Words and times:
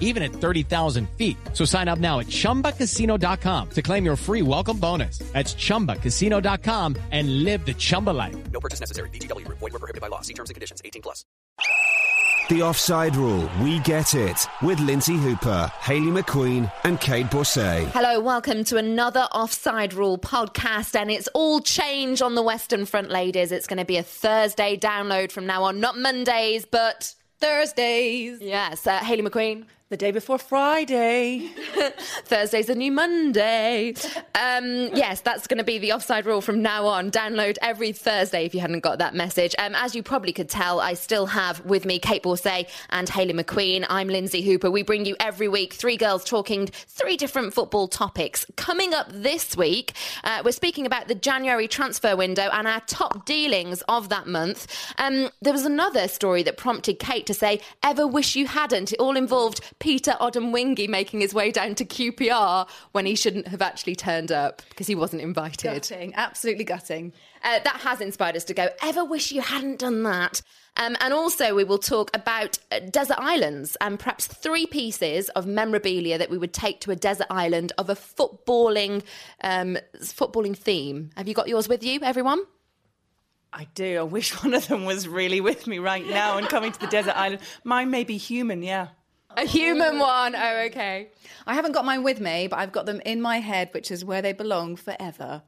even 0.00 0.22
at 0.22 0.30
30,000 0.32 1.06
feet. 1.18 1.36
So 1.52 1.66
sign 1.66 1.88
up 1.88 1.98
now 1.98 2.20
at 2.20 2.28
chumbacasino.com 2.28 3.68
to 3.70 3.82
claim 3.82 4.04
your 4.06 4.16
free 4.16 4.40
welcome 4.42 4.78
bonus. 4.78 5.18
That's 5.34 5.54
chumbacasino.com 5.54 6.96
and 7.10 7.44
live 7.44 7.66
the 7.66 7.74
Chumba 7.74 8.10
life. 8.10 8.36
No 8.52 8.60
purchase 8.60 8.80
necessary. 8.80 9.10
VGW 9.10 9.44
Group. 9.44 9.58
Void 9.58 9.72
were 9.72 9.80
prohibited 9.80 10.00
by 10.00 10.08
law. 10.08 10.20
See 10.22 10.34
terms 10.34 10.48
and 10.50 10.54
conditions. 10.54 10.80
18 10.84 11.02
plus. 11.02 11.24
The 12.50 12.60
Offside 12.60 13.16
Rule, 13.16 13.50
We 13.62 13.78
Get 13.78 14.14
It, 14.14 14.46
with 14.60 14.78
Lynsey 14.80 15.16
Hooper, 15.16 15.72
Hayley 15.80 16.10
McQueen, 16.20 16.70
and 16.84 17.00
Kait 17.00 17.30
Borsay. 17.30 17.86
Hello, 17.92 18.20
welcome 18.20 18.64
to 18.64 18.76
another 18.76 19.26
Offside 19.32 19.94
Rule 19.94 20.18
podcast, 20.18 20.94
and 20.94 21.10
it's 21.10 21.26
all 21.28 21.60
change 21.60 22.20
on 22.20 22.34
the 22.34 22.42
Western 22.42 22.84
Front, 22.84 23.08
ladies. 23.08 23.50
It's 23.50 23.66
going 23.66 23.78
to 23.78 23.86
be 23.86 23.96
a 23.96 24.02
Thursday 24.02 24.76
download 24.76 25.32
from 25.32 25.46
now 25.46 25.62
on, 25.62 25.80
not 25.80 25.96
Mondays, 25.96 26.66
but 26.66 27.14
Thursdays. 27.40 28.42
yes. 28.42 28.86
Uh, 28.86 28.98
Hayley 28.98 29.22
McQueen. 29.22 29.64
The 29.90 29.98
day 29.98 30.12
before 30.12 30.38
Friday. 30.38 31.46
Thursday's 32.24 32.70
a 32.70 32.74
new 32.74 32.90
Monday. 32.90 33.92
Um, 34.34 34.88
yes, 34.94 35.20
that's 35.20 35.46
going 35.46 35.58
to 35.58 35.64
be 35.64 35.76
the 35.76 35.92
offside 35.92 36.24
rule 36.24 36.40
from 36.40 36.62
now 36.62 36.86
on. 36.86 37.10
Download 37.10 37.58
every 37.60 37.92
Thursday 37.92 38.46
if 38.46 38.54
you 38.54 38.60
hadn't 38.62 38.80
got 38.80 38.98
that 39.00 39.14
message. 39.14 39.54
Um, 39.58 39.74
as 39.74 39.94
you 39.94 40.02
probably 40.02 40.32
could 40.32 40.48
tell, 40.48 40.80
I 40.80 40.94
still 40.94 41.26
have 41.26 41.62
with 41.66 41.84
me 41.84 42.00
Kait 42.00 42.22
Borsay 42.22 42.66
and 42.88 43.10
Hayley 43.10 43.34
McQueen. 43.34 43.84
I'm 43.90 44.08
Lynsey 44.08 44.40
Hooper. 44.40 44.70
We 44.70 44.82
bring 44.82 45.04
you 45.04 45.16
every 45.20 45.48
week 45.48 45.74
three 45.74 45.98
girls 45.98 46.24
talking 46.24 46.66
three 46.68 47.18
different 47.18 47.52
football 47.52 47.86
topics. 47.86 48.46
Coming 48.56 48.94
up 48.94 49.08
this 49.12 49.54
week, 49.54 49.92
uh, 50.24 50.40
we're 50.42 50.52
speaking 50.52 50.86
about 50.86 51.08
the 51.08 51.14
January 51.14 51.68
transfer 51.68 52.16
window 52.16 52.48
and 52.54 52.66
our 52.66 52.80
top 52.86 53.26
dealings 53.26 53.82
of 53.82 54.08
that 54.08 54.26
month. 54.26 54.66
Um, 54.96 55.28
there 55.42 55.52
was 55.52 55.66
another 55.66 56.08
story 56.08 56.42
that 56.44 56.56
prompted 56.56 56.98
Kait 56.98 57.26
to 57.26 57.34
say, 57.34 57.60
"Ever 57.82 58.06
wish 58.06 58.34
you 58.34 58.46
hadn't." 58.46 58.94
It 58.94 58.98
all 58.98 59.18
involved 59.18 59.60
Peter 59.78 60.12
Odemwingie 60.20 60.88
making 60.88 61.20
his 61.20 61.34
way 61.34 61.50
down 61.50 61.74
to 61.76 61.84
QPR 61.84 62.68
when 62.92 63.06
he 63.06 63.14
shouldn't 63.14 63.48
have 63.48 63.62
actually 63.62 63.96
turned 63.96 64.32
up 64.32 64.62
because 64.70 64.86
he 64.86 64.94
wasn't 64.94 65.22
invited. 65.22 65.74
Gutting. 65.74 66.14
Absolutely 66.14 66.64
gutting. 66.64 67.12
Uh, 67.42 67.58
that 67.64 67.80
has 67.80 68.00
inspired 68.00 68.36
us 68.36 68.44
to 68.44 68.54
go, 68.54 68.68
ever 68.82 69.04
wish 69.04 69.32
you 69.32 69.40
hadn't 69.40 69.78
done 69.78 70.02
that. 70.04 70.40
Um, 70.76 70.96
and 71.00 71.14
also, 71.14 71.54
we 71.54 71.62
will 71.62 71.78
talk 71.78 72.10
about 72.14 72.58
uh, 72.72 72.80
desert 72.80 73.18
islands 73.18 73.76
and 73.80 73.98
perhaps 73.98 74.26
three 74.26 74.66
pieces 74.66 75.28
of 75.30 75.46
memorabilia 75.46 76.18
that 76.18 76.30
we 76.30 76.38
would 76.38 76.52
take 76.52 76.80
to 76.80 76.90
a 76.90 76.96
desert 76.96 77.28
island 77.30 77.72
of 77.78 77.90
a 77.90 77.94
footballing, 77.94 79.02
um, 79.42 79.78
footballing 79.98 80.56
theme. 80.56 81.10
Have 81.16 81.28
you 81.28 81.34
got 81.34 81.48
yours 81.48 81.68
with 81.68 81.84
you, 81.84 82.00
everyone? 82.02 82.42
I 83.52 83.68
do. 83.74 84.00
I 84.00 84.02
wish 84.02 84.32
one 84.42 84.52
of 84.52 84.66
them 84.66 84.84
was 84.84 85.06
really 85.06 85.40
with 85.40 85.66
me 85.66 85.78
right 85.78 86.06
now 86.06 86.38
and 86.38 86.48
coming 86.48 86.72
to 86.72 86.80
the 86.80 86.88
desert 86.88 87.16
island. 87.16 87.40
Mine 87.62 87.90
may 87.90 88.02
be 88.02 88.16
human, 88.16 88.62
yeah. 88.62 88.88
A 89.36 89.44
human 89.46 89.98
one. 89.98 90.34
Oh, 90.36 90.62
okay. 90.66 91.08
I 91.46 91.54
haven't 91.54 91.72
got 91.72 91.84
mine 91.84 92.02
with 92.02 92.20
me, 92.20 92.46
but 92.46 92.58
I've 92.58 92.72
got 92.72 92.86
them 92.86 93.00
in 93.04 93.20
my 93.20 93.38
head, 93.40 93.70
which 93.72 93.90
is 93.90 94.04
where 94.04 94.22
they 94.22 94.32
belong 94.32 94.76
forever. 94.76 95.42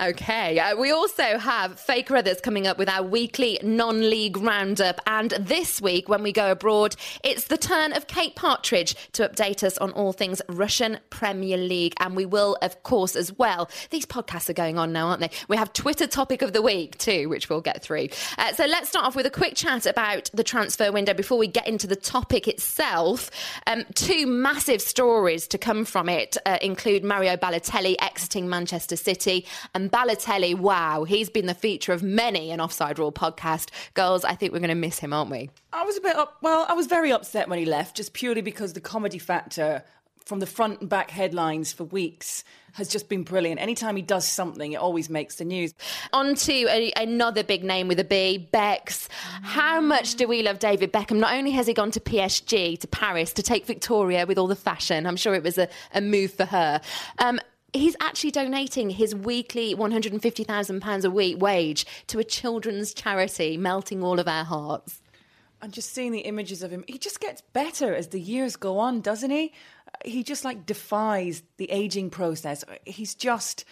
Okay. 0.00 0.58
Uh, 0.58 0.76
we 0.76 0.90
also 0.90 1.38
have 1.38 1.78
Faye 1.78 2.02
Carruthers 2.02 2.40
coming 2.40 2.66
up 2.66 2.78
with 2.78 2.88
our 2.88 3.02
weekly 3.02 3.58
non 3.62 4.00
league 4.10 4.36
roundup. 4.36 5.00
And 5.06 5.30
this 5.32 5.80
week, 5.80 6.08
when 6.08 6.22
we 6.22 6.32
go 6.32 6.50
abroad, 6.50 6.96
it's 7.22 7.44
the 7.44 7.56
turn 7.56 7.92
of 7.92 8.06
Kate 8.06 8.34
Partridge 8.34 8.96
to 9.12 9.28
update 9.28 9.62
us 9.62 9.78
on 9.78 9.92
all 9.92 10.12
things 10.12 10.42
Russian 10.48 10.98
Premier 11.10 11.56
League. 11.56 11.94
And 12.00 12.16
we 12.16 12.26
will, 12.26 12.56
of 12.62 12.82
course, 12.82 13.14
as 13.14 13.32
well. 13.38 13.70
These 13.90 14.06
podcasts 14.06 14.48
are 14.48 14.54
going 14.54 14.78
on 14.78 14.92
now, 14.92 15.08
aren't 15.08 15.20
they? 15.20 15.30
We 15.48 15.56
have 15.56 15.72
Twitter 15.72 16.06
topic 16.06 16.42
of 16.42 16.52
the 16.52 16.62
week, 16.62 16.98
too, 16.98 17.28
which 17.28 17.48
we'll 17.48 17.60
get 17.60 17.82
through. 17.82 18.08
Uh, 18.38 18.52
so 18.52 18.66
let's 18.66 18.88
start 18.88 19.06
off 19.06 19.16
with 19.16 19.26
a 19.26 19.30
quick 19.30 19.54
chat 19.54 19.86
about 19.86 20.30
the 20.34 20.44
transfer 20.44 20.92
window 20.92 21.14
before 21.14 21.38
we 21.38 21.46
get 21.46 21.66
into 21.66 21.86
the 21.86 21.96
topic 21.96 22.48
itself. 22.48 23.30
Um, 23.66 23.84
two 23.94 24.26
massive 24.26 24.80
stories 24.80 25.46
to 25.48 25.58
come 25.58 25.84
from 25.84 26.08
it 26.08 26.36
uh, 26.46 26.58
include 26.62 27.04
Mario 27.04 27.36
Balotelli 27.36 27.96
exiting 28.00 28.48
Manchester 28.48 28.96
City 28.96 29.46
and 29.74 29.90
Balotelli, 29.90 30.56
wow, 30.56 31.04
he's 31.04 31.28
been 31.28 31.46
the 31.46 31.54
feature 31.54 31.92
of 31.92 32.02
many 32.02 32.50
an 32.50 32.60
Offside 32.60 32.98
Rule 32.98 33.12
podcast. 33.12 33.70
Girls, 33.94 34.24
I 34.24 34.34
think 34.34 34.52
we're 34.52 34.60
going 34.60 34.68
to 34.68 34.74
miss 34.74 35.00
him, 35.00 35.12
aren't 35.12 35.30
we? 35.30 35.50
I 35.72 35.82
was 35.82 35.96
a 35.96 36.00
bit 36.00 36.16
up. 36.16 36.38
Well, 36.42 36.66
I 36.68 36.74
was 36.74 36.86
very 36.86 37.12
upset 37.12 37.48
when 37.48 37.58
he 37.58 37.64
left, 37.64 37.96
just 37.96 38.14
purely 38.14 38.40
because 38.40 38.72
the 38.72 38.80
comedy 38.80 39.18
factor 39.18 39.82
from 40.24 40.40
the 40.40 40.46
front 40.46 40.80
and 40.80 40.88
back 40.88 41.10
headlines 41.10 41.72
for 41.72 41.84
weeks 41.84 42.44
has 42.74 42.88
just 42.88 43.08
been 43.08 43.22
brilliant. 43.22 43.60
Anytime 43.60 43.94
he 43.94 44.02
does 44.02 44.26
something, 44.26 44.72
it 44.72 44.76
always 44.76 45.08
makes 45.08 45.36
the 45.36 45.44
news. 45.44 45.74
On 46.12 46.34
to 46.34 46.52
a, 46.68 46.92
another 46.96 47.44
big 47.44 47.62
name 47.62 47.88
with 47.88 48.00
a 48.00 48.04
B, 48.04 48.38
Bex. 48.38 49.08
How 49.42 49.80
much 49.80 50.14
do 50.14 50.26
we 50.26 50.42
love 50.42 50.58
David 50.58 50.92
Beckham? 50.92 51.18
Not 51.18 51.34
only 51.34 51.52
has 51.52 51.66
he 51.66 51.74
gone 51.74 51.90
to 51.92 52.00
PSG, 52.00 52.78
to 52.80 52.88
Paris, 52.88 53.32
to 53.34 53.42
take 53.42 53.66
Victoria 53.66 54.26
with 54.26 54.38
all 54.38 54.48
the 54.48 54.56
fashion, 54.56 55.06
I'm 55.06 55.16
sure 55.16 55.34
it 55.34 55.42
was 55.42 55.58
a, 55.58 55.68
a 55.92 56.00
move 56.00 56.32
for 56.32 56.46
her. 56.46 56.80
Um, 57.18 57.38
he's 57.74 57.96
actually 58.00 58.30
donating 58.30 58.90
his 58.90 59.14
weekly 59.14 59.74
£150,000 59.74 61.04
a 61.04 61.10
week 61.10 61.40
wage 61.40 61.86
to 62.06 62.18
a 62.18 62.24
children's 62.24 62.94
charity, 62.94 63.56
melting 63.56 64.02
all 64.02 64.18
of 64.18 64.28
our 64.28 64.44
hearts. 64.44 65.02
And 65.60 65.72
just 65.72 65.92
seeing 65.92 66.12
the 66.12 66.20
images 66.20 66.62
of 66.62 66.70
him, 66.70 66.84
he 66.86 66.98
just 66.98 67.20
gets 67.20 67.40
better 67.52 67.94
as 67.94 68.08
the 68.08 68.20
years 68.20 68.56
go 68.56 68.78
on, 68.78 69.00
doesn't 69.00 69.30
he? 69.30 69.52
He 70.04 70.22
just 70.22 70.44
like 70.44 70.66
defies 70.66 71.42
the 71.56 71.70
aging 71.70 72.10
process. 72.10 72.64
He's 72.84 73.14
just 73.14 73.64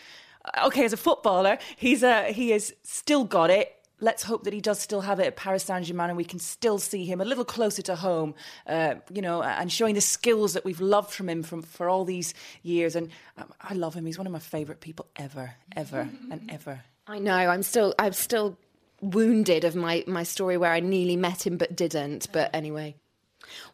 okay 0.65 0.85
as 0.85 0.93
a 0.93 0.97
footballer. 0.97 1.59
He's 1.77 2.03
a 2.03 2.33
he 2.33 2.51
has 2.51 2.73
still 2.83 3.25
got 3.25 3.51
it. 3.51 3.82
Let's 4.03 4.25
hope 4.25 4.43
that 4.45 4.53
he 4.53 4.61
does 4.61 4.81
still 4.81 5.01
have 5.01 5.21
it 5.21 5.27
at 5.27 5.37
Paris 5.37 5.63
Saint 5.63 5.87
Germain, 5.87 6.11
and 6.11 6.17
we 6.17 6.25
can 6.25 6.41
still 6.41 6.79
see 6.79 7.05
him 7.05 7.21
a 7.21 7.25
little 7.25 7.45
closer 7.45 7.83
to 7.83 7.95
home. 7.95 8.35
Uh, 8.67 8.97
you 9.13 9.23
know, 9.23 9.43
and 9.43 9.71
showing 9.71 9.95
the 9.95 10.01
skills 10.01 10.55
that 10.55 10.65
we've 10.65 10.81
loved 10.81 11.13
from 11.13 11.29
him 11.29 11.43
from 11.45 11.63
for 11.63 11.89
all 11.89 12.05
these 12.05 12.35
years. 12.63 12.97
And 12.97 13.11
um, 13.39 13.53
I 13.61 13.75
love 13.75 13.95
him. 13.95 14.05
He's 14.05 14.19
one 14.19 14.27
of 14.27 14.33
my 14.33 14.41
favourite 14.41 14.81
people 14.81 15.07
ever, 15.17 15.55
ever, 15.77 16.09
and 16.31 16.51
ever. 16.51 16.83
I 17.07 17.21
know. 17.21 17.35
I'm 17.35 17.63
still. 17.63 17.95
I'm 17.99 18.13
still 18.13 18.59
wounded 19.01 19.65
of 19.65 19.75
my 19.75 20.05
my 20.07 20.25
story 20.25 20.57
where 20.57 20.73
I 20.73 20.81
nearly 20.81 21.17
met 21.17 21.47
him 21.47 21.57
but 21.57 21.77
didn't. 21.77 22.29
But 22.33 22.51
anyway. 22.53 22.97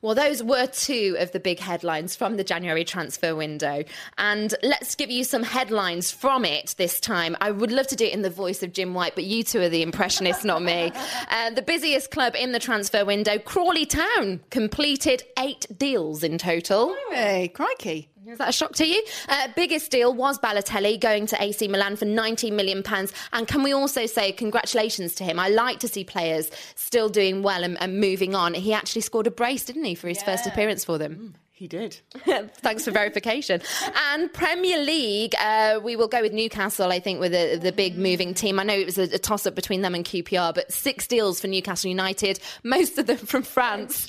Well, 0.01 0.15
those 0.15 0.43
were 0.43 0.67
two 0.67 1.17
of 1.19 1.33
the 1.33 1.41
big 1.41 1.59
headlines 1.59 2.15
from 2.15 2.37
the 2.37 2.45
January 2.45 2.85
transfer 2.85 3.35
window. 3.35 3.85
And 4.17 4.55
let's 4.63 4.95
give 4.95 5.11
you 5.11 5.25
some 5.25 5.43
headlines 5.43 6.11
from 6.11 6.45
it 6.45 6.75
this 6.79 7.01
time. 7.01 7.37
I 7.41 7.51
would 7.51 7.73
love 7.73 7.87
to 7.89 7.97
do 7.97 8.05
it 8.05 8.13
in 8.13 8.23
the 8.23 8.31
voice 8.31 8.63
of 8.63 8.73
Jim 8.73 8.95
White, 8.95 9.15
but 9.15 9.25
you 9.25 9.43
two 9.43 9.61
are 9.61 9.69
the 9.69 9.83
impressionists, 9.83 10.45
not 10.45 10.63
me. 10.63 10.93
Uh, 11.31 11.51
the 11.51 11.63
busiest 11.63 12.11
club 12.11 12.35
in 12.35 12.53
the 12.53 12.59
transfer 12.59 13.05
window, 13.05 13.39
Crawley 13.39 13.85
Town, 13.85 14.41
completed 14.51 15.23
eight 15.39 15.67
deals 15.77 16.23
in 16.23 16.39
total. 16.39 16.95
Hey, 17.11 17.49
crikey! 17.49 18.09
Is 18.29 18.37
that 18.37 18.51
a 18.51 18.53
shock 18.53 18.75
to 18.75 18.87
you? 18.87 19.03
Uh, 19.27 19.49
biggest 19.57 19.91
deal 19.91 20.13
was 20.13 20.39
Balotelli 20.39 21.01
going 21.01 21.25
to 21.29 21.43
AC 21.43 21.67
Milan 21.67 21.97
for 21.97 22.05
19 22.05 22.55
million 22.55 22.83
pounds. 22.83 23.11
And 23.33 23.49
can 23.49 23.63
we 23.63 23.73
also 23.73 24.05
say 24.05 24.33
congratulations 24.33 25.15
to 25.15 25.25
him? 25.25 25.39
I 25.39 25.49
like 25.49 25.81
to 25.81 25.89
see 25.89 26.05
players 26.05 26.51
still 26.75 27.09
doing 27.09 27.43
well 27.43 27.65
and, 27.65 27.81
and 27.81 27.99
moving 27.99 28.35
on. 28.35 28.53
He 28.53 28.75
actually 28.75 29.01
scored 29.01 29.27
a 29.27 29.31
brace, 29.31 29.65
didn't 29.65 29.85
he, 29.85 29.95
for 29.95 30.09
his 30.09 30.23
first 30.23 30.47
appearance 30.47 30.85
for 30.85 30.99
them? 30.99 31.37
He 31.59 31.67
did. 31.67 31.99
Thanks 32.59 32.85
for 32.85 32.93
verification. 32.93 33.61
And 34.13 34.33
Premier 34.33 34.79
League, 34.79 35.35
uh, 35.41 35.81
we 35.83 35.97
will 35.97 36.07
go 36.07 36.21
with 36.21 36.33
Newcastle, 36.33 36.93
I 36.93 37.01
think, 37.01 37.19
with 37.19 37.33
the, 37.33 37.59
the 37.61 37.73
big 37.73 37.99
moving 37.99 38.33
team. 38.33 38.61
I 38.61 38.63
know 38.63 38.75
it 38.75 38.87
was 38.87 38.97
a, 38.97 39.13
a 39.13 39.19
toss 39.19 39.45
up 39.45 39.57
between 39.57 39.83
them 39.83 39.93
and 39.93 40.05
QPR, 40.05 40.55
but 40.55 40.71
six 40.71 41.09
deals 41.09 41.41
for 41.41 41.49
Newcastle 41.49 41.89
United, 41.89 42.39
most 42.63 42.97
of 42.97 43.09
them 43.09 43.17
from 43.17 43.43
France. 43.43 44.09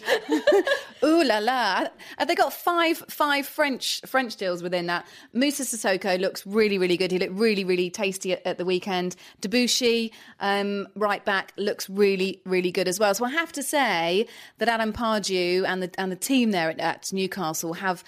Ooh 1.03 1.23
la 1.23 1.39
la! 1.39 1.87
Have 2.19 2.27
they 2.27 2.35
got 2.35 2.53
five 2.53 2.97
five 3.09 3.47
French 3.47 4.01
French 4.05 4.35
deals 4.35 4.61
within 4.61 4.85
that? 4.85 5.07
Musa 5.33 5.63
Sissoko 5.63 6.19
looks 6.19 6.45
really 6.45 6.77
really 6.77 6.97
good. 6.97 7.09
He 7.09 7.17
looked 7.17 7.33
really 7.33 7.63
really 7.63 7.89
tasty 7.89 8.33
at, 8.33 8.45
at 8.45 8.57
the 8.59 8.65
weekend. 8.65 9.15
Debuchy, 9.41 10.11
um, 10.39 10.87
right 10.95 11.23
back, 11.25 11.53
looks 11.57 11.89
really 11.89 12.41
really 12.45 12.69
good 12.69 12.87
as 12.87 12.99
well. 12.99 13.15
So 13.15 13.25
I 13.25 13.31
have 13.31 13.51
to 13.53 13.63
say 13.63 14.27
that 14.59 14.67
Adam 14.67 14.93
Pardew 14.93 15.63
and 15.65 15.81
the 15.81 15.89
and 15.97 16.11
the 16.11 16.17
team 16.17 16.51
there 16.51 16.69
at, 16.69 16.79
at 16.79 17.11
Newcastle 17.11 17.38
have 17.73 18.03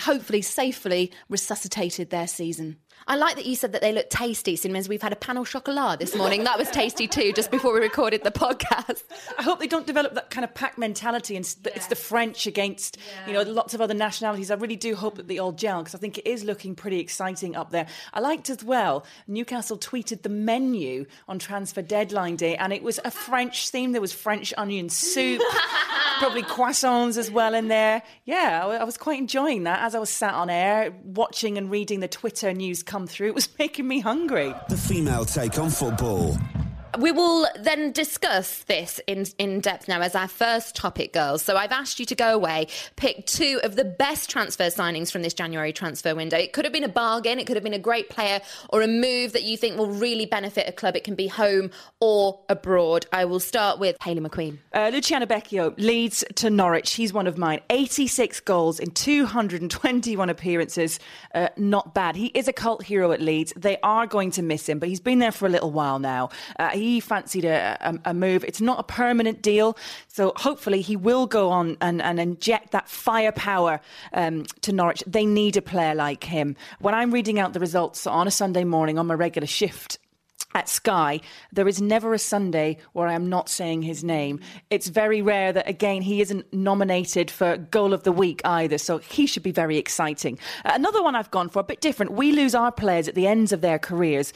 hopefully 0.00 0.42
safely 0.42 1.12
resuscitated 1.28 2.10
their 2.10 2.26
season. 2.26 2.78
I 3.08 3.14
like 3.14 3.36
that 3.36 3.46
you 3.46 3.54
said 3.54 3.70
that 3.70 3.82
they 3.82 3.92
look 3.92 4.10
tasty, 4.10 4.56
seeing 4.56 4.74
as 4.74 4.88
we've 4.88 5.00
had 5.00 5.12
a 5.12 5.16
panel 5.16 5.44
chocolat 5.44 6.00
this 6.00 6.16
morning. 6.16 6.42
That 6.42 6.58
was 6.58 6.68
tasty 6.70 7.06
too, 7.06 7.32
just 7.32 7.52
before 7.52 7.72
we 7.72 7.78
recorded 7.78 8.24
the 8.24 8.32
podcast. 8.32 9.04
I 9.38 9.44
hope 9.44 9.60
they 9.60 9.68
don't 9.68 9.86
develop 9.86 10.14
that 10.14 10.30
kind 10.30 10.44
of 10.44 10.52
pack 10.54 10.76
mentality 10.76 11.36
and 11.36 11.44
it's 11.66 11.86
the 11.86 11.94
French 11.94 12.48
against, 12.48 12.98
you 13.28 13.32
know, 13.32 13.42
lots 13.42 13.74
of 13.74 13.80
other 13.80 13.94
nationalities. 13.94 14.50
I 14.50 14.54
really 14.54 14.74
do 14.74 14.96
hope 14.96 15.16
that 15.16 15.28
they 15.28 15.38
all 15.38 15.52
gel 15.52 15.82
because 15.82 15.94
I 15.94 15.98
think 15.98 16.18
it 16.18 16.26
is 16.26 16.42
looking 16.42 16.74
pretty 16.74 16.98
exciting 16.98 17.54
up 17.54 17.70
there. 17.70 17.86
I 18.12 18.18
liked 18.18 18.50
as 18.50 18.64
well, 18.64 19.04
Newcastle 19.28 19.78
tweeted 19.78 20.22
the 20.22 20.28
menu 20.28 21.06
on 21.28 21.38
transfer 21.38 21.82
deadline 21.82 22.34
day 22.34 22.56
and 22.56 22.72
it 22.72 22.82
was 22.82 22.98
a 23.04 23.12
French 23.12 23.68
theme. 23.68 23.92
There 23.92 24.00
was 24.00 24.12
French 24.12 24.52
onion 24.58 24.88
soup, 24.88 25.42
probably 26.18 26.42
croissants 26.42 27.16
as 27.18 27.30
well 27.30 27.54
in 27.54 27.68
there. 27.68 28.02
Yeah, 28.24 28.66
I, 28.66 28.76
I 28.78 28.84
was 28.84 28.96
quite 28.96 29.20
enjoying 29.20 29.62
that 29.62 29.82
as 29.82 29.94
I 29.94 30.00
was 30.00 30.10
sat 30.10 30.34
on 30.34 30.50
air 30.50 30.92
watching 31.04 31.56
and 31.56 31.70
reading 31.70 32.00
the 32.00 32.08
Twitter 32.08 32.52
news 32.52 32.82
come 32.86 33.06
through. 33.06 33.28
It 33.28 33.34
was 33.34 33.48
making 33.58 33.86
me 33.86 34.00
hungry. 34.00 34.54
The 34.68 34.76
female 34.76 35.24
take 35.24 35.58
on 35.58 35.70
football. 35.70 36.38
We 36.98 37.12
will 37.12 37.46
then 37.58 37.92
discuss 37.92 38.64
this 38.64 39.00
in, 39.06 39.26
in 39.38 39.60
depth 39.60 39.86
now 39.86 40.00
as 40.00 40.14
our 40.14 40.28
first 40.28 40.74
topic, 40.74 41.12
girls. 41.12 41.42
So 41.42 41.56
I've 41.56 41.72
asked 41.72 42.00
you 42.00 42.06
to 42.06 42.14
go 42.14 42.34
away, 42.34 42.68
pick 42.96 43.26
two 43.26 43.60
of 43.64 43.76
the 43.76 43.84
best 43.84 44.30
transfer 44.30 44.64
signings 44.64 45.12
from 45.12 45.22
this 45.22 45.34
January 45.34 45.72
transfer 45.72 46.14
window. 46.14 46.38
It 46.38 46.52
could 46.52 46.64
have 46.64 46.72
been 46.72 46.84
a 46.84 46.88
bargain, 46.88 47.38
it 47.38 47.46
could 47.46 47.56
have 47.56 47.64
been 47.64 47.74
a 47.74 47.78
great 47.78 48.08
player, 48.08 48.40
or 48.70 48.80
a 48.80 48.88
move 48.88 49.32
that 49.32 49.42
you 49.42 49.56
think 49.56 49.76
will 49.76 49.90
really 49.90 50.24
benefit 50.24 50.68
a 50.68 50.72
club. 50.72 50.96
It 50.96 51.04
can 51.04 51.14
be 51.14 51.26
home 51.26 51.70
or 52.00 52.40
abroad. 52.48 53.06
I 53.12 53.26
will 53.26 53.40
start 53.40 53.78
with 53.78 53.96
Hayley 54.02 54.20
McQueen. 54.20 54.58
Uh, 54.72 54.90
Luciano 54.92 55.26
Becchio 55.26 55.74
leads 55.76 56.24
to 56.36 56.48
Norwich. 56.48 56.94
He's 56.94 57.12
one 57.12 57.26
of 57.26 57.36
mine. 57.36 57.60
86 57.68 58.40
goals 58.40 58.80
in 58.80 58.90
221 58.92 60.30
appearances. 60.30 60.98
Uh, 61.34 61.48
not 61.56 61.94
bad. 61.94 62.16
He 62.16 62.26
is 62.28 62.48
a 62.48 62.52
cult 62.52 62.84
hero 62.84 63.12
at 63.12 63.20
Leeds. 63.20 63.52
They 63.54 63.76
are 63.82 64.06
going 64.06 64.30
to 64.32 64.42
miss 64.42 64.68
him, 64.68 64.78
but 64.78 64.88
he's 64.88 65.00
been 65.00 65.18
there 65.18 65.32
for 65.32 65.46
a 65.46 65.50
little 65.50 65.70
while 65.70 65.98
now. 65.98 66.30
Uh, 66.58 66.70
he 66.70 66.85
fancied 67.00 67.44
a, 67.44 67.76
a, 67.80 68.10
a, 68.10 68.14
move. 68.14 68.44
It's 68.44 68.60
not 68.60 68.78
a 68.78 68.82
permanent 68.82 69.42
deal, 69.42 69.76
so 70.08 70.32
hopefully 70.36 70.80
he 70.80 70.96
will 70.96 71.26
go 71.26 71.50
on 71.50 71.76
and, 71.80 72.00
and 72.00 72.18
inject 72.18 72.72
that 72.72 72.88
firepower 72.88 73.80
um, 74.12 74.44
to 74.62 74.72
Norwich. 74.72 75.02
They 75.06 75.26
need 75.26 75.56
a 75.56 75.62
player 75.62 75.94
like 75.94 76.24
him. 76.24 76.56
When 76.80 76.94
I'm 76.94 77.10
reading 77.12 77.38
out 77.38 77.52
the 77.52 77.60
results 77.60 78.06
on 78.06 78.26
a 78.26 78.30
Sunday 78.30 78.64
morning 78.64 78.98
on 78.98 79.06
my 79.06 79.14
regular 79.14 79.46
shift, 79.46 79.98
at 80.56 80.68
Sky, 80.70 81.20
there 81.52 81.68
is 81.68 81.82
never 81.82 82.14
a 82.14 82.18
Sunday 82.18 82.78
where 82.94 83.06
I 83.06 83.12
am 83.12 83.28
not 83.28 83.50
saying 83.50 83.82
his 83.82 84.02
name. 84.02 84.40
It's 84.70 84.88
very 84.88 85.20
rare 85.20 85.52
that, 85.52 85.68
again, 85.68 86.00
he 86.00 86.22
isn't 86.22 86.50
nominated 86.52 87.30
for 87.30 87.58
Goal 87.58 87.92
of 87.92 88.04
the 88.04 88.12
Week 88.12 88.40
either, 88.42 88.78
so 88.78 88.96
he 88.96 89.26
should 89.26 89.42
be 89.42 89.52
very 89.52 89.76
exciting. 89.76 90.38
Uh, 90.64 90.72
another 90.74 91.02
one 91.02 91.14
I've 91.14 91.30
gone 91.30 91.50
for, 91.50 91.58
a 91.58 91.64
bit 91.64 91.82
different. 91.82 92.12
We 92.12 92.32
lose 92.32 92.54
our 92.54 92.72
players 92.72 93.06
at 93.06 93.14
the 93.14 93.26
ends 93.26 93.52
of 93.52 93.60
their 93.60 93.78
careers 93.78 94.32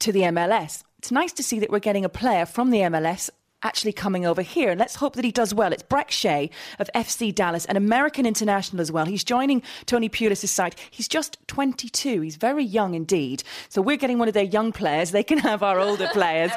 to 0.00 0.12
the 0.12 0.22
MLS. 0.22 0.82
It's 1.04 1.12
nice 1.12 1.34
to 1.34 1.42
see 1.42 1.58
that 1.58 1.68
we're 1.68 1.80
getting 1.80 2.06
a 2.06 2.08
player 2.08 2.46
from 2.46 2.70
the 2.70 2.78
MLS 2.78 3.28
actually 3.64 3.92
coming 3.92 4.26
over 4.26 4.42
here. 4.42 4.70
And 4.70 4.78
let's 4.78 4.94
hope 4.94 5.16
that 5.16 5.24
he 5.24 5.32
does 5.32 5.54
well. 5.54 5.72
It's 5.72 5.82
Brek 5.82 6.10
Shea 6.10 6.50
of 6.78 6.88
FC 6.94 7.34
Dallas, 7.34 7.64
an 7.64 7.76
American 7.76 8.26
international 8.26 8.80
as 8.80 8.92
well. 8.92 9.06
He's 9.06 9.24
joining 9.24 9.62
Tony 9.86 10.08
Pulis' 10.08 10.46
side. 10.48 10.76
He's 10.90 11.08
just 11.08 11.38
22. 11.48 12.20
He's 12.20 12.36
very 12.36 12.64
young 12.64 12.94
indeed. 12.94 13.42
So 13.68 13.80
we're 13.82 13.96
getting 13.96 14.18
one 14.18 14.28
of 14.28 14.34
their 14.34 14.44
young 14.44 14.70
players. 14.70 15.10
They 15.10 15.22
can 15.22 15.38
have 15.38 15.62
our 15.62 15.80
older 15.80 16.08
players. 16.12 16.52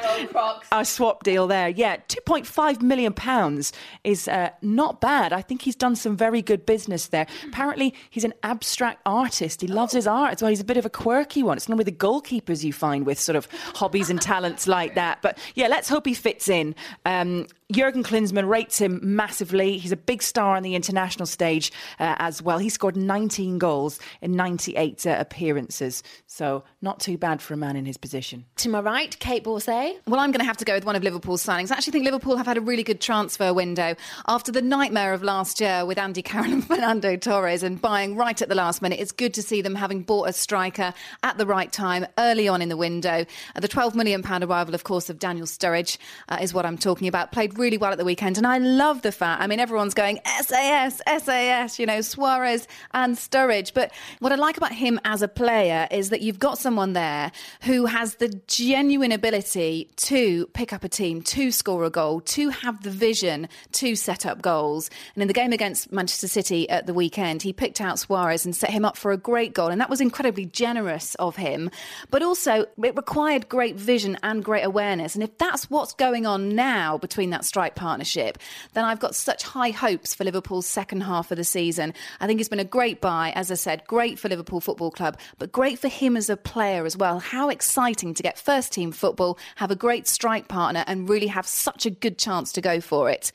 our 0.70 0.84
swap 0.84 1.24
deal 1.24 1.46
there. 1.46 1.68
Yeah, 1.68 1.96
2.5 2.08 2.82
million 2.82 3.12
pounds 3.12 3.72
is 4.04 4.28
uh, 4.28 4.50
not 4.62 5.00
bad. 5.00 5.32
I 5.32 5.42
think 5.42 5.62
he's 5.62 5.76
done 5.76 5.96
some 5.96 6.16
very 6.16 6.42
good 6.42 6.66
business 6.66 7.08
there. 7.08 7.26
Apparently, 7.46 7.94
he's 8.10 8.24
an 8.24 8.34
abstract 8.42 9.00
artist. 9.06 9.60
He 9.62 9.66
loves 9.66 9.92
his 9.92 10.06
art 10.06 10.34
as 10.34 10.42
well. 10.42 10.50
He's 10.50 10.60
a 10.60 10.64
bit 10.64 10.76
of 10.76 10.84
a 10.84 10.90
quirky 10.90 11.42
one. 11.42 11.56
It's 11.56 11.68
normally 11.68 11.84
the 11.84 11.92
goalkeepers 11.92 12.62
you 12.64 12.72
find 12.72 13.06
with 13.06 13.18
sort 13.18 13.36
of 13.36 13.48
hobbies 13.74 14.10
and 14.10 14.20
talents 14.20 14.66
like 14.68 14.94
that. 14.94 15.22
But 15.22 15.38
yeah, 15.54 15.68
let's 15.68 15.88
hope 15.88 16.06
he 16.06 16.14
fits 16.14 16.48
in. 16.48 16.74
Um, 17.06 17.46
Jurgen 17.70 18.02
Klinsmann 18.02 18.48
rates 18.48 18.78
him 18.78 18.98
massively. 19.02 19.76
He's 19.76 19.92
a 19.92 19.96
big 19.96 20.22
star 20.22 20.56
on 20.56 20.62
the 20.62 20.74
international 20.74 21.26
stage 21.26 21.70
uh, 22.00 22.14
as 22.18 22.40
well. 22.40 22.56
He 22.56 22.70
scored 22.70 22.96
19 22.96 23.58
goals 23.58 24.00
in 24.22 24.32
98 24.32 25.06
uh, 25.06 25.16
appearances. 25.18 26.02
So, 26.26 26.64
not 26.80 26.98
too 26.98 27.18
bad 27.18 27.42
for 27.42 27.52
a 27.52 27.58
man 27.58 27.76
in 27.76 27.84
his 27.84 27.98
position. 27.98 28.46
To 28.56 28.70
my 28.70 28.80
right, 28.80 29.14
Kait 29.18 29.44
Borsay. 29.44 29.98
Well, 30.06 30.18
I'm 30.18 30.30
going 30.30 30.40
to 30.40 30.46
have 30.46 30.56
to 30.56 30.64
go 30.64 30.72
with 30.72 30.86
one 30.86 30.96
of 30.96 31.02
Liverpool's 31.02 31.44
signings. 31.44 31.70
I 31.70 31.74
actually 31.74 31.90
think 31.90 32.06
Liverpool 32.06 32.38
have 32.38 32.46
had 32.46 32.56
a 32.56 32.62
really 32.62 32.82
good 32.82 33.02
transfer 33.02 33.52
window 33.52 33.96
after 34.26 34.50
the 34.50 34.62
nightmare 34.62 35.12
of 35.12 35.22
last 35.22 35.60
year 35.60 35.84
with 35.84 35.98
Andy 35.98 36.22
Carroll 36.22 36.50
and 36.50 36.66
Fernando 36.66 37.16
Torres 37.16 37.62
and 37.62 37.82
buying 37.82 38.16
right 38.16 38.40
at 38.40 38.48
the 38.48 38.54
last 38.54 38.80
minute. 38.80 38.98
It's 38.98 39.12
good 39.12 39.34
to 39.34 39.42
see 39.42 39.60
them 39.60 39.74
having 39.74 40.04
bought 40.04 40.30
a 40.30 40.32
striker 40.32 40.94
at 41.22 41.36
the 41.36 41.44
right 41.44 41.70
time 41.70 42.06
early 42.16 42.48
on 42.48 42.62
in 42.62 42.70
the 42.70 42.78
window. 42.78 43.26
Uh, 43.54 43.60
the 43.60 43.68
12 43.68 43.94
million 43.94 44.22
pound 44.22 44.42
arrival, 44.42 44.74
of 44.74 44.84
course, 44.84 45.10
of 45.10 45.18
Daniel 45.18 45.46
Sturridge 45.46 45.98
uh, 46.30 46.38
is 46.40 46.54
what 46.54 46.64
I'm 46.64 46.78
talking 46.78 47.08
about. 47.08 47.30
Played 47.30 47.57
really 47.58 47.76
well 47.76 47.92
at 47.92 47.98
the 47.98 48.04
weekend. 48.04 48.38
And 48.38 48.46
I 48.46 48.58
love 48.58 49.02
the 49.02 49.12
fact, 49.12 49.42
I 49.42 49.46
mean, 49.46 49.60
everyone's 49.60 49.94
going 49.94 50.20
SAS, 50.42 51.02
SAS, 51.06 51.78
you 51.78 51.86
know, 51.86 52.00
Suarez 52.00 52.68
and 52.94 53.16
Sturridge. 53.16 53.74
But 53.74 53.92
what 54.20 54.32
I 54.32 54.36
like 54.36 54.56
about 54.56 54.72
him 54.72 55.00
as 55.04 55.22
a 55.22 55.28
player 55.28 55.88
is 55.90 56.10
that 56.10 56.20
you've 56.20 56.38
got 56.38 56.58
someone 56.58 56.92
there 56.92 57.32
who 57.62 57.86
has 57.86 58.16
the 58.16 58.28
genuine 58.46 59.12
ability 59.12 59.90
to 59.96 60.46
pick 60.48 60.72
up 60.72 60.84
a 60.84 60.88
team, 60.88 61.22
to 61.22 61.50
score 61.50 61.84
a 61.84 61.90
goal, 61.90 62.20
to 62.20 62.50
have 62.50 62.82
the 62.82 62.90
vision 62.90 63.48
to 63.72 63.96
set 63.96 64.24
up 64.24 64.40
goals. 64.40 64.90
And 65.14 65.22
in 65.22 65.28
the 65.28 65.34
game 65.34 65.52
against 65.52 65.92
Manchester 65.92 66.28
City 66.28 66.68
at 66.70 66.86
the 66.86 66.94
weekend, 66.94 67.42
he 67.42 67.52
picked 67.52 67.80
out 67.80 67.98
Suarez 67.98 68.44
and 68.44 68.54
set 68.54 68.70
him 68.70 68.84
up 68.84 68.96
for 68.96 69.12
a 69.12 69.16
great 69.16 69.52
goal. 69.52 69.68
And 69.68 69.80
that 69.80 69.90
was 69.90 70.00
incredibly 70.00 70.46
generous 70.46 71.14
of 71.16 71.36
him. 71.36 71.70
But 72.10 72.22
also, 72.22 72.66
it 72.82 72.96
required 72.96 73.48
great 73.48 73.76
vision 73.76 74.16
and 74.22 74.44
great 74.44 74.64
awareness. 74.64 75.14
And 75.14 75.24
if 75.24 75.36
that's 75.38 75.68
what's 75.70 75.94
going 75.94 76.26
on 76.26 76.54
now 76.54 76.98
between 76.98 77.30
that 77.30 77.44
strike 77.48 77.74
partnership, 77.74 78.38
then 78.74 78.84
I've 78.84 79.00
got 79.00 79.14
such 79.14 79.42
high 79.42 79.70
hopes 79.70 80.14
for 80.14 80.24
Liverpool's 80.24 80.66
second 80.66 81.00
half 81.00 81.30
of 81.30 81.36
the 81.36 81.44
season. 81.44 81.94
I 82.20 82.26
think 82.26 82.38
it's 82.38 82.48
been 82.48 82.60
a 82.60 82.64
great 82.64 83.00
buy, 83.00 83.32
as 83.34 83.50
I 83.50 83.54
said, 83.54 83.84
great 83.86 84.18
for 84.18 84.28
Liverpool 84.28 84.60
Football 84.60 84.90
Club, 84.90 85.18
but 85.38 85.50
great 85.50 85.78
for 85.78 85.88
him 85.88 86.16
as 86.16 86.30
a 86.30 86.36
player 86.36 86.84
as 86.84 86.96
well. 86.96 87.18
How 87.18 87.48
exciting 87.48 88.14
to 88.14 88.22
get 88.22 88.38
first 88.38 88.72
team 88.72 88.92
football, 88.92 89.38
have 89.56 89.70
a 89.70 89.76
great 89.76 90.06
strike 90.06 90.46
partner, 90.48 90.84
and 90.86 91.08
really 91.08 91.28
have 91.28 91.46
such 91.46 91.86
a 91.86 91.90
good 91.90 92.18
chance 92.18 92.52
to 92.52 92.60
go 92.60 92.80
for 92.80 93.10
it. 93.10 93.32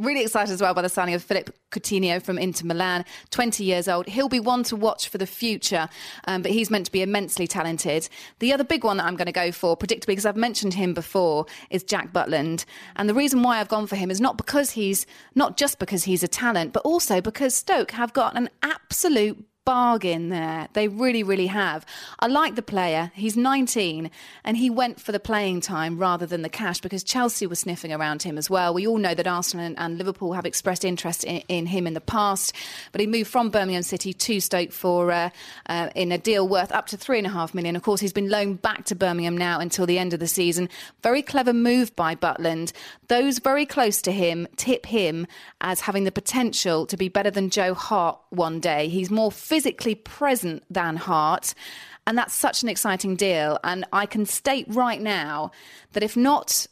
Really 0.00 0.22
excited 0.22 0.52
as 0.52 0.60
well 0.60 0.74
by 0.74 0.82
the 0.82 0.88
signing 0.88 1.14
of 1.14 1.22
Philippe 1.22 1.52
Coutinho 1.70 2.20
from 2.20 2.36
Inter 2.36 2.66
Milan, 2.66 3.04
20 3.30 3.62
years 3.62 3.86
old. 3.86 4.08
He'll 4.08 4.28
be 4.28 4.40
one 4.40 4.64
to 4.64 4.74
watch 4.74 5.08
for 5.08 5.18
the 5.18 5.26
future, 5.26 5.88
um, 6.26 6.42
but 6.42 6.50
he's 6.50 6.68
meant 6.68 6.86
to 6.86 6.92
be 6.92 7.00
immensely 7.00 7.46
talented. 7.46 8.08
The 8.40 8.52
other 8.52 8.64
big 8.64 8.82
one 8.82 8.96
that 8.96 9.06
I'm 9.06 9.14
going 9.14 9.26
to 9.26 9.32
go 9.32 9.52
for, 9.52 9.76
predictably, 9.76 10.08
because 10.08 10.26
I've 10.26 10.36
mentioned 10.36 10.74
him 10.74 10.94
before, 10.94 11.46
is 11.70 11.84
Jack 11.84 12.12
Butland. 12.12 12.64
And 12.96 13.08
the 13.08 13.14
reason 13.14 13.44
why 13.44 13.60
I've 13.60 13.68
gone 13.68 13.86
for 13.86 13.94
him 13.94 14.10
is 14.10 14.20
not 14.20 14.36
because 14.36 14.72
he's, 14.72 15.06
not 15.36 15.56
just 15.56 15.78
because 15.78 16.02
he's 16.02 16.24
a 16.24 16.28
talent, 16.28 16.72
but 16.72 16.82
also 16.84 17.20
because 17.20 17.54
Stoke 17.54 17.92
have 17.92 18.12
got 18.12 18.36
an 18.36 18.50
absolute 18.64 19.46
bargain 19.64 20.28
there. 20.28 20.68
They 20.74 20.88
really, 20.88 21.22
really 21.22 21.46
have. 21.46 21.86
I 22.20 22.26
like 22.26 22.54
the 22.54 22.62
player. 22.62 23.10
He's 23.14 23.36
19 23.36 24.10
and 24.44 24.56
he 24.56 24.68
went 24.70 25.00
for 25.00 25.12
the 25.12 25.20
playing 25.20 25.60
time 25.60 25.98
rather 25.98 26.26
than 26.26 26.42
the 26.42 26.48
cash 26.48 26.80
because 26.80 27.02
Chelsea 27.02 27.46
was 27.46 27.60
sniffing 27.60 27.92
around 27.92 28.22
him 28.22 28.36
as 28.36 28.50
well. 28.50 28.74
We 28.74 28.86
all 28.86 28.98
know 28.98 29.14
that 29.14 29.26
Arsenal 29.26 29.66
and, 29.66 29.78
and 29.78 29.98
Liverpool 29.98 30.34
have 30.34 30.44
expressed 30.44 30.84
interest 30.84 31.24
in, 31.24 31.42
in, 31.48 31.66
him 31.66 31.86
in 31.86 31.94
the 31.94 32.00
past, 32.00 32.54
but 32.92 33.00
he 33.00 33.06
moved 33.06 33.30
from 33.30 33.50
Birmingham 33.50 33.82
City 33.82 34.12
to 34.12 34.40
Stoke 34.40 34.72
for 34.72 35.10
uh, 35.10 35.30
uh, 35.66 35.88
in 35.94 36.12
a 36.12 36.18
deal 36.18 36.46
worth 36.46 36.72
up 36.72 36.86
to 36.88 36.96
three 36.96 37.18
and 37.18 37.26
a 37.26 37.30
half 37.30 37.54
million. 37.54 37.76
Of 37.76 37.82
course, 37.82 38.00
he's 38.00 38.12
been 38.12 38.28
loaned 38.28 38.60
back 38.60 38.84
to 38.86 38.94
Birmingham 38.94 39.36
now 39.36 39.60
until 39.60 39.86
the 39.86 39.98
end 39.98 40.12
of 40.12 40.20
the 40.20 40.26
season. 40.26 40.68
Very 41.02 41.22
clever 41.22 41.52
move 41.52 41.94
by 41.96 42.14
Butland. 42.14 42.72
Those 43.08 43.38
very 43.38 43.66
close 43.66 44.02
to 44.02 44.12
him 44.12 44.46
tip 44.56 44.86
him 44.86 45.26
as 45.60 45.80
having 45.80 46.04
the 46.04 46.12
potential 46.12 46.86
to 46.86 46.96
be 46.96 47.08
better 47.08 47.30
than 47.30 47.50
Joe 47.50 47.74
Hart 47.74 48.18
one 48.30 48.60
day. 48.60 48.88
He's 48.88 49.10
more 49.10 49.32
physically 49.54 49.94
present 49.94 50.64
than 50.68 50.96
Hart. 50.96 51.54
And 52.08 52.18
that's 52.18 52.34
such 52.34 52.64
an 52.64 52.68
exciting 52.68 53.14
deal. 53.14 53.60
And 53.62 53.84
I 53.92 54.04
can 54.04 54.26
state 54.26 54.66
right 54.68 55.00
now 55.00 55.52
that 55.92 56.02
if 56.02 56.16
not 56.16 56.66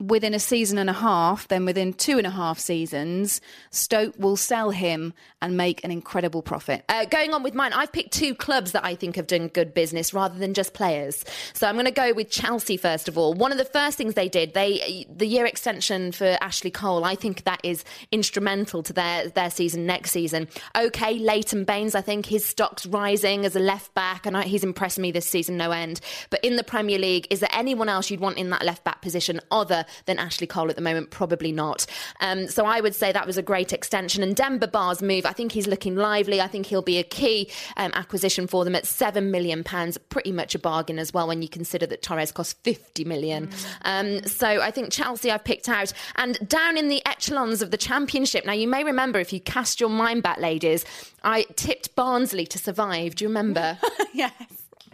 within 0.00 0.34
a 0.34 0.38
season 0.38 0.78
and 0.78 0.90
a 0.90 0.94
half, 0.94 1.46
then 1.48 1.64
within 1.64 1.92
two 1.92 2.18
and 2.18 2.26
a 2.26 2.30
half 2.30 2.58
seasons, 2.58 3.40
Stoke 3.70 4.14
will 4.18 4.36
sell 4.36 4.70
him 4.70 5.12
and 5.42 5.56
make 5.56 5.84
an 5.84 5.90
incredible 5.90 6.42
profit. 6.42 6.84
Uh, 6.88 7.04
going 7.04 7.34
on 7.34 7.42
with 7.42 7.54
mine, 7.54 7.72
I've 7.72 7.92
picked 7.92 8.12
two 8.12 8.34
clubs 8.34 8.72
that 8.72 8.84
I 8.84 8.94
think 8.94 9.16
have 9.16 9.26
done 9.26 9.48
good 9.48 9.74
business 9.74 10.14
rather 10.14 10.38
than 10.38 10.54
just 10.54 10.74
players. 10.74 11.24
So 11.52 11.66
I'm 11.66 11.74
going 11.74 11.84
to 11.84 11.90
go 11.90 12.12
with 12.12 12.30
Chelsea 12.30 12.76
first 12.76 13.08
of 13.08 13.18
all. 13.18 13.34
One 13.34 13.52
of 13.52 13.58
the 13.58 13.64
first 13.64 13.98
things 13.98 14.14
they 14.14 14.28
did, 14.28 14.54
they 14.54 15.06
the 15.10 15.26
year 15.26 15.44
extension 15.44 16.12
for 16.12 16.36
Ashley 16.40 16.70
Cole, 16.70 17.04
I 17.04 17.14
think 17.14 17.44
that 17.44 17.60
is 17.62 17.84
instrumental 18.10 18.82
to 18.84 18.92
their 18.92 19.28
their 19.28 19.50
season 19.50 19.86
next 19.86 20.10
season. 20.12 20.48
Okay, 20.76 21.18
Leighton 21.18 21.64
Baines, 21.64 21.94
I 21.94 22.00
think 22.00 22.26
his 22.26 22.44
stock's 22.44 22.86
rising 22.86 23.44
as 23.44 23.54
a 23.54 23.60
left 23.60 23.92
back, 23.94 24.26
and 24.26 24.36
I, 24.36 24.44
he's 24.44 24.64
impressed 24.64 24.98
me 24.98 25.12
this 25.12 25.26
season 25.26 25.56
no 25.56 25.70
end. 25.70 26.00
But 26.30 26.44
in 26.44 26.56
the 26.56 26.64
Premier 26.64 26.98
League, 26.98 27.26
is 27.30 27.40
there 27.40 27.50
anyone 27.52 27.88
else 27.88 28.10
you'd 28.10 28.20
want 28.20 28.38
in 28.38 28.50
that 28.50 28.64
left 28.64 28.84
back 28.84 29.02
position 29.02 29.40
other 29.50 29.84
than 30.06 30.18
Ashley 30.18 30.46
Cole 30.46 30.70
at 30.70 30.76
the 30.76 30.82
moment? 30.82 31.10
Probably 31.10 31.52
not. 31.52 31.86
Um, 32.20 32.48
so 32.48 32.64
I 32.64 32.80
would 32.80 32.94
say 32.94 33.12
that 33.12 33.26
was 33.26 33.38
a 33.38 33.42
great 33.42 33.72
extension. 33.72 34.22
And 34.22 34.34
Demba 34.34 34.68
Ba's 34.68 35.02
move, 35.02 35.26
I 35.26 35.32
think 35.32 35.52
he's 35.52 35.66
looking 35.66 35.96
lively. 35.96 36.40
I 36.40 36.46
think 36.46 36.66
he'll 36.66 36.82
be 36.82 36.98
a 36.98 37.04
key 37.04 37.50
um, 37.76 37.92
acquisition 37.94 38.46
for 38.46 38.64
them 38.64 38.74
at 38.74 38.86
seven 38.86 39.30
million 39.30 39.64
pounds, 39.64 39.98
pretty 39.98 40.32
much 40.32 40.54
a 40.54 40.58
bargain 40.58 40.98
as 40.98 41.12
well 41.12 41.28
when 41.28 41.42
you 41.42 41.48
consider 41.48 41.86
that 41.86 42.02
Torres 42.02 42.32
cost 42.32 42.62
fifty 42.62 43.04
million. 43.04 43.50
Um, 43.82 44.22
so 44.24 44.46
I 44.46 44.70
think 44.70 44.92
Chelsea 44.92 45.30
I've 45.30 45.44
picked 45.44 45.68
out, 45.68 45.92
and 46.16 46.38
down 46.48 46.76
in 46.76 46.88
the 46.88 47.04
echelons 47.06 47.62
of 47.62 47.70
the 47.70 47.76
Championship. 47.76 48.44
Now 48.44 48.52
you 48.52 48.68
may 48.68 48.84
remember 48.84 49.18
if 49.18 49.32
you 49.32 49.40
cast 49.40 49.80
your 49.80 49.90
mind 49.90 50.22
back, 50.22 50.38
ladies, 50.38 50.84
I 51.22 51.46
tipped 51.56 51.94
Barnsley 51.96 52.46
to 52.46 52.58
survive. 52.58 53.14
Do 53.16 53.24
you 53.24 53.28
remember? 53.28 53.78
yes. 54.14 54.32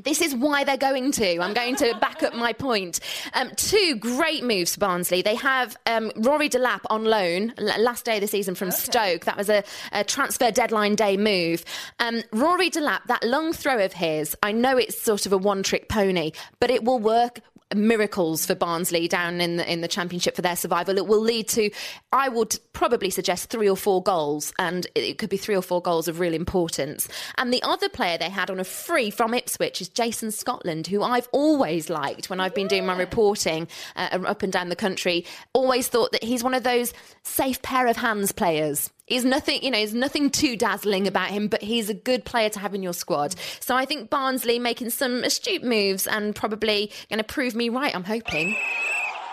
This 0.03 0.21
is 0.21 0.35
why 0.35 0.65
they're 0.65 0.77
going 0.77 1.11
to. 1.13 1.41
I'm 1.41 1.55
going 1.55 1.77
to 1.77 1.97
back 2.01 2.23
up 2.23 2.35
my 2.35 2.53
point. 2.53 3.01
Um, 3.35 3.51
two 3.57 3.97
great 3.99 4.45
moves 4.45 4.75
for 4.75 4.81
Barnsley. 4.81 5.23
They 5.23 5.35
have 5.37 5.77
um, 5.87 6.13
Rory 6.17 6.49
Delap 6.49 6.81
on 6.91 7.05
loan 7.05 7.55
last 7.59 8.05
day 8.05 8.17
of 8.17 8.21
the 8.21 8.27
season 8.27 8.55
from 8.55 8.71
Stoke. 8.71 9.25
That 9.25 9.37
was 9.37 9.49
a, 9.49 9.65
a 9.93 10.05
transfer 10.05 10.51
deadline 10.51 10.97
day 10.97 11.17
move. 11.17 11.65
Um, 11.99 12.23
Rory 12.33 12.71
Delap, 12.71 13.05
that 13.07 13.25
long 13.25 13.53
throw 13.53 13.85
of 13.85 13.95
his, 13.95 14.37
I 14.43 14.53
know 14.53 14.77
it's 14.77 15.01
sort 15.01 15.27
of 15.27 15.33
a 15.33 15.39
one 15.39 15.63
trick 15.63 15.89
pony, 15.89 16.33
but 16.61 16.71
it 16.71 16.85
will 16.85 16.99
work 16.99 17.41
miracles 17.75 18.47
for 18.47 18.55
Barnsley 18.55 19.09
down 19.09 19.41
in 19.41 19.57
the 19.57 19.73
in 19.73 19.81
the 19.81 19.89
championship 19.89 20.37
for 20.37 20.43
their 20.43 20.57
survival. 20.57 20.97
It 20.97 21.07
will 21.07 21.21
lead 21.21 21.49
to, 21.49 21.71
I 22.13 22.29
would 22.29 22.59
probably 22.73 23.11
suggest 23.11 23.51
three 23.51 23.69
or 23.69 23.77
four 23.77 24.03
goals, 24.03 24.53
and 24.59 24.87
it 24.95 25.19
could 25.19 25.31
be 25.31 25.37
three 25.37 25.57
or 25.57 25.63
four 25.63 25.83
goals 25.83 26.09
of 26.09 26.21
real 26.21 26.35
importance. 26.35 27.09
And 27.37 27.53
the 27.53 27.63
other 27.63 27.89
player 27.89 28.19
they 28.19 28.31
had 28.31 28.51
on 28.51 28.61
a 28.61 28.65
free 28.65 29.11
from 29.11 29.35
Ipswich 29.35 29.81
is 29.81 29.89
Jason 29.89 30.31
Scotland, 30.31 30.87
who 30.87 31.03
I've 31.03 31.29
always 31.33 31.91
liked 31.91 32.31
when 32.31 32.41
I've 32.41 32.55
been 32.55 32.69
doing 32.69 32.87
my 32.87 32.97
reporting 32.97 33.69
uh, 33.97 34.19
up 34.27 34.43
and 34.43 34.53
down 34.53 34.69
the 34.69 34.77
country. 34.77 35.25
Always 35.53 35.89
thought 35.89 36.13
that 36.13 36.23
he's 36.23 36.45
one 36.45 36.55
of 36.55 36.63
those 36.63 36.93
safe 37.25 37.63
pair 37.63 37.87
of 37.89 37.97
hands 37.97 38.33
players. 38.33 38.91
He's 39.07 39.25
nothing, 39.25 39.63
you 39.63 39.71
know, 39.71 39.79
there's 39.79 39.95
nothing 39.95 40.31
too 40.31 40.57
dazzling 40.57 41.07
about 41.07 41.31
him, 41.31 41.47
but 41.47 41.63
he's 41.63 41.89
a 41.89 41.95
good 41.95 42.25
player 42.25 42.49
to 42.51 42.59
have 42.59 42.75
in 42.75 42.83
your 42.83 42.93
squad. 42.93 43.37
So 43.61 43.77
I 43.77 43.85
think 43.85 44.11
Barnsley 44.11 44.59
making 44.59 44.91
some 44.91 45.23
astute 45.23 45.63
moves 45.63 46.09
and 46.09 46.35
probably 46.35 46.91
going 47.09 47.19
to 47.19 47.25
prove 47.25 47.55
me 47.55 47.69
right, 47.69 47.95
I'm 47.95 48.05
hoping. 48.05 48.57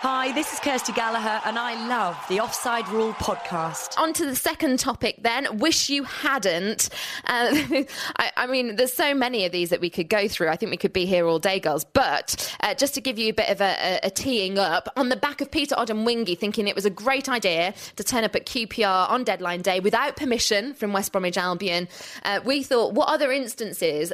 Hi, 0.00 0.32
this 0.32 0.52
is 0.52 0.60
Kirsty 0.60 0.92
Gallagher, 0.92 1.40
and 1.46 1.58
I 1.58 1.86
love 1.88 2.16
the 2.28 2.40
Offside 2.40 2.86
Rule 2.88 3.14
podcast. 3.14 3.98
On 3.98 4.12
to 4.12 4.26
the 4.26 4.36
second 4.36 4.78
topic 4.78 5.16
then. 5.22 5.58
Wish 5.58 5.88
you 5.88 6.04
hadn't. 6.04 6.90
Uh, 7.24 7.54
I, 8.16 8.32
I, 8.36 8.46
mean, 8.46 8.76
there's 8.76 8.92
so 8.92 9.14
many 9.14 9.46
of 9.46 9.52
these 9.52 9.70
that 9.70 9.80
we 9.80 9.88
could 9.88 10.10
go 10.10 10.28
through. 10.28 10.48
I 10.48 10.56
think 10.56 10.70
we 10.70 10.76
could 10.76 10.92
be 10.92 11.06
here 11.06 11.26
all 11.26 11.38
day, 11.38 11.58
girls. 11.58 11.84
But 11.84 12.54
uh, 12.60 12.74
just 12.74 12.94
to 12.94 13.00
give 13.00 13.18
you 13.18 13.30
a 13.30 13.32
bit 13.32 13.48
of 13.48 13.62
a, 13.62 13.76
a, 14.04 14.06
a, 14.08 14.10
teeing 14.10 14.58
up, 14.58 14.90
on 14.96 15.08
the 15.08 15.16
back 15.16 15.40
of 15.40 15.50
Peter 15.50 15.74
Odemwingie 15.74 16.36
thinking 16.38 16.68
it 16.68 16.74
was 16.74 16.84
a 16.84 16.90
great 16.90 17.30
idea 17.30 17.72
to 17.96 18.04
turn 18.04 18.24
up 18.24 18.36
at 18.36 18.44
QPR 18.44 19.10
on 19.10 19.24
deadline 19.24 19.62
day 19.62 19.80
without 19.80 20.16
permission 20.16 20.74
from 20.74 20.92
West 20.92 21.12
Bromwich 21.12 21.38
Albion, 21.38 21.88
uh, 22.24 22.40
we 22.44 22.62
thought, 22.62 22.92
what 22.92 23.08
other 23.08 23.32
instances 23.32 24.12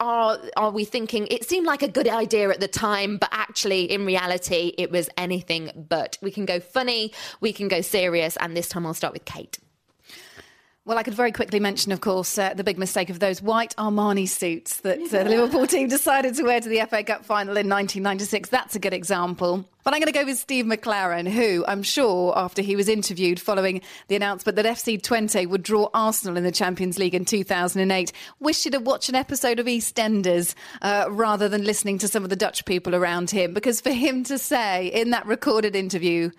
are, 0.00 0.38
are 0.56 0.70
we 0.70 0.84
thinking 0.84 1.28
it 1.28 1.48
seemed 1.48 1.66
like 1.66 1.82
a 1.82 1.88
good 1.88 2.08
idea 2.08 2.48
at 2.50 2.58
the 2.58 2.68
time, 2.68 3.18
but 3.18 3.28
actually, 3.30 3.84
in 3.84 4.04
reality, 4.04 4.72
it 4.78 4.90
was 4.90 5.08
anything 5.28 5.86
but. 5.88 6.18
We 6.22 6.30
can 6.30 6.46
go 6.46 6.58
funny, 6.60 7.12
we 7.40 7.52
can 7.52 7.68
go 7.68 7.80
serious, 7.80 8.36
and 8.38 8.56
this 8.56 8.68
time 8.68 8.86
I'll 8.86 8.94
start 8.94 9.12
with 9.12 9.24
Kait. 9.24 9.58
Well, 10.88 10.96
I 10.96 11.02
could 11.02 11.12
very 11.12 11.32
quickly 11.32 11.60
mention, 11.60 11.92
of 11.92 12.00
course, 12.00 12.38
uh, 12.38 12.54
the 12.54 12.64
big 12.64 12.78
mistake 12.78 13.10
of 13.10 13.20
those 13.20 13.42
white 13.42 13.76
Armani 13.76 14.26
suits 14.26 14.80
that 14.80 14.98
uh, 14.98 15.22
the 15.22 15.28
Liverpool 15.28 15.66
team 15.66 15.86
decided 15.86 16.34
to 16.36 16.44
wear 16.44 16.62
to 16.62 16.68
the 16.70 16.80
FA 16.88 17.04
Cup 17.04 17.26
final 17.26 17.58
in 17.58 17.68
1996. 17.68 18.48
That's 18.48 18.74
a 18.74 18.78
good 18.78 18.94
example. 18.94 19.66
But 19.84 19.92
I'm 19.92 20.00
going 20.00 20.10
to 20.10 20.18
go 20.18 20.24
with 20.24 20.38
Steve 20.38 20.64
McClaren, 20.64 21.28
who 21.28 21.62
I'm 21.68 21.82
sure, 21.82 22.32
after 22.38 22.62
he 22.62 22.74
was 22.74 22.88
interviewed 22.88 23.38
following 23.38 23.82
the 24.06 24.16
announcement 24.16 24.56
that 24.56 24.64
FC 24.64 24.98
Twente 24.98 25.46
would 25.46 25.62
draw 25.62 25.90
Arsenal 25.92 26.38
in 26.38 26.42
the 26.44 26.50
Champions 26.50 26.98
League 26.98 27.14
in 27.14 27.26
2008, 27.26 28.10
wished 28.40 28.64
he'd 28.64 28.72
have 28.72 28.86
watched 28.86 29.10
an 29.10 29.14
episode 29.14 29.58
of 29.58 29.66
EastEnders 29.66 30.54
uh, 30.80 31.04
rather 31.10 31.50
than 31.50 31.64
listening 31.64 31.98
to 31.98 32.08
some 32.08 32.24
of 32.24 32.30
the 32.30 32.36
Dutch 32.36 32.64
people 32.64 32.94
around 32.94 33.30
him. 33.30 33.52
Because 33.52 33.82
for 33.82 33.92
him 33.92 34.24
to 34.24 34.38
say 34.38 34.86
in 34.86 35.10
that 35.10 35.26
recorded 35.26 35.76
interview, 35.76 36.30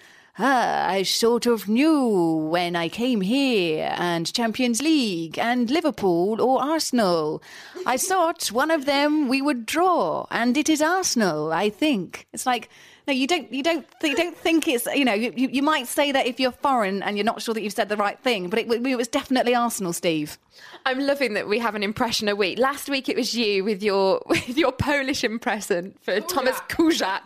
Ah, 0.41 0.87
I 0.87 1.03
sort 1.03 1.45
of 1.45 1.67
knew 1.67 2.47
when 2.49 2.73
I 2.73 2.87
came 2.87 3.19
here 3.19 3.93
and 3.97 4.33
Champions 4.33 4.81
League 4.81 5.37
and 5.37 5.69
Liverpool 5.69 6.41
or 6.41 6.63
Arsenal. 6.63 7.43
I 7.85 7.97
thought 7.97 8.47
one 8.47 8.71
of 8.71 8.85
them 8.85 9.27
we 9.27 9.41
would 9.41 9.65
draw, 9.65 10.27
and 10.31 10.55
it 10.55 10.69
is 10.69 10.81
Arsenal, 10.81 11.51
I 11.51 11.69
think. 11.69 12.25
It's 12.31 12.45
like, 12.45 12.69
no, 13.09 13.15
you 13.15 13.25
don't, 13.25 13.51
you 13.51 13.63
don't, 13.63 13.85
you 14.03 14.15
don't 14.15 14.37
think 14.37 14.67
it's, 14.67 14.85
you 14.93 15.03
know, 15.03 15.13
you, 15.13 15.33
you 15.35 15.63
might 15.63 15.87
say 15.87 16.11
that 16.11 16.27
if 16.27 16.39
you're 16.39 16.51
foreign 16.51 17.01
and 17.01 17.17
you're 17.17 17.25
not 17.25 17.41
sure 17.41 17.55
that 17.55 17.63
you've 17.63 17.73
said 17.73 17.89
the 17.89 17.97
right 17.97 18.19
thing, 18.19 18.49
but 18.49 18.59
it, 18.59 18.71
it 18.71 18.95
was 18.95 19.07
definitely 19.07 19.55
Arsenal, 19.55 19.93
Steve. 19.93 20.37
I'm 20.85 20.99
loving 20.99 21.33
that 21.33 21.47
we 21.47 21.57
have 21.59 21.73
an 21.73 21.81
impression 21.81 22.29
a 22.29 22.35
week. 22.35 22.59
Last 22.59 22.87
week 22.87 23.09
it 23.09 23.15
was 23.15 23.33
you 23.33 23.63
with 23.63 23.81
your 23.81 24.21
with 24.27 24.57
your 24.57 24.71
Polish 24.71 25.23
impression 25.23 25.95
for 26.01 26.19
Thomas 26.19 26.59
Kuszczak, 26.69 27.21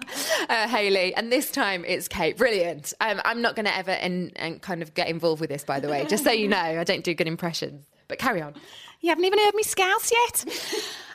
uh, 0.49 0.67
Hayley, 0.67 1.13
and 1.15 1.31
this 1.31 1.51
time 1.51 1.83
it's 1.85 2.07
Kait. 2.07 2.37
Brilliant. 2.37 2.93
Um, 3.01 3.21
I'm 3.25 3.41
not 3.41 3.55
going 3.55 3.65
to 3.65 3.75
ever 3.75 3.91
and 3.91 4.31
and 4.35 4.61
kind 4.61 4.81
of 4.81 4.93
get 4.93 5.07
involved 5.09 5.41
with 5.41 5.49
this, 5.49 5.63
by 5.63 5.79
the 5.79 5.89
way. 5.89 6.05
Just 6.05 6.23
so 6.23 6.31
you 6.31 6.47
know, 6.47 6.57
I 6.57 6.83
don't 6.83 7.03
do 7.03 7.13
good 7.13 7.27
impressions. 7.27 7.85
But 8.13 8.19
carry 8.19 8.43
on. 8.43 8.53
You 9.01 9.09
haven't 9.09 9.25
even 9.25 9.39
heard 9.39 9.55
me 9.55 9.63
scouse 9.63 10.11
yet. 10.11 10.45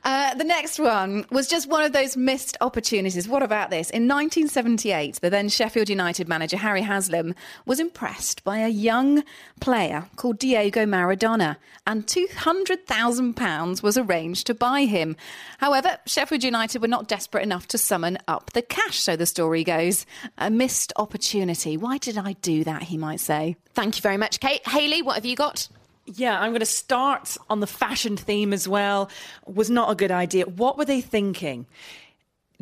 Uh, 0.05 0.35
the 0.35 0.45
next 0.45 0.79
one 0.79 1.27
was 1.31 1.49
just 1.49 1.69
one 1.69 1.83
of 1.85 1.93
those 1.93 2.17
missed 2.17 2.57
opportunities. 2.61 3.29
What 3.29 3.43
about 3.43 3.71
this? 3.71 3.91
In 3.91 4.09
1978, 4.09 5.17
the 5.21 5.29
then 5.29 5.49
Sheffield 5.49 5.89
United 5.89 6.29
manager 6.29 6.57
Harry 6.57 6.83
Haslam 6.83 7.35
was 7.67 7.79
impressed 7.81 8.43
by 8.43 8.59
a 8.59 8.69
young 8.69 9.25
player 9.61 10.09
called 10.17 10.39
Diego 10.39 10.87
Maradona, 10.87 11.57
and 11.87 12.07
£200,000 12.07 13.83
was 13.83 13.99
arranged 13.99 14.47
to 14.47 14.55
buy 14.55 14.85
him. 14.85 15.17
However, 15.59 15.99
Sheffield 16.07 16.45
United 16.45 16.81
were 16.81 16.89
not 16.89 17.09
desperate 17.09 17.43
enough 17.43 17.69
to 17.69 17.79
summon 17.79 18.19
up 18.29 18.53
the 18.53 18.63
cash, 18.63 18.99
so 18.99 19.15
the 19.15 19.27
story 19.27 19.63
goes. 19.63 20.07
A 20.39 20.51
missed 20.51 20.93
opportunity. 20.97 21.77
Why 21.77 21.99
did 21.99 22.19
I 22.19 22.35
do 22.35 22.65
that, 22.65 22.83
he 22.85 22.97
might 22.97 23.21
say. 23.21 23.57
Thank 23.75 23.97
you 23.97 24.03
very 24.03 24.17
much, 24.17 24.41
Kait. 24.41 24.67
Hayley, 24.67 25.03
what 25.03 25.17
have 25.17 25.27
you 25.27 25.37
got? 25.37 25.69
Yeah, 26.15 26.41
I'm 26.41 26.51
going 26.51 26.61
to 26.61 26.67
start 26.67 27.37
on 27.51 27.61
the 27.61 27.67
fashion 27.67 28.17
theme 28.17 28.55
as 28.55 28.67
well. 28.67 29.11
Was 29.47 29.69
not 29.69 29.91
a 29.91 29.95
good 29.95 30.11
idea. 30.11 30.45
What 30.47 30.79
were 30.79 30.87
they 30.87 31.03
thinking? 31.03 31.67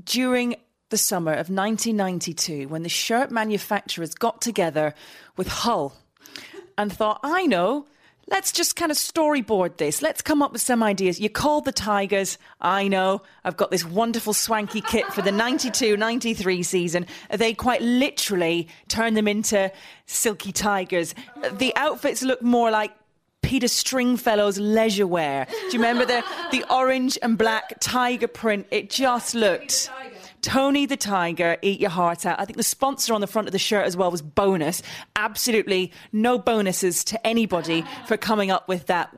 During 0.05 0.57
the 0.91 0.99
summer 0.99 1.33
of 1.33 1.49
1992, 1.49 2.69
when 2.69 2.83
the 2.83 2.89
shirt 2.89 3.31
manufacturers 3.31 4.15
got 4.15 4.41
together 4.41 4.95
with 5.37 5.47
Hull 5.49 5.95
and 6.77 6.93
thought, 6.93 7.21
I 7.23 7.47
know, 7.47 7.87
let's 8.29 8.51
just 8.51 8.75
kind 8.75 8.91
of 8.91 8.97
storyboard 8.97 9.77
this. 9.77 10.03
Let's 10.03 10.23
come 10.23 10.43
up 10.43 10.53
with 10.53 10.61
some 10.61 10.83
ideas. 10.83 11.21
You 11.21 11.31
called 11.31 11.67
the 11.67 11.73
Tigers. 11.73 12.39
I 12.61 12.89
know. 12.89 13.23
I've 13.45 13.57
got 13.57 13.71
this 13.71 13.85
wonderful 13.85 14.33
swanky 14.33 14.81
kit 14.81 15.07
for 15.13 15.23
the 15.23 15.33
92 15.33 15.97
93 15.97 16.63
season. 16.65 17.07
They 17.31 17.55
quite 17.55 17.81
literally 17.81 18.67
turned 18.89 19.17
them 19.17 19.29
into 19.29 19.71
silky 20.07 20.51
tigers. 20.51 21.15
The 21.53 21.75
outfits 21.77 22.23
look 22.23 22.43
more 22.43 22.73
like 22.73 22.93
Peter 23.47 23.69
Stringfellow's 23.69 24.59
leisure 24.59 25.07
wear. 25.07 25.47
Do 25.49 25.67
you 25.67 25.79
remember 25.79 26.05
the, 26.05 26.25
the 26.51 26.65
orange 26.69 27.17
and 27.23 27.39
black 27.39 27.75
tiger 27.79 28.27
print? 28.27 28.67
It 28.73 28.91
just 28.91 29.37
looked. 29.37 29.89
Tony 30.43 30.85
the 30.85 30.97
Tiger, 30.97 31.57
eat 31.63 31.79
your 31.79 31.91
heart 31.91 32.27
out. 32.27 32.41
I 32.41 32.45
think 32.45 32.57
the 32.57 32.65
sponsor 32.65 33.15
on 33.15 33.21
the 33.21 33.29
front 33.29 33.47
of 33.47 33.53
the 33.53 33.59
shirt 33.61 33.87
as 33.87 33.97
well 33.97 34.11
was 34.11 34.21
bonus. 34.21 34.83
Absolutely 35.15 35.93
no 36.11 36.39
bonuses 36.39 37.05
to 37.05 37.25
anybody 37.25 37.85
for 38.09 38.17
coming 38.17 38.51
up 38.51 38.67
with 38.67 38.87
that. 38.87 39.15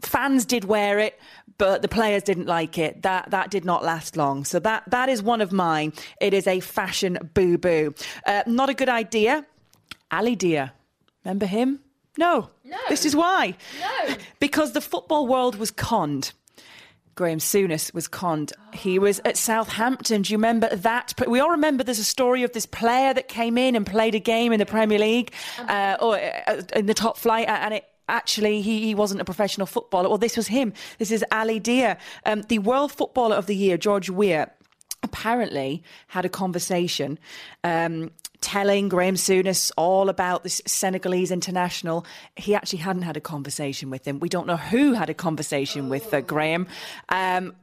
Fans 0.00 0.44
did 0.44 0.64
wear 0.64 1.00
it, 1.00 1.18
but 1.58 1.82
the 1.82 1.88
players 1.88 2.22
didn't 2.22 2.46
like 2.46 2.78
it. 2.78 3.02
That 3.02 3.32
that 3.32 3.50
did 3.50 3.64
not 3.64 3.82
last 3.82 4.16
long. 4.16 4.44
So 4.44 4.60
that 4.60 4.84
that 4.90 5.08
is 5.08 5.24
one 5.24 5.40
of 5.40 5.50
mine. 5.50 5.92
It 6.20 6.34
is 6.34 6.46
a 6.46 6.60
fashion 6.60 7.18
boo 7.34 7.58
boo. 7.58 7.94
Uh, 8.24 8.44
not 8.46 8.70
a 8.70 8.74
good 8.74 8.88
idea. 8.88 9.44
Ali 10.12 10.36
Dia, 10.36 10.72
remember 11.24 11.46
him? 11.46 11.80
No. 12.18 12.50
No. 12.72 12.78
This 12.88 13.06
is 13.06 13.14
why. 13.14 13.54
No. 13.80 14.14
Because 14.40 14.72
the 14.72 14.80
football 14.80 15.28
world 15.28 15.54
was 15.56 15.70
conned. 15.70 16.32
Graham 17.14 17.38
Souness 17.38 17.92
was 17.94 18.08
conned. 18.08 18.52
He 18.72 18.98
was 18.98 19.20
at 19.24 19.36
Southampton. 19.36 20.22
Do 20.22 20.32
you 20.32 20.38
remember 20.38 20.74
that? 20.74 21.12
We 21.28 21.38
all 21.40 21.50
remember 21.50 21.84
there's 21.84 21.98
a 21.98 22.04
story 22.04 22.42
of 22.42 22.52
this 22.52 22.66
player 22.66 23.12
that 23.14 23.28
came 23.28 23.56
in 23.56 23.76
and 23.76 23.86
played 23.86 24.14
a 24.14 24.18
game 24.18 24.52
in 24.52 24.58
the 24.58 24.66
Premier 24.66 24.98
League 24.98 25.32
uh, 25.58 25.96
or 26.00 26.18
uh, 26.18 26.62
in 26.74 26.86
the 26.86 26.94
top 26.94 27.18
flight, 27.18 27.48
and 27.48 27.74
it 27.74 27.84
actually 28.08 28.62
he, 28.62 28.86
he 28.86 28.94
wasn't 28.94 29.20
a 29.20 29.24
professional 29.24 29.66
footballer. 29.66 30.08
Well, 30.08 30.18
this 30.18 30.36
was 30.36 30.48
him. 30.48 30.72
This 30.98 31.10
is 31.10 31.24
Ali 31.30 31.60
Dia. 31.60 31.98
Um, 32.24 32.42
the 32.42 32.58
World 32.58 32.90
Footballer 32.92 33.36
of 33.36 33.46
the 33.46 33.54
Year, 33.54 33.76
George 33.76 34.08
Weah 34.10 34.50
apparently 35.02 35.82
had 36.08 36.24
a 36.24 36.28
conversation 36.28 37.18
um, 37.62 38.10
telling 38.42 38.88
Graham 38.88 39.14
Souness 39.14 39.72
all 39.76 40.08
about 40.08 40.42
this 40.42 40.60
Senegalese 40.66 41.30
international. 41.30 42.04
He 42.36 42.54
actually 42.54 42.80
hadn't 42.80 43.02
had 43.02 43.16
a 43.16 43.20
conversation 43.20 43.88
with 43.88 44.06
him. 44.06 44.18
We 44.18 44.28
don't 44.28 44.46
know 44.46 44.56
who 44.56 44.92
had 44.92 45.08
a 45.08 45.14
conversation 45.14 45.88
with 45.88 46.12
uh, 46.12 46.20
Graham. 46.20 46.66
Um, 47.08 47.54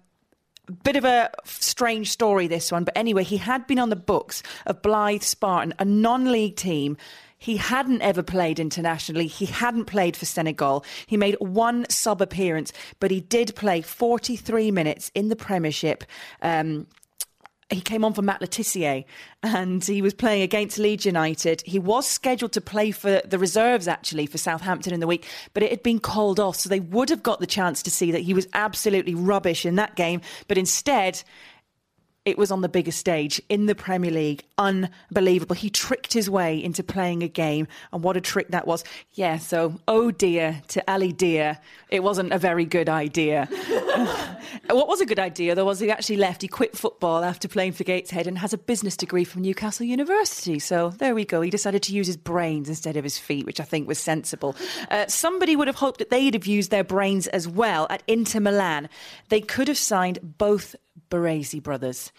bit 0.84 0.96
of 0.96 1.06
a 1.06 1.32
strange 1.46 2.12
story, 2.12 2.48
this 2.48 2.72
one. 2.72 2.84
But 2.84 2.98
anyway, 2.98 3.24
he 3.24 3.38
had 3.38 3.68
been 3.68 3.80
on 3.80 3.90
the 3.90 3.96
books 3.96 4.44
of 4.66 4.82
Blyth 4.82 5.24
Spartan, 5.24 5.74
a 5.80 5.86
non 5.86 6.32
league 6.32 6.56
team. 6.56 6.98
He 7.38 7.56
hadn't 7.56 8.02
ever 8.02 8.22
played 8.22 8.60
internationally. 8.60 9.28
He 9.28 9.46
hadn't 9.46 9.86
played 9.86 10.18
for 10.18 10.26
Senegal. 10.26 10.84
He 11.08 11.16
made 11.16 11.38
one 11.40 11.86
sub 11.90 12.22
appearance, 12.22 12.74
but 13.00 13.12
he 13.12 13.22
did 13.22 13.56
play 13.56 13.82
43 13.82 14.72
minutes 14.72 15.10
in 15.16 15.30
the 15.30 15.38
Premiership. 15.38 16.04
Um, 16.42 16.86
he 17.70 17.82
came 17.82 18.04
on 18.04 18.14
for 18.14 18.22
Matt 18.22 18.42
Le 18.42 18.48
Tissier 18.48 19.06
and 19.44 19.84
he 19.84 20.02
was 20.02 20.14
playing 20.14 20.42
against 20.42 20.80
Leeds 20.80 21.06
United. 21.06 21.62
He 21.66 21.78
was 21.78 22.08
scheduled 22.08 22.52
to 22.54 22.62
play 22.62 22.92
for 22.92 23.22
the 23.24 23.38
reserves 23.38 23.88
actually 23.88 24.26
for 24.26 24.40
Southampton 24.40 24.94
in 24.94 25.00
the 25.00 25.08
week, 25.08 25.28
but 25.54 25.62
it 25.62 25.70
had 25.70 25.84
been 25.84 26.00
called 26.00 26.40
off. 26.40 26.56
So 26.56 26.68
they 26.68 26.80
would 26.80 27.10
have 27.10 27.22
got 27.22 27.40
the 27.40 27.48
chance 27.48 27.84
to 27.84 27.92
see 27.92 28.12
that 28.12 28.22
he 28.22 28.34
was 28.34 28.48
absolutely 28.54 29.14
rubbish 29.14 29.66
in 29.66 29.76
that 29.76 29.96
game. 29.96 30.22
But 30.48 30.58
instead, 30.58 31.22
it 32.30 32.38
was 32.38 32.52
on 32.52 32.62
the 32.62 32.70
biggest 32.70 33.00
stage 33.00 33.42
in 33.50 33.66
the 33.66 33.76
Premier 33.76 34.12
League. 34.12 34.44
Unbelievable. 34.58 35.56
He 35.56 35.70
tricked 35.70 36.14
his 36.14 36.30
way 36.30 36.64
into 36.64 36.84
playing 36.84 37.24
a 37.24 37.28
game, 37.28 37.68
and 37.92 38.04
what 38.04 38.16
a 38.16 38.22
trick 38.22 38.50
that 38.50 38.68
was. 38.68 38.84
Yeah, 39.14 39.38
so 39.38 39.80
oh 39.88 40.12
dear 40.12 40.62
to 40.70 40.92
Ali 40.92 41.12
Dear. 41.12 41.58
It 41.90 42.04
wasn't 42.04 42.32
a 42.32 42.38
very 42.38 42.66
good 42.66 42.88
idea. 42.88 43.46
what 44.70 44.88
was 44.88 45.02
a 45.02 45.06
good 45.06 45.18
idea, 45.18 45.56
though, 45.56 45.66
was 45.66 45.80
he 45.80 45.90
actually 45.90 46.18
left. 46.18 46.44
He 46.44 46.48
quit 46.48 46.78
football 46.78 47.24
after 47.24 47.48
playing 47.48 47.72
for 47.72 47.84
Gateshead 47.84 48.28
and 48.28 48.38
has 48.38 48.54
a 48.54 48.58
business 48.58 48.96
degree 48.96 49.24
from 49.24 49.42
Newcastle 49.42 49.86
University. 49.86 50.60
So 50.60 50.90
there 50.90 51.16
we 51.16 51.26
go. 51.26 51.42
He 51.42 51.50
decided 51.50 51.82
to 51.84 51.94
use 51.94 52.06
his 52.06 52.18
brains 52.18 52.70
instead 52.70 52.96
of 52.96 53.04
his 53.04 53.18
feet, 53.18 53.46
which 53.46 53.60
I 53.60 53.64
think 53.64 53.88
was 53.88 53.98
sensible. 53.98 54.56
Uh, 54.92 55.08
somebody 55.08 55.56
would 55.56 55.68
have 55.68 55.78
hoped 55.78 55.98
that 55.98 56.12
they'd 56.12 56.36
have 56.36 56.46
used 56.46 56.70
their 56.70 56.84
brains 56.84 57.28
as 57.28 57.48
well 57.48 57.88
at 57.90 58.04
Inter 58.08 58.40
Milan. 58.40 58.88
They 59.30 59.42
could 59.42 59.68
have 59.68 59.78
signed 59.78 60.20
both 60.38 60.76
Baresi 61.10 61.62
brothers. 61.62 62.12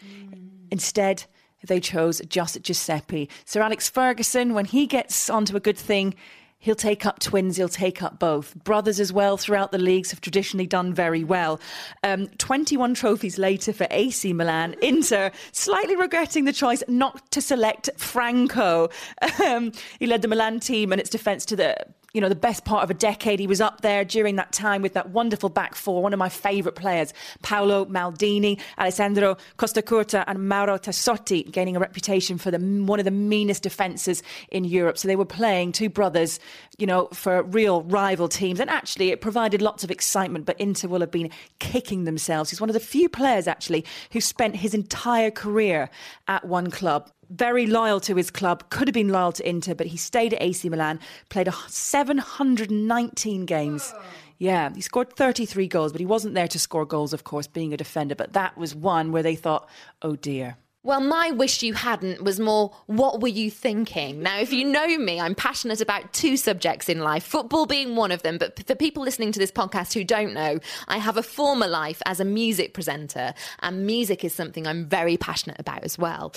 Instead, 0.70 1.24
they 1.66 1.80
chose 1.80 2.20
just 2.28 2.60
Giuseppe. 2.62 3.28
Sir 3.44 3.60
Alex 3.62 3.88
Ferguson, 3.88 4.54
when 4.54 4.64
he 4.64 4.86
gets 4.86 5.28
onto 5.28 5.56
a 5.56 5.60
good 5.60 5.76
thing, 5.76 6.14
he'll 6.60 6.74
take 6.74 7.04
up 7.04 7.18
twins, 7.18 7.56
he'll 7.56 7.68
take 7.68 8.02
up 8.02 8.18
both. 8.18 8.54
Brothers 8.62 9.00
as 9.00 9.12
well 9.12 9.36
throughout 9.36 9.72
the 9.72 9.78
leagues 9.78 10.10
have 10.10 10.20
traditionally 10.20 10.66
done 10.66 10.94
very 10.94 11.24
well. 11.24 11.58
Um, 12.04 12.28
21 12.38 12.94
trophies 12.94 13.38
later 13.38 13.72
for 13.72 13.86
AC 13.90 14.32
Milan, 14.32 14.76
Inter 14.80 15.32
slightly 15.52 15.96
regretting 15.96 16.44
the 16.44 16.52
choice 16.52 16.82
not 16.86 17.30
to 17.32 17.40
select 17.40 17.90
Franco. 17.96 18.88
Um, 19.40 19.72
he 19.98 20.06
led 20.06 20.20
the 20.20 20.28
Milan 20.28 20.60
team 20.60 20.92
and 20.92 21.00
its 21.00 21.08
defence 21.08 21.46
to 21.46 21.56
the 21.56 21.74
you 22.12 22.20
know, 22.20 22.28
the 22.28 22.34
best 22.34 22.64
part 22.64 22.82
of 22.82 22.90
a 22.90 22.94
decade. 22.94 23.38
He 23.38 23.46
was 23.46 23.60
up 23.60 23.80
there 23.82 24.04
during 24.04 24.36
that 24.36 24.52
time 24.52 24.82
with 24.82 24.94
that 24.94 25.10
wonderful 25.10 25.48
back 25.48 25.74
four, 25.74 26.02
one 26.02 26.12
of 26.12 26.18
my 26.18 26.28
favourite 26.28 26.76
players, 26.76 27.12
Paolo 27.42 27.84
Maldini, 27.86 28.60
Alessandro 28.78 29.36
Costacurta, 29.58 30.24
and 30.26 30.48
Mauro 30.48 30.78
Tassotti, 30.78 31.50
gaining 31.50 31.76
a 31.76 31.80
reputation 31.80 32.38
for 32.38 32.50
the, 32.50 32.58
one 32.58 32.98
of 32.98 33.04
the 33.04 33.10
meanest 33.10 33.62
defences 33.62 34.22
in 34.50 34.64
Europe. 34.64 34.98
So 34.98 35.08
they 35.08 35.16
were 35.16 35.24
playing 35.24 35.72
two 35.72 35.88
brothers, 35.88 36.40
you 36.78 36.86
know, 36.86 37.08
for 37.12 37.42
real 37.42 37.82
rival 37.82 38.28
teams. 38.28 38.60
And 38.60 38.70
actually, 38.70 39.10
it 39.10 39.20
provided 39.20 39.62
lots 39.62 39.84
of 39.84 39.90
excitement, 39.90 40.46
but 40.46 40.60
Inter 40.60 40.88
will 40.88 41.00
have 41.00 41.10
been 41.10 41.30
kicking 41.58 42.04
themselves. 42.04 42.50
He's 42.50 42.60
one 42.60 42.70
of 42.70 42.74
the 42.74 42.80
few 42.80 43.08
players, 43.08 43.46
actually, 43.46 43.84
who 44.12 44.20
spent 44.20 44.56
his 44.56 44.74
entire 44.74 45.30
career 45.30 45.90
at 46.28 46.44
one 46.44 46.70
club 46.70 47.10
very 47.30 47.66
loyal 47.66 48.00
to 48.00 48.16
his 48.16 48.30
club, 48.30 48.68
could 48.70 48.88
have 48.88 48.94
been 48.94 49.08
loyal 49.08 49.32
to 49.32 49.48
Inter, 49.48 49.74
but 49.74 49.86
he 49.86 49.96
stayed 49.96 50.34
at 50.34 50.42
AC 50.42 50.68
Milan, 50.68 51.00
played 51.28 51.48
719 51.68 53.46
games. 53.46 53.94
Yeah, 54.38 54.70
he 54.74 54.80
scored 54.80 55.12
33 55.14 55.68
goals, 55.68 55.92
but 55.92 56.00
he 56.00 56.06
wasn't 56.06 56.34
there 56.34 56.48
to 56.48 56.58
score 56.58 56.86
goals, 56.86 57.12
of 57.12 57.24
course, 57.24 57.46
being 57.46 57.72
a 57.72 57.76
defender. 57.76 58.14
But 58.14 58.32
that 58.32 58.56
was 58.56 58.74
one 58.74 59.12
where 59.12 59.22
they 59.22 59.36
thought, 59.36 59.68
oh 60.02 60.16
dear. 60.16 60.56
Well, 60.82 61.02
my 61.02 61.30
wish 61.30 61.62
you 61.62 61.74
hadn't 61.74 62.22
was 62.22 62.40
more, 62.40 62.74
what 62.86 63.20
were 63.20 63.28
you 63.28 63.50
thinking? 63.50 64.22
Now, 64.22 64.38
if 64.38 64.50
you 64.50 64.64
know 64.64 64.96
me, 64.96 65.20
I'm 65.20 65.34
passionate 65.34 65.82
about 65.82 66.14
two 66.14 66.38
subjects 66.38 66.88
in 66.88 67.00
life, 67.00 67.22
football 67.22 67.66
being 67.66 67.96
one 67.96 68.10
of 68.10 68.22
them. 68.22 68.38
But 68.38 68.66
for 68.66 68.74
people 68.74 69.02
listening 69.02 69.30
to 69.32 69.38
this 69.38 69.52
podcast 69.52 69.92
who 69.92 70.04
don't 70.04 70.32
know, 70.32 70.58
I 70.88 70.96
have 70.96 71.18
a 71.18 71.22
former 71.22 71.66
life 71.66 72.00
as 72.06 72.18
a 72.18 72.24
music 72.24 72.72
presenter, 72.72 73.34
and 73.58 73.84
music 73.84 74.24
is 74.24 74.34
something 74.34 74.66
I'm 74.66 74.86
very 74.86 75.18
passionate 75.18 75.60
about 75.60 75.84
as 75.84 75.98
well. 75.98 76.32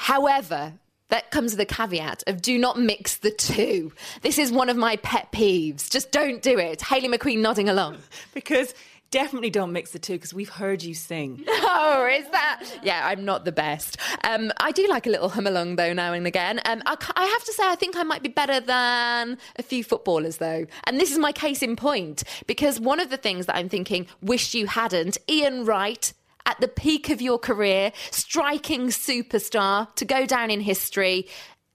However, 0.00 0.72
that 1.10 1.30
comes 1.30 1.52
with 1.52 1.60
a 1.60 1.66
caveat 1.66 2.24
of 2.26 2.40
do 2.40 2.56
not 2.56 2.78
mix 2.78 3.18
the 3.18 3.30
two. 3.30 3.92
This 4.22 4.38
is 4.38 4.50
one 4.50 4.70
of 4.70 4.76
my 4.78 4.96
pet 4.96 5.30
peeves. 5.30 5.90
Just 5.90 6.10
don't 6.10 6.40
do 6.40 6.58
it. 6.58 6.80
Hayley 6.80 7.06
McQueen 7.06 7.40
nodding 7.42 7.68
along. 7.68 7.98
because 8.34 8.72
definitely 9.10 9.50
don't 9.50 9.72
mix 9.72 9.90
the 9.90 9.98
two 9.98 10.14
because 10.14 10.32
we've 10.32 10.48
heard 10.48 10.82
you 10.82 10.94
sing. 10.94 11.44
Oh, 11.72 12.06
is 12.06 12.28
that? 12.30 12.64
Yeah, 12.82 13.06
I'm 13.06 13.24
not 13.24 13.44
the 13.44 13.52
best. 13.52 13.96
Um, 14.24 14.50
I 14.58 14.72
do 14.72 14.88
like 14.88 15.06
a 15.06 15.10
little 15.10 15.28
hum 15.28 15.46
along 15.46 15.76
though 15.76 15.92
now 15.92 16.12
and 16.12 16.26
again. 16.26 16.60
Um, 16.64 16.82
I, 16.84 16.96
I 17.14 17.26
have 17.26 17.44
to 17.44 17.52
say, 17.52 17.62
I 17.64 17.76
think 17.76 17.96
I 17.96 18.02
might 18.02 18.22
be 18.22 18.28
better 18.28 18.58
than 18.58 19.38
a 19.56 19.62
few 19.62 19.84
footballers 19.84 20.38
though. 20.38 20.66
And 20.84 20.98
this 20.98 21.12
is 21.12 21.18
my 21.18 21.30
case 21.30 21.62
in 21.62 21.76
point 21.76 22.24
because 22.46 22.80
one 22.80 22.98
of 22.98 23.08
the 23.10 23.16
things 23.16 23.46
that 23.46 23.56
I'm 23.56 23.68
thinking, 23.68 24.06
wish 24.20 24.54
you 24.54 24.66
hadn't, 24.66 25.18
Ian 25.28 25.64
Wright 25.64 26.12
at 26.46 26.60
the 26.60 26.68
peak 26.68 27.10
of 27.10 27.20
your 27.20 27.38
career, 27.38 27.92
striking 28.10 28.88
superstar 28.88 29.94
to 29.96 30.04
go 30.04 30.26
down 30.26 30.50
in 30.50 30.60
history, 30.60 31.26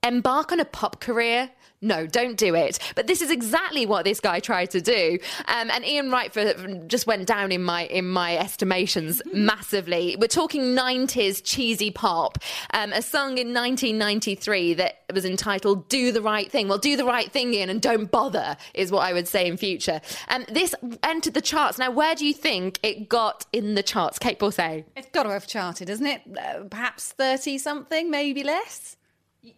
embark 0.03 0.51
on 0.51 0.59
a 0.59 0.65
pop 0.65 0.99
career. 0.99 1.49
No, 1.81 2.07
don't 2.07 2.37
do 2.37 2.55
it. 2.55 2.79
But 2.95 3.07
this 3.07 3.21
is 3.21 3.29
exactly 3.29 3.85
what 3.85 4.05
this 4.05 4.19
guy 4.19 4.39
tried 4.39 4.71
to 4.71 4.81
do. 4.81 5.19
Um, 5.47 5.69
and 5.69 5.85
Ian 5.85 6.09
Wright 6.09 6.33
for, 6.33 6.53
just 6.87 7.05
went 7.05 7.27
down 7.27 7.51
in 7.51 7.63
my 7.63 7.85
in 7.85 8.07
my 8.07 8.37
estimations 8.37 9.21
massively. 9.33 10.15
We're 10.19 10.27
talking 10.27 10.75
90s 10.75 11.41
cheesy 11.43 11.91
pop. 11.91 12.37
Um, 12.73 12.93
a 12.93 13.01
song 13.01 13.37
in 13.37 13.53
1993 13.53 14.75
that 14.75 15.03
was 15.13 15.25
entitled 15.25 15.89
"Do 15.89 16.11
the 16.11 16.21
Right 16.21 16.51
Thing." 16.51 16.67
Well, 16.67 16.77
do 16.77 16.97
the 16.97 17.05
right 17.05 17.31
thing, 17.31 17.53
Ian, 17.53 17.69
and 17.69 17.81
don't 17.81 18.09
bother 18.09 18.57
is 18.73 18.91
what 18.91 19.01
I 19.01 19.13
would 19.13 19.27
say 19.27 19.47
in 19.47 19.57
future. 19.57 20.01
Um, 20.29 20.45
this 20.49 20.73
entered 21.03 21.33
the 21.33 21.41
charts. 21.41 21.77
Now, 21.77 21.91
where 21.91 22.15
do 22.15 22.25
you 22.25 22.33
think 22.33 22.79
it 22.83 23.09
got 23.09 23.45
in 23.51 23.75
the 23.75 23.83
charts, 23.83 24.17
Kait 24.17 24.37
Borsay? 24.39 24.85
It's 24.95 25.09
got 25.11 25.23
to 25.23 25.29
have 25.29 25.47
charted, 25.47 25.89
hasn't 25.89 26.09
it? 26.09 26.21
Uh, 26.37 26.63
perhaps 26.69 27.11
30 27.11 27.57
something, 27.57 28.09
maybe 28.09 28.43
less. 28.43 28.97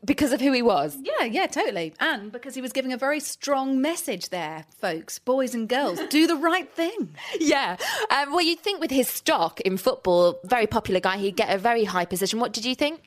Because 0.04 0.32
of 0.32 0.42
who 0.42 0.52
he 0.52 0.62
was. 0.62 0.98
Yeah, 1.02 1.26
yeah, 1.26 1.48
totally. 1.48 1.94
And 2.00 2.32
because 2.32 2.56
he 2.56 2.62
was 2.62 2.72
giving 2.74 2.94
a 2.94 2.98
very 2.98 3.20
strong 3.20 3.82
message 3.82 4.30
there, 4.30 4.66
folks, 4.80 5.20
boys 5.20 5.54
and 5.56 5.68
girls, 5.68 6.00
do 6.10 6.28
the 6.28 6.36
right 6.36 6.72
thing. 6.72 7.16
Yeah. 7.40 7.78
Um, 8.10 8.32
well, 8.32 8.42
you'd 8.42 8.60
think 8.60 8.82
with 8.82 8.92
his 8.92 9.08
stock 9.08 9.62
in 9.62 9.78
football, 9.78 10.40
very 10.44 10.68
popular 10.68 11.00
guy, 11.00 11.18
he'd 11.18 11.36
get 11.36 11.54
a 11.54 11.58
very 11.58 11.84
high 11.84 12.06
position. 12.06 12.40
What 12.40 12.52
did 12.52 12.66
you 12.66 12.76
think? 12.76 13.02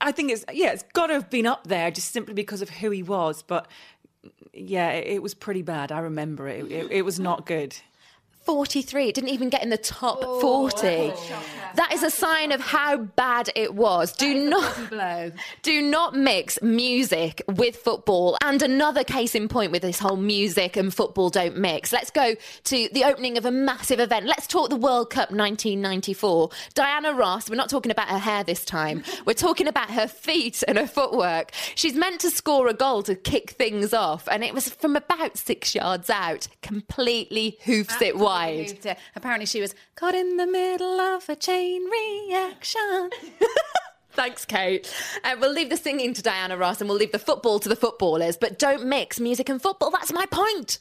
I 0.00 0.12
think 0.12 0.30
it's 0.30 0.44
yeah, 0.52 0.72
it's 0.72 0.84
got 0.94 1.08
to 1.08 1.14
have 1.14 1.28
been 1.28 1.46
up 1.46 1.66
there 1.66 1.90
just 1.90 2.12
simply 2.12 2.34
because 2.34 2.62
of 2.62 2.70
who 2.70 2.90
he 2.90 3.02
was. 3.02 3.42
But 3.42 3.68
yeah, 4.52 4.90
it, 4.90 5.06
it 5.16 5.22
was 5.22 5.34
pretty 5.34 5.62
bad. 5.62 5.92
I 5.92 6.00
remember 6.00 6.48
it. 6.48 6.70
It, 6.70 6.90
it 6.90 7.02
was 7.02 7.20
not 7.20 7.46
good. 7.46 7.76
43. 8.46 9.08
It 9.08 9.14
didn't 9.16 9.30
even 9.30 9.50
get 9.50 9.62
in 9.64 9.70
the 9.70 9.76
top 9.76 10.22
40. 10.40 11.12
That 11.74 11.92
is 11.92 12.02
a 12.02 12.10
sign 12.10 12.52
of 12.52 12.60
how 12.60 12.96
bad 12.96 13.50
it 13.54 13.74
was. 13.74 14.12
Do 14.12 14.48
not 14.48 14.92
do 15.62 15.82
not 15.82 16.14
mix 16.14 16.62
music 16.62 17.42
with 17.48 17.76
football. 17.76 18.38
And 18.40 18.62
another 18.62 19.04
case 19.04 19.34
in 19.34 19.48
point 19.48 19.72
with 19.72 19.82
this 19.82 19.98
whole 19.98 20.16
music 20.16 20.76
and 20.76 20.94
football 20.94 21.28
don't 21.28 21.58
mix. 21.58 21.92
Let's 21.92 22.10
go 22.10 22.34
to 22.64 22.88
the 22.92 23.04
opening 23.04 23.36
of 23.36 23.44
a 23.44 23.50
massive 23.50 23.98
event. 24.00 24.26
Let's 24.26 24.46
talk 24.46 24.70
the 24.70 24.76
World 24.76 25.10
Cup 25.10 25.30
1994. 25.30 26.50
Diana 26.74 27.12
Ross, 27.12 27.50
we're 27.50 27.56
not 27.56 27.68
talking 27.68 27.90
about 27.90 28.08
her 28.08 28.18
hair 28.18 28.44
this 28.44 28.64
time. 28.64 29.02
We're 29.26 29.34
talking 29.34 29.66
about 29.66 29.90
her 29.90 30.06
feet 30.06 30.62
and 30.68 30.78
her 30.78 30.86
footwork. 30.86 31.50
She's 31.74 31.94
meant 31.94 32.20
to 32.20 32.30
score 32.30 32.68
a 32.68 32.74
goal 32.74 33.02
to 33.02 33.16
kick 33.16 33.50
things 33.50 33.92
off 33.92 34.28
and 34.28 34.44
it 34.44 34.54
was 34.54 34.68
from 34.68 34.94
about 34.94 35.36
6 35.36 35.74
yards 35.74 36.08
out. 36.10 36.46
Completely 36.62 37.58
hoofs 37.64 38.00
it 38.00 38.16
wide. 38.16 38.35
Apparently, 39.14 39.46
she 39.46 39.60
was 39.60 39.74
caught 39.94 40.14
in 40.14 40.36
the 40.36 40.46
middle 40.46 41.00
of 41.00 41.28
a 41.28 41.36
chain 41.36 41.84
reaction. 41.90 43.10
Thanks, 44.12 44.46
Kait. 44.46 44.90
Uh, 45.24 45.36
we'll 45.38 45.52
leave 45.52 45.68
the 45.68 45.76
singing 45.76 46.14
to 46.14 46.22
Diana 46.22 46.56
Ross 46.56 46.80
and 46.80 46.88
we'll 46.88 46.98
leave 46.98 47.12
the 47.12 47.18
football 47.18 47.58
to 47.58 47.68
the 47.68 47.76
footballers, 47.76 48.38
but 48.38 48.58
don't 48.58 48.86
mix 48.86 49.20
music 49.20 49.50
and 49.50 49.60
football. 49.60 49.90
That's 49.90 50.12
my 50.12 50.24
point. 50.26 50.78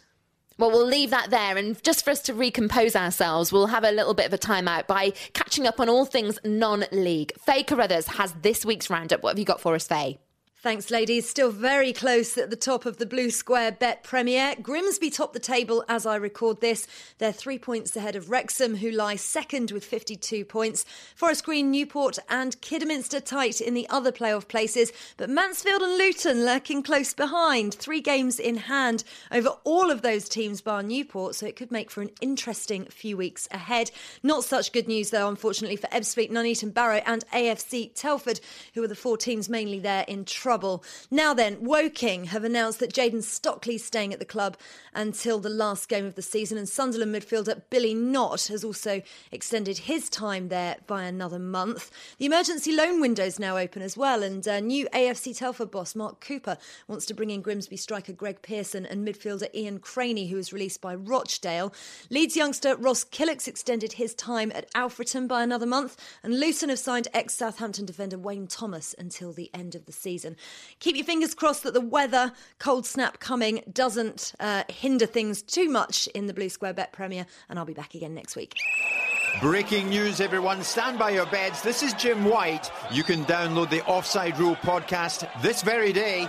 Well, 0.57 0.71
we'll 0.71 0.87
leave 0.87 1.09
that 1.09 1.31
there. 1.31 1.57
And 1.57 1.81
just 1.83 2.05
for 2.05 2.11
us 2.11 2.21
to 2.21 2.33
recompose 2.33 2.95
ourselves, 2.95 3.51
we'll 3.51 3.67
have 3.67 3.83
a 3.83 3.91
little 3.91 4.13
bit 4.13 4.27
of 4.27 4.33
a 4.33 4.37
timeout 4.37 4.87
by 4.87 5.11
catching 5.33 5.67
up 5.67 5.81
on 5.81 5.89
all 5.89 6.05
things 6.05 6.39
non 6.45 6.85
league. 6.93 7.33
Faye 7.37 7.63
Carruthers 7.63 8.07
has 8.07 8.33
this 8.41 8.63
week's 8.65 8.89
roundup. 8.89 9.21
What 9.21 9.31
have 9.31 9.39
you 9.39 9.45
got 9.45 9.59
for 9.59 9.75
us, 9.75 9.85
Faye? 9.85 10.17
Thanks, 10.65 10.89
ladies. 10.89 11.29
Still 11.29 11.51
very 11.51 11.93
close 11.93 12.39
at 12.39 12.49
the 12.49 12.55
top 12.55 12.87
of 12.87 12.97
the 12.97 13.05
Blue 13.05 13.29
Square 13.29 13.73
Bet 13.73 14.01
Premier. 14.01 14.55
Grimsby 14.59 15.11
top 15.11 15.31
the 15.31 15.39
table 15.39 15.85
as 15.87 16.07
I 16.07 16.15
record 16.15 16.59
this. 16.59 16.87
They're 17.19 17.31
three 17.31 17.59
points 17.59 17.95
ahead 17.95 18.15
of 18.15 18.31
Wrexham, 18.31 18.77
who 18.77 18.89
lie 18.89 19.15
second 19.15 19.69
with 19.69 19.85
52 19.85 20.43
points. 20.43 20.83
Forest 21.15 21.45
Green, 21.45 21.69
Newport, 21.69 22.17
and 22.29 22.59
Kidderminster 22.61 23.19
tight 23.19 23.61
in 23.61 23.75
the 23.75 23.87
other 23.91 24.11
playoff 24.11 24.47
places. 24.47 24.91
But 25.17 25.29
Mansfield 25.29 25.83
and 25.83 25.99
Luton 25.99 26.43
lurking 26.43 26.81
close 26.81 27.13
behind. 27.13 27.75
Three 27.75 28.01
games 28.01 28.39
in 28.39 28.57
hand 28.57 29.03
over 29.31 29.49
all 29.65 29.91
of 29.91 30.01
those 30.01 30.27
teams, 30.27 30.61
bar 30.61 30.81
Newport, 30.81 31.35
so 31.35 31.45
it 31.45 31.55
could 31.55 31.71
make 31.71 31.91
for 31.91 32.01
an 32.01 32.09
interesting 32.21 32.85
few 32.85 33.17
weeks 33.17 33.47
ahead. 33.51 33.91
Not 34.23 34.43
such 34.43 34.71
good 34.71 34.87
news, 34.87 35.11
though, 35.11 35.29
unfortunately, 35.29 35.77
for 35.77 35.89
Ebbsfleet, 35.89 36.31
Nuneaton 36.31 36.71
Barrow, 36.71 37.03
and 37.05 37.23
AFC 37.31 37.91
Telford, 37.93 38.39
who 38.73 38.81
are 38.81 38.87
the 38.87 38.95
four 38.95 39.15
teams 39.15 39.47
mainly 39.47 39.77
there 39.77 40.05
in 40.07 40.25
trouble 40.25 40.54
trouble. 40.55 40.81
Now 41.11 41.33
then, 41.33 41.57
Woking 41.59 42.25
have 42.25 42.45
announced 42.45 42.79
that 42.79 42.93
Jayden 42.93 43.23
Stockley's 43.23 43.83
staying 43.83 44.13
at 44.13 44.19
the 44.19 44.25
club 44.25 44.55
until 44.93 45.37
the 45.37 45.49
last 45.49 45.89
game 45.89 46.05
of 46.05 46.15
the 46.15 46.21
season, 46.21 46.57
and 46.57 46.69
Sunderland 46.69 47.13
midfielder 47.13 47.63
Billy 47.69 47.93
Knott 47.93 48.47
has 48.47 48.63
also 48.63 49.01
extended 49.33 49.79
his 49.79 50.09
time 50.09 50.47
there 50.47 50.77
by 50.87 51.03
another 51.03 51.39
month. 51.39 51.91
The 52.19 52.25
emergency 52.25 52.71
loan 52.71 53.01
window 53.01 53.25
is 53.25 53.37
now 53.37 53.57
open 53.57 53.81
as 53.81 53.97
well, 53.97 54.23
and 54.23 54.47
uh, 54.47 54.61
new 54.61 54.87
AFC 54.93 55.37
Telford 55.37 55.71
boss 55.71 55.93
Mark 55.93 56.21
Cooper 56.21 56.57
wants 56.87 57.05
to 57.07 57.13
bring 57.13 57.31
in 57.31 57.41
Grimsby 57.41 57.75
striker 57.75 58.13
Greg 58.13 58.41
Pearson 58.41 58.85
and 58.85 59.05
midfielder 59.05 59.53
Ian 59.53 59.79
Craney, 59.79 60.27
who 60.29 60.37
was 60.37 60.53
released 60.53 60.79
by 60.79 60.95
Rochdale. 60.95 61.73
Leeds 62.09 62.37
youngster 62.37 62.77
Ross 62.77 63.03
Killick's 63.03 63.49
extended 63.49 63.93
his 63.93 64.13
time 64.13 64.53
at 64.55 64.71
Alfreton 64.73 65.27
by 65.27 65.43
another 65.43 65.65
month, 65.65 65.97
and 66.23 66.39
Luton 66.39 66.69
have 66.69 66.79
signed 66.79 67.09
ex 67.13 67.33
Southampton 67.33 67.85
defender 67.85 68.17
Wayne 68.17 68.47
Thomas 68.47 68.95
until 68.97 69.33
the 69.33 69.51
end 69.53 69.75
of 69.75 69.85
the 69.85 69.91
season. 69.91 70.37
Keep 70.79 70.97
your 70.97 71.05
fingers 71.05 71.33
crossed 71.33 71.63
that 71.63 71.73
the 71.73 71.81
weather, 71.81 72.33
cold 72.59 72.85
snap 72.85 73.19
coming, 73.19 73.61
doesn't 73.71 74.33
uh, 74.39 74.63
hinder 74.69 75.05
things 75.05 75.41
too 75.41 75.69
much 75.69 76.07
in 76.07 76.27
the 76.27 76.33
Blue 76.33 76.49
Square 76.49 76.73
Bet 76.73 76.91
Premier, 76.91 77.25
and 77.49 77.57
I'll 77.57 77.65
be 77.65 77.73
back 77.73 77.95
again 77.95 78.13
next 78.13 78.35
week. 78.35 78.53
Breaking 79.41 79.89
news, 79.89 80.21
everyone. 80.21 80.63
Stand 80.63 80.97
by 80.97 81.09
your 81.09 81.25
beds. 81.25 81.61
This 81.61 81.83
is 81.83 81.93
Jim 81.93 82.23
White. 82.25 82.71
You 82.91 83.03
can 83.03 83.25
download 83.25 83.69
the 83.69 83.85
Offside 83.85 84.37
Rule 84.39 84.55
podcast 84.57 85.29
this 85.41 85.61
very 85.61 85.91
day. 85.91 86.27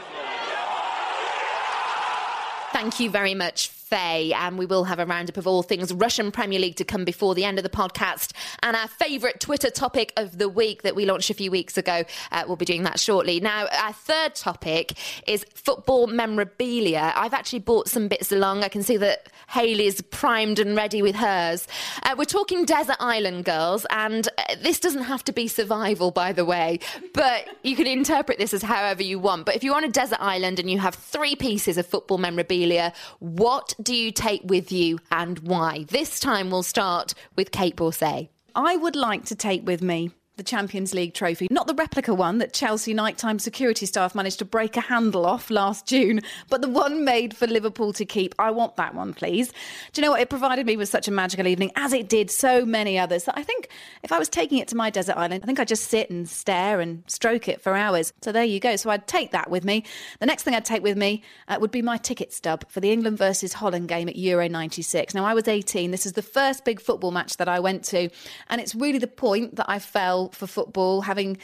Thank 2.73 3.01
you 3.01 3.11
very 3.11 3.35
much, 3.35 3.69
Faye, 3.88 4.33
and 4.33 4.59
we 4.59 4.66
will 4.66 4.83
have 4.83 4.99
a 4.99 5.07
roundup 5.07 5.37
of 5.37 5.46
all 5.46 5.62
things 5.62 5.92
Russian 5.92 6.33
Premier 6.33 6.59
League 6.59 6.75
to 6.75 6.85
come 6.85 7.05
before 7.05 7.37
the 7.37 7.44
end 7.44 7.57
of 7.57 7.62
the 7.62 7.70
podcast. 7.70 8.33
And 8.64 8.77
our 8.77 8.88
favourite 8.88 9.38
Twitter 9.38 9.70
topic 9.70 10.12
of 10.16 10.38
the 10.38 10.49
week 10.49 10.83
that 10.83 10.96
we 10.96 11.07
launched 11.07 11.31
a 11.31 11.35
few 11.35 11.53
weeks 11.53 11.79
ago, 11.79 12.03
uh, 12.33 12.42
we'll 12.49 12.57
be 12.57 12.64
doing 12.64 12.83
that 12.83 12.99
shortly. 12.99 13.38
Now, 13.38 13.68
our 13.68 13.92
third 13.92 14.35
topic 14.35 14.94
is 15.29 15.44
football 15.55 16.09
memorabilia. 16.09 17.12
I've 17.14 17.33
actually 17.33 17.61
bought 17.61 17.88
some 17.88 18.09
bits 18.09 18.33
along. 18.33 18.64
I 18.64 18.68
can 18.68 18.83
see 18.83 18.96
that 18.96 19.29
Hayley's 19.51 20.01
primed 20.01 20.59
and 20.59 20.77
ready 20.77 21.01
with 21.01 21.14
hers. 21.14 21.68
Uh, 22.03 22.16
we're 22.18 22.25
talking 22.25 22.64
Desert 22.64 22.96
Island 22.99 23.44
Girls, 23.44 23.87
and 23.90 24.27
uh, 24.37 24.57
this 24.62 24.81
doesn't 24.81 25.05
have 25.05 25.22
to 25.25 25.33
be 25.33 25.46
survival, 25.46 26.11
by 26.11 26.33
the 26.33 26.44
way, 26.44 26.81
but 27.14 27.46
you 27.62 27.77
can 27.77 27.87
interpret 27.87 28.38
this 28.38 28.53
as 28.53 28.62
however 28.62 29.05
you 29.05 29.20
want. 29.20 29.46
But 29.46 29.55
if 29.55 29.62
you're 29.62 29.77
on 29.77 29.85
a 29.85 29.88
desert 29.88 30.20
island 30.20 30.59
and 30.59 30.68
you 30.68 30.81
have 30.81 30.96
three 30.96 31.37
pieces 31.37 31.79
of 31.79 31.87
football 31.87 32.18
memorabilia, 32.18 32.92
what 33.20 33.75
do 33.83 33.95
you 33.95 34.11
take 34.11 34.43
with 34.45 34.73
you 34.73 34.99
and 35.11 35.39
why? 35.41 35.85
This 35.89 36.21
time 36.21 36.51
we'll 36.51 36.62
start 36.62 37.15
with 37.37 37.51
Kait 37.51 37.75
Borsay. 37.75 38.29
I 38.55 38.77
would 38.77 38.97
like 38.97 39.27
to 39.27 39.35
take 39.35 39.67
with 39.67 39.83
me 39.83 40.11
the 40.37 40.42
Champions 40.42 40.92
League 40.92 41.14
trophy. 41.14 41.49
Not 41.51 41.66
the 41.66 41.75
replica 41.75 42.14
one 42.14 42.38
that 42.38 42.53
Chelsea 42.53 42.92
nighttime 42.92 43.38
security 43.38 43.87
staff 43.87 44.14
managed 44.14 44.38
to 44.40 44.44
break 44.44 44.77
a 44.77 44.83
handle 44.83 45.25
off 45.25 45.51
last 45.51 45.87
June, 45.87 46.20
but 46.51 46.61
the 46.61 46.68
one 46.68 47.05
made 47.05 47.35
for 47.35 47.46
Liverpool 47.46 47.94
to 47.94 48.05
keep. 48.05 48.35
I 48.38 48.51
want 48.51 48.77
that 48.77 48.94
one, 48.94 49.14
please. 49.14 49.49
Do 49.92 50.01
you 50.01 50.03
know 50.05 50.11
what? 50.11 50.20
It 50.20 50.29
provided 50.29 50.66
me 50.66 50.77
with 50.77 50.90
such 50.90 51.09
a 51.09 51.11
magical 51.11 51.46
evening, 51.46 51.72
as 51.75 51.94
it 51.94 52.09
did 52.09 52.31
so 52.31 52.66
many 52.66 52.99
others, 52.99 53.25
that 53.25 53.38
I 53.38 53.42
think 53.42 53.70
if 54.03 54.12
I 54.12 54.18
was 54.18 54.29
taking 54.29 54.59
it 54.59 54.68
to 54.68 54.77
my 54.77 54.90
desert 54.90 55.16
island, 55.16 55.42
I 55.42 55.46
think 55.46 55.59
I'd 55.59 55.68
just 55.68 55.88
sit 55.88 56.11
and 56.11 56.29
stare 56.29 56.81
and 56.81 57.03
stroke 57.07 57.49
it 57.49 57.62
for 57.62 57.75
hours. 57.75 58.12
So 58.20 58.31
there 58.31 58.44
you 58.44 58.61
go. 58.61 58.77
So 58.77 58.90
I'd 58.90 59.07
take 59.07 59.31
that 59.33 59.51
with 59.51 59.64
me. 59.64 59.85
The 60.20 60.27
next 60.27 60.42
thing 60.42 60.55
I'd 60.55 60.66
take 60.66 60.83
with 60.83 60.99
me 60.99 61.22
uh, 61.49 61.57
would 61.61 61.70
be 61.70 61.81
my 61.81 61.96
ticket 61.96 62.33
stub 62.35 62.68
for 62.68 62.81
the 62.81 62.92
England 62.92 63.16
versus 63.16 63.55
Holland 63.55 63.88
game 63.88 64.09
at 64.09 64.16
Euro 64.16 64.49
96. 64.49 65.14
Now, 65.14 65.25
I 65.25 65.33
was 65.33 65.49
18. 65.49 65.92
This 65.92 66.05
is 66.05 66.12
the 66.12 66.22
first 66.22 66.66
big 66.66 66.79
football 66.79 67.11
match 67.11 67.38
that 67.38 67.49
I 67.49 67.59
went 67.59 67.85
to, 67.85 68.11
and 68.51 68.61
it's 68.61 68.75
really 68.75 68.99
the 68.99 69.07
point 69.07 69.57
that 69.57 69.66
I 69.68 69.79
fell 69.79 70.26
for 70.35 70.47
football, 70.47 71.03
having 71.03 71.39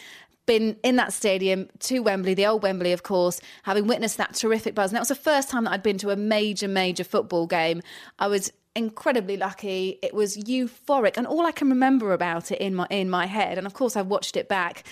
been 0.47 0.77
in 0.83 0.97
that 0.97 1.13
stadium 1.13 1.69
to 1.79 2.01
Wembley, 2.01 2.35
the 2.35 2.47
old 2.47 2.63
Wembley, 2.63 2.93
of 2.93 3.03
course, 3.03 3.41
having 3.63 3.87
witnessed 3.87 4.17
that 4.17 4.35
terrific 4.35 4.75
buzz. 4.75 4.91
And 4.91 4.97
that 4.97 5.03
was 5.03 5.09
the 5.09 5.15
first 5.15 5.49
time 5.49 5.65
that 5.65 5.71
I'd 5.71 5.83
been 5.83 5.99
to 5.99 6.11
a 6.11 6.17
major, 6.17 6.69
major 6.69 7.05
football 7.05 7.47
game. 7.47 7.81
I 8.19 8.27
was 8.27 8.53
incredibly 8.75 9.37
lucky. 9.37 9.99
It 10.03 10.15
was 10.15 10.37
euphoric, 10.37 11.17
and 11.17 11.27
all 11.27 11.47
I 11.47 11.53
can 11.53 11.69
remember 11.69 12.13
about 12.13 12.51
it 12.51 12.61
in 12.61 12.75
my 12.75 12.87
in 12.91 13.09
my 13.11 13.27
head. 13.27 13.59
And 13.59 13.67
of 13.67 13.75
course, 13.75 13.97
I've 13.97 14.07
watched 14.07 14.37
it 14.37 14.49
back 14.49 14.85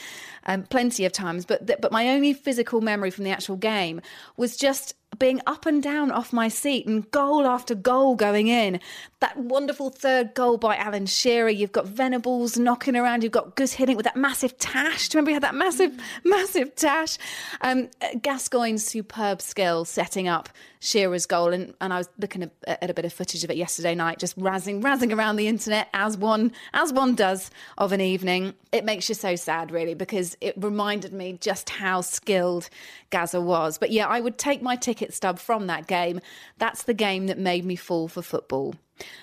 um, 0.46 0.64
plenty 0.64 1.04
of 1.04 1.12
times, 1.12 1.44
but 1.44 1.66
th- 1.66 1.78
but 1.80 1.92
my 1.92 2.08
only 2.08 2.32
physical 2.32 2.80
memory 2.80 3.10
from 3.10 3.24
the 3.24 3.30
actual 3.30 3.56
game 3.56 4.00
was 4.36 4.56
just 4.56 4.94
being 5.18 5.40
up 5.46 5.66
and 5.66 5.82
down 5.82 6.10
off 6.10 6.32
my 6.32 6.48
seat 6.48 6.86
and 6.86 7.08
goal 7.10 7.46
after 7.46 7.74
goal 7.74 8.14
going 8.14 8.48
in. 8.48 8.80
That 9.20 9.36
wonderful 9.36 9.90
third 9.90 10.34
goal 10.34 10.56
by 10.56 10.76
Alan 10.76 11.04
Shearer. 11.04 11.50
You've 11.50 11.72
got 11.72 11.86
Venables 11.86 12.56
knocking 12.56 12.96
around. 12.96 13.22
You've 13.22 13.32
got 13.32 13.54
Guus 13.54 13.76
Hiddink 13.76 13.96
with 13.96 14.04
that 14.04 14.16
massive 14.16 14.56
tash. 14.58 15.08
Do 15.08 15.16
you 15.16 15.18
remember 15.18 15.30
he 15.30 15.34
had 15.34 15.42
that 15.42 15.54
massive, 15.54 15.92
massive 16.24 16.74
tash? 16.74 17.18
Um, 17.60 17.88
Gascoigne's 18.22 18.84
superb 18.84 19.42
skill 19.42 19.84
setting 19.84 20.26
up 20.26 20.48
Shearer's 20.80 21.26
goal. 21.26 21.52
And, 21.52 21.74
and 21.82 21.92
I 21.92 21.98
was 21.98 22.08
looking 22.18 22.42
at, 22.42 22.52
at 22.66 22.88
a 22.88 22.94
bit 22.94 23.04
of 23.04 23.12
footage 23.12 23.44
of 23.44 23.50
it 23.50 23.58
yesterday 23.58 23.94
night, 23.94 24.18
just 24.18 24.38
razzing, 24.38 24.82
razzing 24.82 25.14
around 25.14 25.36
the 25.36 25.48
internet 25.48 25.88
as 25.92 26.16
one, 26.16 26.52
as 26.72 26.92
one 26.94 27.14
does 27.14 27.50
of 27.76 27.92
an 27.92 28.00
evening. 28.00 28.54
It 28.72 28.86
makes 28.86 29.08
you 29.08 29.14
so 29.14 29.36
sad, 29.36 29.70
really, 29.70 29.94
because 29.94 30.29
it 30.40 30.54
reminded 30.56 31.12
me 31.12 31.38
just 31.40 31.70
how 31.70 32.00
skilled 32.00 32.68
Gazza 33.10 33.40
was. 33.40 33.78
But 33.78 33.90
yeah, 33.90 34.06
I 34.06 34.20
would 34.20 34.38
take 34.38 34.62
my 34.62 34.76
ticket 34.76 35.12
stub 35.14 35.38
from 35.38 35.66
that 35.66 35.86
game. 35.86 36.20
That's 36.58 36.82
the 36.82 36.94
game 36.94 37.26
that 37.26 37.38
made 37.38 37.64
me 37.64 37.76
fall 37.76 38.08
for 38.08 38.22
football. 38.22 38.74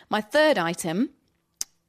My 0.09 0.21
third 0.21 0.57
item 0.57 1.09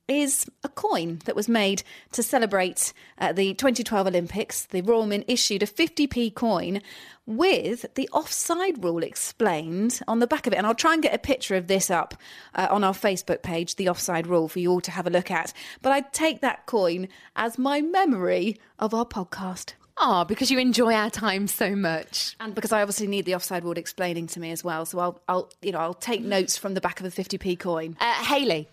is 0.09 0.47
a 0.65 0.69
coin 0.69 1.21
that 1.27 1.37
was 1.37 1.49
made 1.49 1.83
to 2.13 2.23
celebrate 2.23 2.93
uh, 3.19 3.33
the 3.33 3.55
2012 3.55 4.07
Olympics. 4.07 4.65
The 4.65 4.81
Royal 4.81 5.07
Mint 5.07 5.25
issued 5.29 5.63
a 5.63 5.67
50p 5.67 6.35
coin 6.35 6.81
with 7.27 7.85
the 7.95 8.09
offside 8.13 8.83
rule 8.83 9.03
explained 9.03 10.01
on 10.09 10.19
the 10.19 10.27
back 10.27 10.47
of 10.47 10.55
it. 10.55 10.57
And 10.57 10.67
I'll 10.67 10.75
try 10.75 10.95
and 10.95 11.03
get 11.03 11.15
a 11.15 11.19
picture 11.19 11.55
of 11.57 11.67
this 11.67 11.91
up 11.91 12.15
uh, 12.55 12.69
on 12.71 12.83
our 12.83 12.95
Facebook 12.95 13.43
page, 13.43 13.77
the 13.77 13.89
offside 13.91 14.27
rule, 14.27 14.49
for 14.49 14.59
you 14.59 14.71
all 14.71 14.81
to 14.81 14.91
have 14.91 15.07
a 15.07 15.11
look 15.11 15.31
at. 15.31 15.53
But 15.83 15.93
I'd 15.93 16.13
take 16.13 16.41
that 16.41 16.65
coin 16.65 17.09
as 17.37 17.59
my 17.59 17.83
memory 17.83 18.59
of 18.79 18.95
our 18.95 19.05
podcast. 19.05 19.75
Oh, 20.01 20.25
because 20.25 20.51
you 20.51 20.59
enjoy 20.59 20.95
our 20.95 21.11
time 21.11 21.49
so 21.49 21.75
much, 21.75 22.37
and 22.39 22.55
because 22.55 22.71
I 22.71 22.83
obviously 22.83 23.09
need 23.09 23.25
the 23.25 23.35
offside 23.35 23.65
rule 23.65 23.77
explaining 23.77 24.29
to 24.29 24.41
me 24.41 24.53
as 24.53 24.63
well. 24.63 24.87
So 24.87 25.01
I'll, 25.01 25.21
I'll, 25.29 25.51
you 25.61 25.73
know, 25.73 25.81
I'll 25.81 25.93
take 25.93 26.23
notes 26.23 26.57
from 26.57 26.75
the 26.75 26.81
back 26.81 27.01
of 27.01 27.07
a 27.07 27.11
50p 27.11 27.59
coin. 27.59 27.97
Uh, 28.01 28.13
Hayley. 28.25 28.69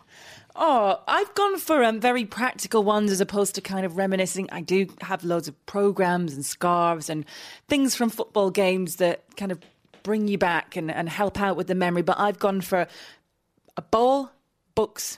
Oh, 0.57 1.01
I've 1.05 1.33
gone 1.35 1.57
for 1.57 1.83
um, 1.83 1.99
very 1.99 2.23
practical 2.23 2.81
ones 2.83 3.11
as 3.11 3.19
opposed 3.19 3.55
to 3.55 3.61
kind 3.61 3.85
of 3.85 3.97
reminiscing. 3.97 4.47
I 4.53 4.61
do 4.61 4.87
have 5.01 5.25
loads 5.25 5.49
of 5.49 5.65
programs 5.65 6.33
and 6.33 6.45
scarves 6.45 7.09
and 7.09 7.25
things 7.67 7.93
from 7.93 8.09
football 8.09 8.51
games 8.51 8.95
that 8.97 9.23
kind 9.35 9.51
of 9.51 9.59
bring 10.03 10.29
you 10.29 10.37
back 10.37 10.77
and, 10.77 10.89
and 10.89 11.09
help 11.09 11.41
out 11.41 11.57
with 11.57 11.67
the 11.67 11.75
memory. 11.75 12.03
But 12.03 12.19
I've 12.19 12.39
gone 12.39 12.61
for 12.61 12.87
a 13.75 13.81
ball, 13.81 14.31
books, 14.75 15.17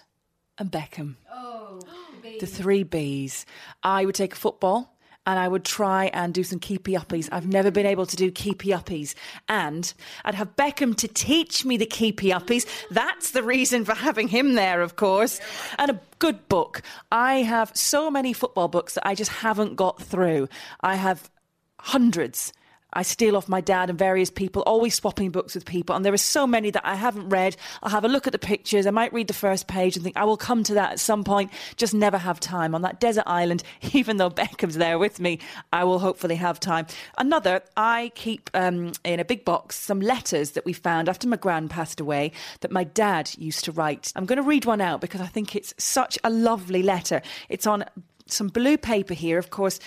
and 0.57 0.71
Beckham. 0.71 1.15
Oh, 1.31 1.81
the 2.39 2.47
three 2.47 2.83
Bs. 2.83 3.45
I 3.83 4.05
would 4.05 4.15
take 4.15 4.33
a 4.33 4.37
football 4.37 4.96
and 5.27 5.37
I 5.37 5.47
would 5.47 5.65
try 5.65 6.05
and 6.05 6.33
do 6.33 6.43
some 6.43 6.57
keepy 6.57 6.93
uppies. 6.93 7.27
I've 7.33 7.47
never 7.47 7.69
been 7.69 7.85
able 7.85 8.05
to 8.05 8.15
do 8.15 8.31
keepy 8.31 8.69
uppies. 8.69 9.13
And 9.49 9.93
I'd 10.23 10.35
have 10.35 10.55
Beckham 10.55 10.95
to 10.95 11.07
teach 11.09 11.65
me 11.65 11.75
the 11.75 11.85
keepy 11.85 12.29
uppies. 12.29 12.65
That's 12.89 13.31
the 13.31 13.43
reason 13.43 13.83
for 13.83 13.93
having 13.93 14.29
him 14.29 14.53
there, 14.53 14.81
of 14.81 14.95
course. 14.95 15.41
And 15.77 15.91
a 15.91 15.99
good 16.19 16.47
book. 16.47 16.81
I 17.11 17.41
have 17.41 17.75
so 17.75 18.09
many 18.09 18.31
football 18.31 18.69
books 18.69 18.93
that 18.93 19.05
I 19.05 19.15
just 19.15 19.31
haven't 19.31 19.75
got 19.75 20.01
through. 20.01 20.47
I 20.79 20.95
have 20.95 21.29
hundreds. 21.77 22.53
I 22.97 23.03
steal 23.03 23.37
off 23.37 23.47
my 23.47 23.61
dad 23.61 23.91
and 23.91 23.99
various 23.99 24.31
people, 24.31 24.63
always 24.63 24.95
swapping 24.95 25.29
books 25.29 25.53
with 25.53 25.65
people. 25.65 25.95
And 25.95 26.03
there 26.03 26.13
are 26.13 26.17
so 26.17 26.47
many 26.47 26.71
that 26.71 26.83
I 26.83 26.95
haven't 26.95 27.29
read. 27.29 27.55
I'll 27.83 27.91
have 27.91 28.03
a 28.03 28.07
look 28.07 28.25
at 28.25 28.33
the 28.33 28.39
pictures. 28.39 28.87
I 28.87 28.89
might 28.89 29.13
read 29.13 29.27
the 29.27 29.35
first 29.35 29.67
page 29.67 29.95
and 29.95 30.03
think, 30.03 30.17
I 30.17 30.23
will 30.23 30.35
come 30.35 30.63
to 30.63 30.73
that 30.73 30.93
at 30.93 30.99
some 30.99 31.23
point. 31.23 31.51
Just 31.75 31.93
never 31.93 32.17
have 32.17 32.39
time. 32.39 32.73
On 32.73 32.81
that 32.81 32.99
desert 32.99 33.25
island, 33.27 33.61
even 33.93 34.17
though 34.17 34.31
Beckham's 34.31 34.77
there 34.77 34.97
with 34.97 35.19
me, 35.19 35.37
I 35.71 35.83
will 35.83 35.99
hopefully 35.99 36.37
have 36.37 36.59
time. 36.59 36.87
Another, 37.19 37.61
I 37.77 38.11
keep 38.15 38.49
um, 38.55 38.93
in 39.03 39.19
a 39.19 39.25
big 39.25 39.45
box 39.45 39.75
some 39.75 40.01
letters 40.01 40.51
that 40.51 40.65
we 40.65 40.73
found 40.73 41.07
after 41.07 41.27
my 41.27 41.37
gran 41.37 41.69
passed 41.69 41.99
away 41.99 42.31
that 42.61 42.71
my 42.71 42.83
dad 42.83 43.29
used 43.37 43.63
to 43.65 43.71
write. 43.71 44.11
I'm 44.15 44.25
going 44.25 44.37
to 44.37 44.43
read 44.43 44.65
one 44.65 44.81
out 44.81 45.01
because 45.01 45.21
I 45.21 45.27
think 45.27 45.55
it's 45.55 45.71
such 45.77 46.17
a 46.23 46.31
lovely 46.31 46.81
letter. 46.81 47.21
It's 47.47 47.67
on 47.67 47.85
some 48.25 48.47
blue 48.47 48.77
paper 48.77 49.13
here. 49.13 49.37
Of 49.37 49.51
course, 49.51 49.79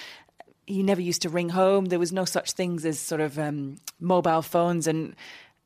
he 0.71 0.83
never 0.83 1.01
used 1.01 1.23
to 1.23 1.29
ring 1.29 1.49
home. 1.51 1.87
There 1.87 1.99
was 1.99 2.13
no 2.13 2.25
such 2.25 2.53
things 2.53 2.85
as 2.85 2.99
sort 2.99 3.21
of 3.21 3.39
um, 3.39 3.77
mobile 3.99 4.43
phones 4.43 4.87
and 4.87 5.15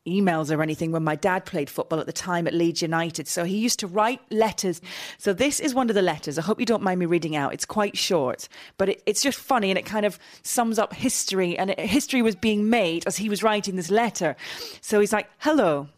emails 0.07 0.55
or 0.55 0.63
anything 0.63 0.93
when 0.93 1.03
my 1.03 1.15
dad 1.15 1.47
played 1.47 1.71
football 1.71 1.99
at 1.99 2.07
the 2.07 2.13
time 2.13 2.47
at 2.47 2.53
Leeds 2.53 2.83
United. 2.83 3.27
So 3.27 3.45
he 3.45 3.57
used 3.57 3.79
to 3.81 3.87
write 3.87 4.21
letters. 4.31 4.81
So 5.19 5.33
this 5.33 5.61
is 5.61 5.75
one 5.75 5.89
of 5.89 5.95
the 5.95 6.03
letters. 6.03 6.39
I 6.39 6.43
hope 6.43 6.61
you 6.61 6.67
don't 6.67 6.83
mind 6.83 7.01
me 7.01 7.07
reading 7.07 7.37
out. 7.37 7.55
It's 7.55 7.65
quite 7.65 7.97
short, 7.97 8.49
but 8.77 8.91
it, 8.91 9.03
it's 9.07 9.23
just 9.23 9.39
funny 9.39 9.71
and 9.71 9.79
it 9.79 9.87
kind 9.87 10.05
of 10.05 10.19
sums 10.43 10.79
up 10.79 10.93
history. 10.93 11.57
And 11.57 11.71
it, 11.71 11.81
history 11.81 12.21
was 12.21 12.37
being 12.37 12.69
made 12.69 13.07
as 13.07 13.17
he 13.17 13.29
was 13.29 13.43
writing 13.43 13.77
this 13.77 13.91
letter. 13.91 14.37
So 14.81 15.01
he's 15.01 15.13
like, 15.13 15.29
hello 15.39 15.89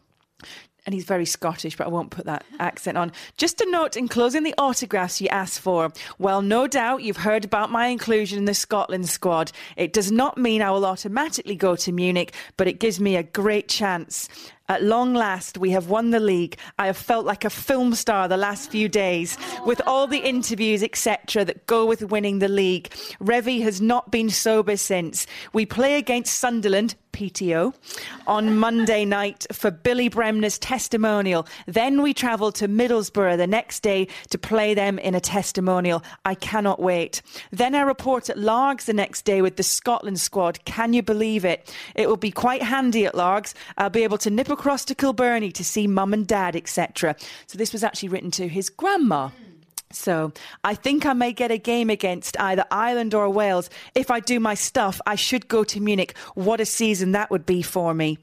and 0.87 0.95
he's 0.95 1.05
very 1.05 1.27
Scottish, 1.27 1.77
but 1.77 1.87
I 1.87 1.91
won't 1.91 2.11
put 2.11 2.25
that 2.27 2.45
accent 2.61 2.97
on. 2.97 3.13
Just 3.37 3.61
a 3.61 3.71
note 3.71 3.97
enclosing 3.97 4.45
the 4.45 4.55
autographs 4.57 5.21
you 5.21 5.29
asked 5.29 5.61
for. 5.61 5.93
Well, 6.19 6.41
no 6.41 6.69
doubt 6.69 7.03
you've 7.03 7.17
heard 7.19 7.45
about 7.45 7.71
my 7.71 7.89
inclusion 7.89 8.39
in 8.39 8.45
the 8.45 8.55
Scotland 8.55 9.09
squad. 9.09 9.51
It 9.77 9.93
does 9.93 10.13
not 10.13 10.39
mean 10.39 10.63
I 10.63 10.71
will 10.71 10.87
automatically 10.87 11.57
go 11.57 11.75
to 11.77 11.93
Munich, 11.93 12.33
but 12.57 12.69
it 12.69 12.79
gives 12.79 13.01
me 13.01 13.17
a 13.17 13.25
great 13.25 13.69
chance. 13.69 14.29
At 14.69 14.83
long 14.83 15.15
last, 15.15 15.59
we 15.59 15.71
have 15.71 15.89
won 15.89 16.11
the 16.11 16.19
league. 16.19 16.59
I 16.79 16.87
have 16.87 16.97
felt 16.97 17.25
like 17.25 17.45
a 17.45 17.51
film 17.51 17.95
star 17.95 18.27
the 18.27 18.37
last 18.37 18.69
few 18.69 18.89
days 18.89 19.39
with 19.65 19.81
all 19.87 20.09
the 20.09 20.19
interviews, 20.19 20.83
etc., 20.83 21.45
that 21.45 21.67
go 21.67 21.87
with 21.87 22.03
winning 22.03 22.41
the 22.41 22.49
league. 22.49 22.89
Revie 23.21 23.63
has 23.63 23.81
not 23.81 24.11
been 24.11 24.29
sober 24.29 24.77
since. 24.77 25.27
We 25.53 25.67
play 25.67 25.99
against 25.99 26.39
Sunderland, 26.39 26.97
PTO, 27.17 27.75
on 28.27 28.57
Monday 28.59 29.05
night 29.19 29.47
for 29.51 29.71
Billy 29.71 30.11
Bremner's 30.11 30.59
testimonial. 30.59 31.47
Then 31.67 32.03
we 32.03 32.13
travel 32.13 32.53
to 32.53 32.69
Middlesbrough 32.69 33.39
the 33.39 33.47
next 33.47 33.81
day 33.81 34.09
to 34.31 34.39
play 34.39 34.75
them 34.75 34.99
in 34.99 35.15
a 35.15 35.21
testimonial. 35.21 36.03
I 36.25 36.35
cannot 36.35 36.81
wait. 36.81 37.23
Then 37.51 37.75
I 37.75 37.81
report 37.81 38.29
at 38.29 38.39
Largs 38.39 38.85
the 38.85 38.93
next 38.93 39.25
day 39.25 39.41
with 39.41 39.57
the 39.57 39.63
Scotland 39.63 40.21
squad. 40.21 40.65
Can 40.65 40.93
you 40.93 41.03
believe 41.03 41.45
it? 41.45 41.75
It 41.95 42.09
will 42.09 42.17
be 42.17 42.31
quite 42.31 42.63
handy 42.63 43.07
at 43.07 43.15
Largs. 43.15 43.55
I'll 43.79 43.91
be 43.91 44.05
able 44.05 44.19
to 44.19 44.31
nip 44.31 44.51
across 44.51 44.85
to 44.87 44.95
Kilbirnie 44.95 45.55
to 45.55 45.65
see 45.65 45.87
mum 45.87 46.13
and 46.13 46.27
dad, 46.27 46.55
etc. 46.55 47.17
So 47.47 47.57
this 47.57 47.73
was 47.73 47.83
actually 47.83 48.11
written 48.11 48.31
to 48.33 48.49
his 48.49 48.69
grandma. 48.69 49.31
So 49.97 50.33
I 50.63 50.75
think 50.75 51.07
I 51.07 51.13
may 51.13 51.33
get 51.33 51.51
a 51.51 51.59
game 51.59 51.91
against 51.91 52.39
either 52.39 52.65
Ireland 52.71 53.15
or 53.15 53.29
Wales. 53.31 53.71
If 53.95 54.11
I 54.11 54.21
do 54.21 54.39
my 54.39 54.55
stuff, 54.55 55.01
I 55.07 55.15
should 55.15 55.49
go 55.49 55.65
to 55.65 55.81
Munich. 55.81 56.17
What 56.35 56.61
a 56.61 56.67
season 56.67 57.13
that 57.13 57.31
would 57.31 57.47
be 57.47 57.63
for 57.63 57.95
me. 57.95 58.19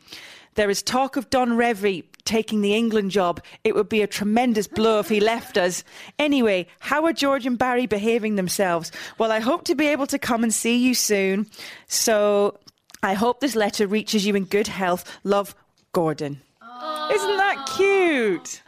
There 0.56 0.70
is 0.70 0.84
talk 0.84 1.18
of 1.18 1.30
Don 1.32 1.52
Revie 1.52 2.04
taking 2.26 2.62
the 2.62 2.76
England 2.76 3.12
job. 3.12 3.42
It 3.64 3.76
would 3.76 3.90
be 3.90 4.02
a 4.02 4.08
tremendous 4.08 4.68
blow 4.68 5.00
if 5.00 5.10
he 5.10 5.20
left 5.20 5.58
us. 5.58 5.84
Anyway, 6.20 6.68
how 6.80 7.06
are 7.06 7.14
George 7.14 7.46
and 7.46 7.58
Barry 7.58 7.88
behaving 7.88 8.36
themselves? 8.36 8.92
Well, 9.18 9.32
I 9.32 9.40
hope 9.40 9.66
to 9.66 9.76
be 9.76 9.88
able 9.88 10.08
to 10.08 10.20
come 10.20 10.44
and 10.44 10.54
see 10.54 10.78
you 10.78 10.94
soon. 10.94 11.48
So 11.88 12.60
I 13.02 13.14
hope 13.14 13.40
this 13.40 13.56
letter 13.56 13.88
reaches 13.88 14.26
you 14.26 14.36
in 14.36 14.46
good 14.46 14.68
health. 14.68 15.04
Love, 15.24 15.56
Gordon. 15.92 16.42
Isn't 17.12 17.38
that 17.38 17.70
cute? 17.76 18.62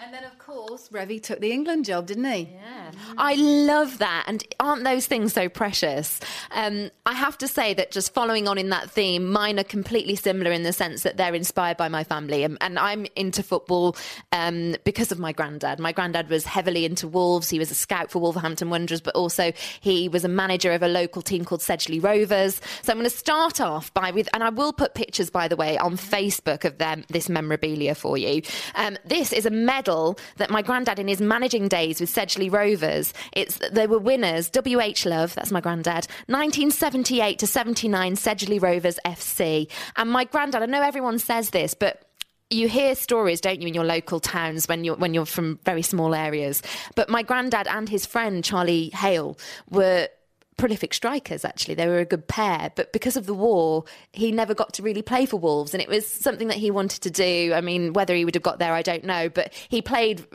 And 0.75 0.91
then, 0.91 0.91
of 0.91 0.91
course, 0.91 1.07
Revie 1.07 1.21
took 1.21 1.39
the 1.39 1.51
England 1.51 1.85
job, 1.85 2.07
didn't 2.07 2.25
he? 2.25 2.49
Yeah. 2.53 2.91
I 3.17 3.35
love 3.35 3.99
that. 3.99 4.25
And 4.27 4.43
aren't 4.59 4.83
those 4.83 5.05
things 5.05 5.33
so 5.33 5.47
precious? 5.47 6.19
Um, 6.51 6.91
I 7.05 7.13
have 7.13 7.37
to 7.39 7.47
say 7.47 7.73
that 7.75 7.91
just 7.91 8.13
following 8.13 8.47
on 8.47 8.57
in 8.57 8.69
that 8.69 8.89
theme, 8.89 9.31
mine 9.31 9.59
are 9.59 9.63
completely 9.63 10.15
similar 10.15 10.51
in 10.51 10.63
the 10.63 10.73
sense 10.73 11.03
that 11.03 11.17
they're 11.17 11.35
inspired 11.35 11.77
by 11.77 11.87
my 11.87 12.03
family. 12.03 12.43
And, 12.43 12.57
and 12.61 12.77
I'm 12.79 13.05
into 13.15 13.43
football 13.43 13.95
um, 14.31 14.75
because 14.83 15.11
of 15.11 15.19
my 15.19 15.31
granddad. 15.31 15.79
My 15.79 15.91
granddad 15.91 16.29
was 16.29 16.45
heavily 16.45 16.85
into 16.85 17.07
Wolves. 17.07 17.49
He 17.49 17.59
was 17.59 17.71
a 17.71 17.75
scout 17.75 18.11
for 18.11 18.19
Wolverhampton 18.19 18.69
Wanderers, 18.69 19.01
but 19.01 19.15
also 19.15 19.53
he 19.79 20.09
was 20.09 20.25
a 20.25 20.29
manager 20.29 20.71
of 20.71 20.83
a 20.83 20.87
local 20.87 21.21
team 21.21 21.45
called 21.45 21.61
Sedgley 21.61 22.03
Rovers. 22.03 22.59
So 22.81 22.91
I'm 22.91 22.97
going 22.97 23.09
to 23.09 23.15
start 23.15 23.61
off 23.61 23.93
by 23.93 24.11
with, 24.11 24.27
and 24.33 24.43
I 24.43 24.49
will 24.49 24.73
put 24.73 24.93
pictures, 24.93 25.29
by 25.29 25.47
the 25.47 25.55
way, 25.55 25.77
on 25.77 25.95
Facebook 25.97 26.65
of 26.65 26.77
them, 26.77 27.05
this 27.09 27.29
memorabilia 27.29 27.95
for 27.95 28.17
you. 28.17 28.41
Um, 28.75 28.97
this 29.05 29.31
is 29.31 29.45
a 29.45 29.51
medal 29.51 30.17
that 30.37 30.49
my 30.49 30.61
granddad 30.65 30.99
in 30.99 31.07
his 31.07 31.21
managing 31.21 31.67
days 31.67 32.01
with 32.01 32.13
Sedgley 32.13 32.51
Rovers, 32.51 33.13
it's 33.31 33.57
they 33.71 33.87
were 33.87 33.99
winners. 33.99 34.49
W.H. 34.49 35.05
Love, 35.05 35.33
that's 35.35 35.51
my 35.51 35.61
granddad, 35.61 36.07
1978 36.27 37.39
to 37.39 37.47
79 37.47 38.15
Sedgley 38.15 38.61
Rovers 38.61 38.99
FC. 39.05 39.69
And 39.95 40.11
my 40.11 40.25
granddad, 40.25 40.61
I 40.61 40.65
know 40.65 40.81
everyone 40.81 41.19
says 41.19 41.51
this, 41.51 41.73
but 41.73 42.01
you 42.49 42.67
hear 42.67 42.95
stories, 42.95 43.41
don't 43.41 43.61
you, 43.61 43.67
in 43.67 43.73
your 43.73 43.85
local 43.85 44.19
towns 44.19 44.67
when 44.67 44.83
you're 44.83 44.95
when 44.95 45.13
you're 45.13 45.25
from 45.25 45.59
very 45.65 45.81
small 45.81 46.13
areas. 46.13 46.61
But 46.95 47.09
my 47.09 47.23
granddad 47.23 47.67
and 47.67 47.89
his 47.89 48.05
friend 48.05 48.43
Charlie 48.43 48.89
Hale 48.89 49.37
were 49.69 50.09
prolific 50.57 50.93
strikers 50.93 51.43
actually. 51.43 51.75
They 51.75 51.87
were 51.87 51.99
a 51.99 52.05
good 52.05 52.27
pair 52.27 52.71
but 52.75 52.93
because 52.93 53.17
of 53.17 53.25
the 53.25 53.33
war 53.33 53.83
he 54.13 54.31
never 54.31 54.53
got 54.53 54.73
to 54.75 54.83
really 54.83 55.01
play 55.01 55.25
for 55.25 55.37
wolves 55.37 55.73
and 55.73 55.81
it 55.81 55.89
was 55.89 56.07
something 56.07 56.47
that 56.47 56.57
he 56.57 56.71
wanted 56.71 57.01
to 57.01 57.11
do. 57.11 57.51
I 57.53 57.61
mean 57.61 57.93
whether 57.93 58.15
he 58.15 58.23
would 58.23 58.35
have 58.35 58.43
got 58.43 58.59
there 58.59 58.73
i 58.73 58.81
don't 58.81 59.03
know 59.03 59.27
but 59.27 59.53
he 59.69 59.81
played 59.81 60.25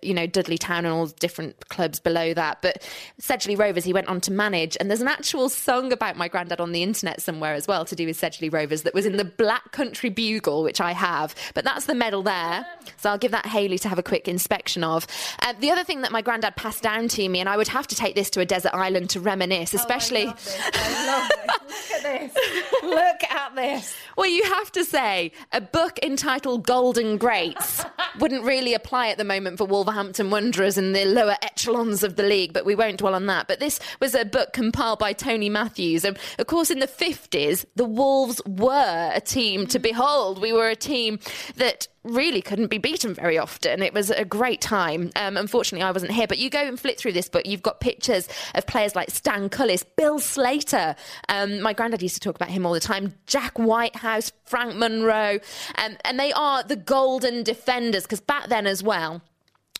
you 0.00 0.14
know 0.14 0.26
dudley 0.26 0.58
town 0.58 0.84
and 0.84 0.94
all 0.94 1.06
different 1.06 1.68
clubs 1.68 1.98
below 1.98 2.32
that. 2.34 2.62
But 2.62 2.88
sedgley 3.20 3.58
rovers 3.58 3.84
he 3.84 3.92
went 3.92 4.08
on 4.08 4.20
to 4.22 4.32
manage 4.32 4.76
and 4.78 4.88
there's 4.88 5.00
an 5.00 5.08
actual 5.08 5.48
song 5.48 5.92
about 5.92 6.16
my 6.16 6.28
granddad 6.28 6.60
on 6.60 6.72
the 6.72 6.82
internet 6.82 7.20
somewhere 7.20 7.54
as 7.54 7.66
well 7.66 7.84
to 7.84 7.96
do 7.96 8.06
with 8.06 8.20
sedgley 8.20 8.52
rovers 8.52 8.82
that 8.82 8.94
was 8.94 9.06
in 9.06 9.16
the 9.16 9.24
black 9.24 9.72
country 9.72 10.10
bugle 10.10 10.62
which 10.62 10.80
i 10.80 10.92
have. 10.92 11.34
But 11.54 11.64
that's 11.64 11.86
the 11.86 11.94
medal 11.94 12.22
there 12.22 12.64
so 12.96 13.10
i'll 13.10 13.18
give 13.18 13.32
that 13.32 13.46
Hayley 13.46 13.78
to 13.80 13.88
have 13.88 13.98
a 13.98 14.04
quick 14.04 14.28
inspection 14.28 14.84
of. 14.84 15.06
Uh, 15.40 15.52
the 15.58 15.72
other 15.72 15.82
thing 15.82 16.02
that 16.02 16.12
my 16.12 16.22
granddad 16.22 16.54
passed 16.54 16.82
down 16.82 17.08
to 17.08 17.28
me 17.28 17.40
and 17.40 17.48
i 17.48 17.56
would 17.56 17.68
have 17.68 17.88
to 17.88 17.96
take 17.96 18.14
this 18.14 18.30
to 18.30 18.40
a 18.40 18.46
desert 18.46 18.72
island 18.72 19.10
to 19.10 19.20
reminisce 19.20 19.63
especially. 19.72 20.26
Oh, 20.26 20.34
I 20.74 21.06
love 21.06 21.30
this. 21.30 21.92
I 21.92 21.96
love 21.96 22.02
this. 22.02 22.34
Look 22.34 22.34
at 22.34 22.34
this. 22.34 22.82
Look 22.82 23.30
at 23.30 23.54
this. 23.54 23.96
Well, 24.16 24.28
you 24.28 24.44
have 24.44 24.70
to 24.72 24.84
say 24.84 25.32
a 25.52 25.60
book 25.60 25.98
entitled 26.02 26.66
Golden 26.66 27.16
Greats 27.16 27.84
wouldn't 28.18 28.44
really 28.44 28.74
apply 28.74 29.08
at 29.08 29.18
the 29.18 29.24
moment 29.24 29.58
for 29.58 29.64
Wolverhampton 29.66 30.30
Wanderers 30.30 30.76
in 30.76 30.92
the 30.92 31.04
lower 31.04 31.36
echelons 31.42 32.02
of 32.02 32.16
the 32.16 32.22
league, 32.22 32.52
but 32.52 32.64
we 32.64 32.74
won't 32.74 32.98
dwell 32.98 33.14
on 33.14 33.26
that. 33.26 33.48
But 33.48 33.60
this 33.60 33.80
was 34.00 34.14
a 34.14 34.24
book 34.24 34.52
compiled 34.52 34.98
by 34.98 35.12
Tony 35.12 35.48
Matthews. 35.48 36.04
And 36.04 36.18
of 36.38 36.46
course, 36.46 36.70
in 36.70 36.80
the 36.80 36.86
50s, 36.86 37.64
the 37.76 37.84
Wolves 37.84 38.40
were 38.46 39.10
a 39.14 39.20
team 39.20 39.66
to 39.68 39.78
behold. 39.78 40.40
We 40.40 40.52
were 40.52 40.68
a 40.68 40.76
team 40.76 41.18
that 41.56 41.88
really 42.04 42.42
couldn't 42.42 42.66
be 42.66 42.78
beaten 42.78 43.14
very 43.14 43.38
often. 43.38 43.82
It 43.82 43.94
was 43.94 44.10
a 44.10 44.24
great 44.24 44.60
time. 44.60 45.10
Um, 45.16 45.36
unfortunately, 45.38 45.84
I 45.84 45.90
wasn't 45.90 46.12
here, 46.12 46.26
but 46.26 46.38
you 46.38 46.50
go 46.50 46.60
and 46.60 46.78
flick 46.78 46.98
through 46.98 47.12
this 47.12 47.28
book. 47.30 47.46
You've 47.46 47.62
got 47.62 47.80
pictures 47.80 48.28
of 48.54 48.66
players 48.66 48.94
like 48.94 49.10
Stan 49.10 49.48
Cullis, 49.54 49.84
Bill 49.96 50.18
Slater. 50.18 50.96
Um, 51.28 51.60
my 51.60 51.72
granddad 51.72 52.02
used 52.02 52.16
to 52.16 52.20
talk 52.20 52.34
about 52.34 52.50
him 52.50 52.66
all 52.66 52.72
the 52.72 52.80
time. 52.80 53.14
Jack 53.26 53.56
Whitehouse, 53.56 54.32
Frank 54.44 54.74
Munro, 54.74 55.38
um, 55.78 55.96
and 56.04 56.18
they 56.18 56.32
are 56.32 56.64
the 56.64 56.76
golden 56.76 57.44
defenders 57.44 58.02
because 58.02 58.20
back 58.20 58.48
then 58.48 58.66
as 58.66 58.82
well 58.82 59.22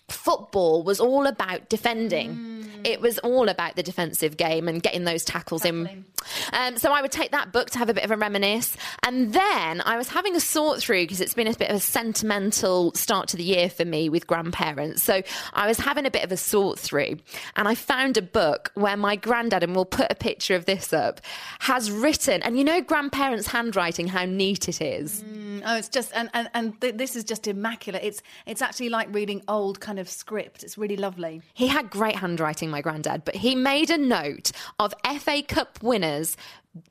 football 0.08 0.82
was 0.82 1.00
all 1.00 1.26
about 1.26 1.68
defending. 1.68 2.34
Mm. 2.34 2.64
It 2.84 3.00
was 3.00 3.18
all 3.20 3.48
about 3.48 3.76
the 3.76 3.82
defensive 3.82 4.36
game 4.36 4.68
and 4.68 4.82
getting 4.82 5.04
those 5.04 5.24
tackles 5.24 5.62
Tackling. 5.62 5.86
in. 5.86 6.04
Um, 6.52 6.76
so 6.76 6.92
I 6.92 7.00
would 7.00 7.12
take 7.12 7.30
that 7.30 7.50
book 7.50 7.70
to 7.70 7.78
have 7.78 7.88
a 7.88 7.94
bit 7.94 8.04
of 8.04 8.10
a 8.10 8.16
reminisce. 8.16 8.76
And 9.02 9.32
then 9.32 9.80
I 9.80 9.96
was 9.96 10.08
having 10.08 10.36
a 10.36 10.40
sort 10.40 10.80
through 10.80 11.04
because 11.04 11.22
it's 11.22 11.32
been 11.32 11.46
a 11.46 11.54
bit 11.54 11.70
of 11.70 11.76
a 11.76 11.80
sentimental 11.80 12.92
start 12.94 13.28
to 13.28 13.38
the 13.38 13.42
year 13.42 13.70
for 13.70 13.86
me 13.86 14.10
with 14.10 14.26
grandparents. 14.26 15.02
So 15.02 15.22
I 15.54 15.66
was 15.66 15.78
having 15.78 16.04
a 16.04 16.10
bit 16.10 16.24
of 16.24 16.32
a 16.32 16.36
sort 16.36 16.78
through 16.78 17.16
and 17.56 17.66
I 17.66 17.74
found 17.74 18.18
a 18.18 18.22
book 18.22 18.70
where 18.74 18.96
my 18.98 19.16
granddad, 19.16 19.62
and 19.62 19.74
we'll 19.74 19.86
put 19.86 20.10
a 20.10 20.14
picture 20.14 20.54
of 20.54 20.66
this 20.66 20.92
up, 20.92 21.22
has 21.60 21.90
written, 21.90 22.42
and 22.42 22.58
you 22.58 22.64
know, 22.64 22.82
grandparents' 22.82 23.46
handwriting, 23.46 24.08
how 24.08 24.26
neat 24.26 24.68
it 24.68 24.82
is. 24.82 25.22
Mm, 25.22 25.62
oh, 25.64 25.76
it's 25.76 25.88
just, 25.88 26.12
and, 26.14 26.28
and, 26.34 26.50
and 26.52 26.80
th- 26.80 26.96
this 26.96 27.16
is 27.16 27.24
just 27.24 27.46
immaculate. 27.46 28.02
It's, 28.04 28.22
it's 28.44 28.60
actually 28.60 28.90
like 28.90 29.08
reading 29.14 29.42
old 29.48 29.80
kind 29.80 29.93
of 29.98 30.08
script. 30.08 30.62
It's 30.62 30.78
really 30.78 30.96
lovely. 30.96 31.42
He 31.52 31.68
had 31.68 31.90
great 31.90 32.16
handwriting, 32.16 32.70
my 32.70 32.80
granddad, 32.80 33.24
but 33.24 33.36
he 33.36 33.54
made 33.54 33.90
a 33.90 33.98
note 33.98 34.52
of 34.78 34.94
FA 35.18 35.42
Cup 35.42 35.82
winners 35.82 36.36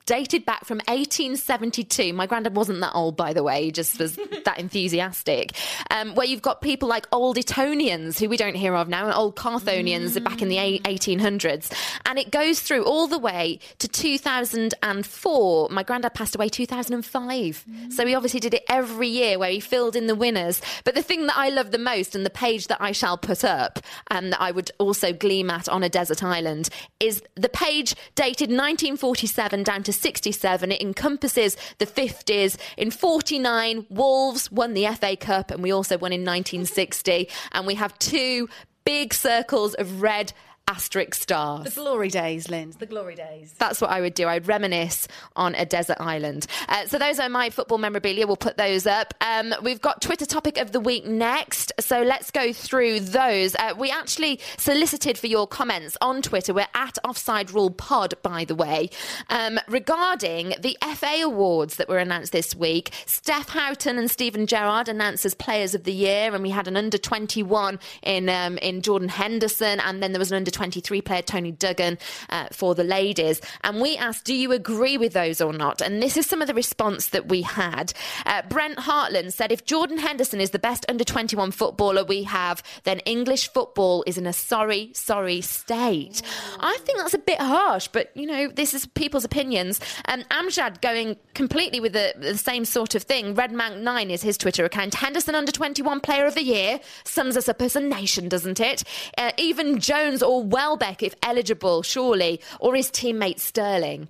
dated 0.06 0.44
back 0.44 0.64
from 0.64 0.78
1872. 0.88 2.12
My 2.12 2.26
granddad 2.26 2.56
wasn't 2.56 2.80
that 2.80 2.92
old, 2.94 3.16
by 3.16 3.32
the 3.32 3.42
way, 3.42 3.64
he 3.64 3.72
just 3.72 3.98
was 3.98 4.16
that 4.44 4.58
enthusiastic. 4.58 5.52
Um, 5.90 6.14
where 6.14 6.26
you've 6.26 6.42
got 6.42 6.60
people 6.60 6.88
like 6.88 7.06
old 7.12 7.38
Etonians, 7.38 8.18
who 8.18 8.28
we 8.28 8.36
don't 8.36 8.54
hear 8.54 8.74
of 8.74 8.88
now, 8.88 9.06
and 9.06 9.14
old 9.14 9.36
Carthusians 9.36 10.18
back 10.20 10.42
in 10.42 10.48
the 10.48 10.58
a- 10.58 10.78
1800s. 10.80 11.72
And 12.06 12.18
it 12.18 12.30
goes 12.30 12.60
through 12.60 12.84
all 12.84 13.06
the 13.06 13.18
way 13.18 13.58
to 13.78 13.88
2004. 13.88 15.68
My 15.70 15.82
granddad 15.82 16.14
passed 16.14 16.34
away 16.34 16.48
2005. 16.48 17.64
So 17.90 18.06
he 18.06 18.14
obviously 18.14 18.40
did 18.40 18.54
it 18.54 18.64
every 18.68 19.08
year 19.08 19.38
where 19.38 19.50
he 19.50 19.60
filled 19.60 19.96
in 19.96 20.06
the 20.06 20.14
winners. 20.14 20.60
But 20.84 20.94
the 20.94 21.02
thing 21.02 21.26
that 21.26 21.36
I 21.36 21.48
love 21.50 21.70
the 21.70 21.78
most, 21.78 22.14
and 22.14 22.24
the 22.24 22.30
page 22.30 22.68
that 22.68 22.80
I 22.80 22.92
shall 22.92 23.18
put 23.18 23.44
up, 23.44 23.78
and 24.10 24.32
that 24.32 24.40
I 24.40 24.50
would 24.50 24.70
also 24.78 25.12
gleam 25.12 25.50
at 25.50 25.68
on 25.68 25.82
a 25.82 25.88
desert 25.88 26.22
island, 26.22 26.68
is 27.00 27.22
the 27.34 27.48
page 27.48 27.94
dated 28.14 28.48
1947 28.48 29.62
down 29.74 29.82
to 29.82 29.92
67. 29.92 30.70
It 30.70 30.80
encompasses 30.80 31.56
the 31.78 31.86
50s. 31.86 32.56
In 32.76 32.90
49, 32.90 33.86
Wolves 33.90 34.50
won 34.52 34.74
the 34.74 34.86
FA 34.94 35.16
Cup, 35.16 35.50
and 35.50 35.62
we 35.62 35.72
also 35.72 35.98
won 35.98 36.12
in 36.12 36.20
1960. 36.20 37.28
And 37.52 37.66
we 37.66 37.74
have 37.74 37.98
two 37.98 38.48
big 38.84 39.12
circles 39.12 39.74
of 39.74 40.00
red 40.00 40.32
asterisk 40.68 41.14
stars. 41.14 41.64
The 41.64 41.80
glory 41.80 42.08
days, 42.08 42.48
Linz. 42.48 42.76
The 42.76 42.86
glory 42.86 43.14
days. 43.14 43.54
That's 43.58 43.80
what 43.80 43.90
I 43.90 44.00
would 44.00 44.14
do. 44.14 44.28
I'd 44.28 44.46
reminisce 44.46 45.08
on 45.36 45.54
a 45.54 45.66
desert 45.66 45.98
island. 46.00 46.46
Uh, 46.68 46.86
so 46.86 46.98
those 46.98 47.18
are 47.18 47.28
my 47.28 47.50
football 47.50 47.78
memorabilia. 47.78 48.26
We'll 48.26 48.36
put 48.36 48.56
those 48.56 48.86
up. 48.86 49.14
Um, 49.20 49.54
we've 49.62 49.80
got 49.80 50.00
Twitter 50.00 50.26
topic 50.26 50.58
of 50.58 50.72
the 50.72 50.80
week 50.80 51.04
next. 51.04 51.72
So 51.80 52.02
let's 52.02 52.30
go 52.30 52.52
through 52.52 53.00
those. 53.00 53.54
Uh, 53.56 53.74
we 53.76 53.90
actually 53.90 54.40
solicited 54.56 55.18
for 55.18 55.26
your 55.26 55.46
comments 55.46 55.96
on 56.00 56.22
Twitter. 56.22 56.54
We're 56.54 56.66
at 56.74 56.96
Offside 57.04 57.50
Rule 57.50 57.70
Pod, 57.70 58.14
by 58.22 58.44
the 58.44 58.54
way, 58.54 58.90
um, 59.28 59.58
regarding 59.68 60.54
the 60.60 60.76
FA 60.94 61.20
awards 61.22 61.76
that 61.76 61.88
were 61.88 61.98
announced 61.98 62.32
this 62.32 62.54
week. 62.54 62.90
Steph 63.06 63.50
Houghton 63.50 63.98
and 63.98 64.10
Steven 64.10 64.46
Gerrard 64.46 64.88
announced 64.88 65.24
as 65.24 65.34
Players 65.34 65.74
of 65.74 65.84
the 65.84 65.92
Year, 65.92 66.34
and 66.34 66.42
we 66.42 66.50
had 66.50 66.68
an 66.68 66.76
under 66.76 66.98
21 66.98 67.78
in 68.02 68.28
um, 68.28 68.58
in 68.58 68.80
Jordan 68.80 69.08
Henderson, 69.08 69.80
and 69.80 70.02
then 70.02 70.12
there 70.12 70.18
was 70.18 70.30
an 70.32 70.36
under 70.36 70.50
23 70.54 71.02
player, 71.02 71.22
Toni 71.22 71.52
Duggan, 71.52 71.98
uh, 72.30 72.46
for 72.52 72.74
the 72.74 72.84
ladies. 72.84 73.40
And 73.62 73.80
we 73.80 73.96
asked, 73.96 74.24
do 74.24 74.34
you 74.34 74.52
agree 74.52 74.96
with 74.96 75.12
those 75.12 75.40
or 75.40 75.52
not? 75.52 75.80
And 75.80 76.02
this 76.02 76.16
is 76.16 76.26
some 76.26 76.40
of 76.40 76.48
the 76.48 76.54
response 76.54 77.08
that 77.08 77.28
we 77.28 77.42
had. 77.42 77.92
Uh, 78.24 78.42
Brent 78.48 78.78
Hartland 78.78 79.32
said, 79.32 79.52
if 79.52 79.64
Jordan 79.64 79.98
Henderson 79.98 80.40
is 80.40 80.50
the 80.50 80.58
best 80.58 80.86
under 80.88 81.04
21 81.04 81.50
footballer 81.50 82.04
we 82.04 82.22
have, 82.22 82.62
then 82.84 83.00
English 83.00 83.52
football 83.52 84.04
is 84.06 84.16
in 84.16 84.26
a 84.26 84.32
sorry, 84.32 84.90
sorry 84.94 85.40
state. 85.40 86.22
I 86.60 86.78
think 86.82 86.98
that's 86.98 87.14
a 87.14 87.18
bit 87.18 87.40
harsh, 87.40 87.88
but 87.88 88.10
you 88.16 88.26
know, 88.26 88.48
this 88.48 88.74
is 88.74 88.86
people's 88.86 89.24
opinions. 89.24 89.80
Um, 90.06 90.22
Amjad 90.30 90.80
going 90.80 91.16
completely 91.34 91.80
with 91.80 91.92
the, 91.92 92.14
the 92.18 92.38
same 92.38 92.64
sort 92.64 92.94
of 92.94 93.02
thing. 93.02 93.34
Redmank9 93.34 94.10
is 94.10 94.22
his 94.22 94.38
Twitter 94.38 94.64
account. 94.64 94.94
Henderson 94.94 95.34
under 95.34 95.52
21 95.52 96.00
player 96.00 96.26
of 96.26 96.34
the 96.34 96.44
year 96.44 96.80
sums 97.04 97.36
us 97.36 97.48
up 97.48 97.60
as 97.60 97.74
a 97.74 97.80
nation, 97.80 98.28
doesn't 98.28 98.60
it? 98.60 98.84
Uh, 99.18 99.32
even 99.36 99.80
Jones 99.80 100.22
or 100.22 100.43
Welbeck, 100.44 101.02
if 101.02 101.14
eligible, 101.22 101.82
surely, 101.82 102.40
or 102.60 102.74
his 102.74 102.90
teammate 102.90 103.40
Sterling. 103.40 104.08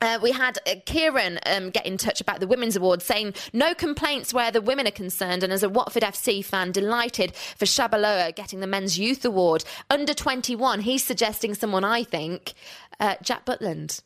Uh, 0.00 0.18
we 0.22 0.32
had 0.32 0.58
uh, 0.66 0.74
Kieran 0.84 1.38
um, 1.46 1.70
get 1.70 1.86
in 1.86 1.96
touch 1.96 2.20
about 2.20 2.40
the 2.40 2.46
Women's 2.46 2.76
Award, 2.76 3.00
saying 3.00 3.32
no 3.52 3.74
complaints 3.74 4.34
where 4.34 4.50
the 4.50 4.60
women 4.60 4.86
are 4.86 4.92
concerned. 4.92 5.42
And 5.42 5.52
as 5.52 5.62
a 5.62 5.68
Watford 5.68 6.02
FC 6.02 6.44
fan, 6.44 6.72
delighted 6.72 7.34
for 7.34 7.64
Chalobah 7.64 8.34
getting 8.34 8.60
the 8.60 8.66
Men's 8.66 8.98
Youth 8.98 9.24
Award. 9.24 9.64
Under 9.88 10.12
21, 10.12 10.80
he's 10.80 11.04
suggesting 11.04 11.54
someone 11.54 11.84
I 11.84 12.04
think, 12.04 12.52
uh, 13.00 13.14
Jack 13.22 13.46
Butland. 13.46 14.02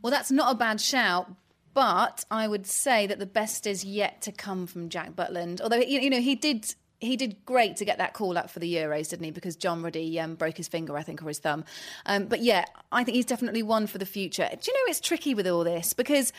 Well, 0.00 0.10
that's 0.10 0.30
not 0.30 0.54
a 0.54 0.56
bad 0.56 0.80
shout. 0.80 1.30
But 1.74 2.24
I 2.30 2.48
would 2.48 2.66
say 2.66 3.06
that 3.06 3.18
the 3.18 3.26
best 3.26 3.66
is 3.66 3.84
yet 3.84 4.22
to 4.22 4.32
come 4.32 4.66
from 4.66 4.88
Jack 4.88 5.14
Butland. 5.14 5.60
Although 5.60 5.76
you 5.76 6.00
you 6.00 6.08
know 6.08 6.22
he 6.22 6.34
did 6.34 6.74
he 7.00 7.16
did 7.16 7.44
great 7.44 7.76
to 7.76 7.84
get 7.84 7.98
that 7.98 8.14
call 8.14 8.38
up 8.38 8.50
for 8.50 8.58
the 8.58 8.74
Euros, 8.74 9.10
didn't 9.10 9.24
he? 9.24 9.30
Because 9.30 9.56
John 9.56 9.82
Ruddy 9.82 10.18
um, 10.18 10.34
broke 10.34 10.56
his 10.56 10.68
finger, 10.68 10.96
I 10.96 11.02
think, 11.02 11.22
or 11.22 11.28
his 11.28 11.38
thumb. 11.38 11.64
Um, 12.06 12.26
but 12.26 12.40
yeah, 12.42 12.64
I 12.92 13.04
think 13.04 13.16
he's 13.16 13.26
definitely 13.26 13.62
one 13.62 13.86
for 13.86 13.98
the 13.98 14.06
future. 14.06 14.48
Do 14.50 14.58
you 14.70 14.74
know 14.74 14.90
it's 14.90 15.00
tricky 15.00 15.34
with 15.34 15.46
all 15.46 15.64
this 15.64 15.92
because. 15.92 16.32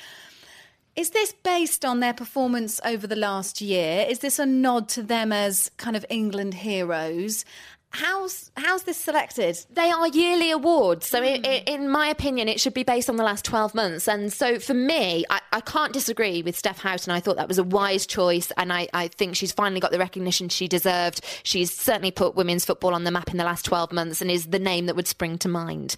Is 0.95 1.11
this 1.11 1.31
based 1.31 1.85
on 1.85 1.99
their 1.99 2.11
performance 2.11 2.81
over 2.83 3.05
the 3.05 3.15
last 3.15 3.61
year? 3.61 4.03
Is 4.09 4.17
this 4.17 4.39
a 4.39 4.47
nod 4.47 4.89
to 4.89 5.03
them 5.03 5.31
as 5.31 5.69
kind 5.77 5.95
of 5.95 6.03
England 6.09 6.55
heroes? 6.55 7.45
How's 7.91 8.51
how's 8.57 8.83
this 8.83 8.97
selected? 8.97 9.57
They 9.71 9.89
are 9.89 10.07
yearly 10.09 10.51
awards, 10.51 11.07
so 11.07 11.21
mm. 11.21 11.37
in, 11.37 11.63
in, 11.83 11.89
my 11.89 12.07
opinion, 12.07 12.49
it 12.49 12.59
should 12.59 12.73
be 12.73 12.83
based 12.83 13.09
on 13.09 13.15
the 13.15 13.23
last 13.23 13.45
twelve 13.45 13.73
months. 13.73 14.07
And 14.07 14.31
so 14.31 14.59
for 14.59 14.73
me, 14.73 15.23
I, 15.29 15.39
I 15.53 15.61
can't 15.61 15.93
disagree 15.93 16.41
with 16.41 16.57
Steph 16.57 16.79
Houghton. 16.79 17.13
I 17.13 17.21
thought 17.21 17.37
that 17.37 17.47
was 17.47 17.57
a 17.57 17.63
wise 17.63 18.05
choice, 18.05 18.51
and 18.57 18.73
I, 18.73 18.87
I, 18.93 19.07
think 19.07 19.35
she's 19.35 19.53
finally 19.53 19.79
got 19.79 19.91
the 19.91 19.99
recognition 19.99 20.49
she 20.49 20.67
deserved. 20.67 21.23
She's 21.43 21.73
certainly 21.73 22.11
put 22.11 22.35
women's 22.35 22.65
football 22.65 22.93
on 22.93 23.05
the 23.05 23.11
map 23.11 23.29
in 23.29 23.37
the 23.37 23.45
last 23.45 23.63
twelve 23.63 23.93
months, 23.93 24.21
and 24.21 24.29
is 24.29 24.47
the 24.47 24.59
name 24.59 24.87
that 24.87 24.95
would 24.95 25.07
spring 25.07 25.37
to 25.39 25.47
mind. 25.47 25.95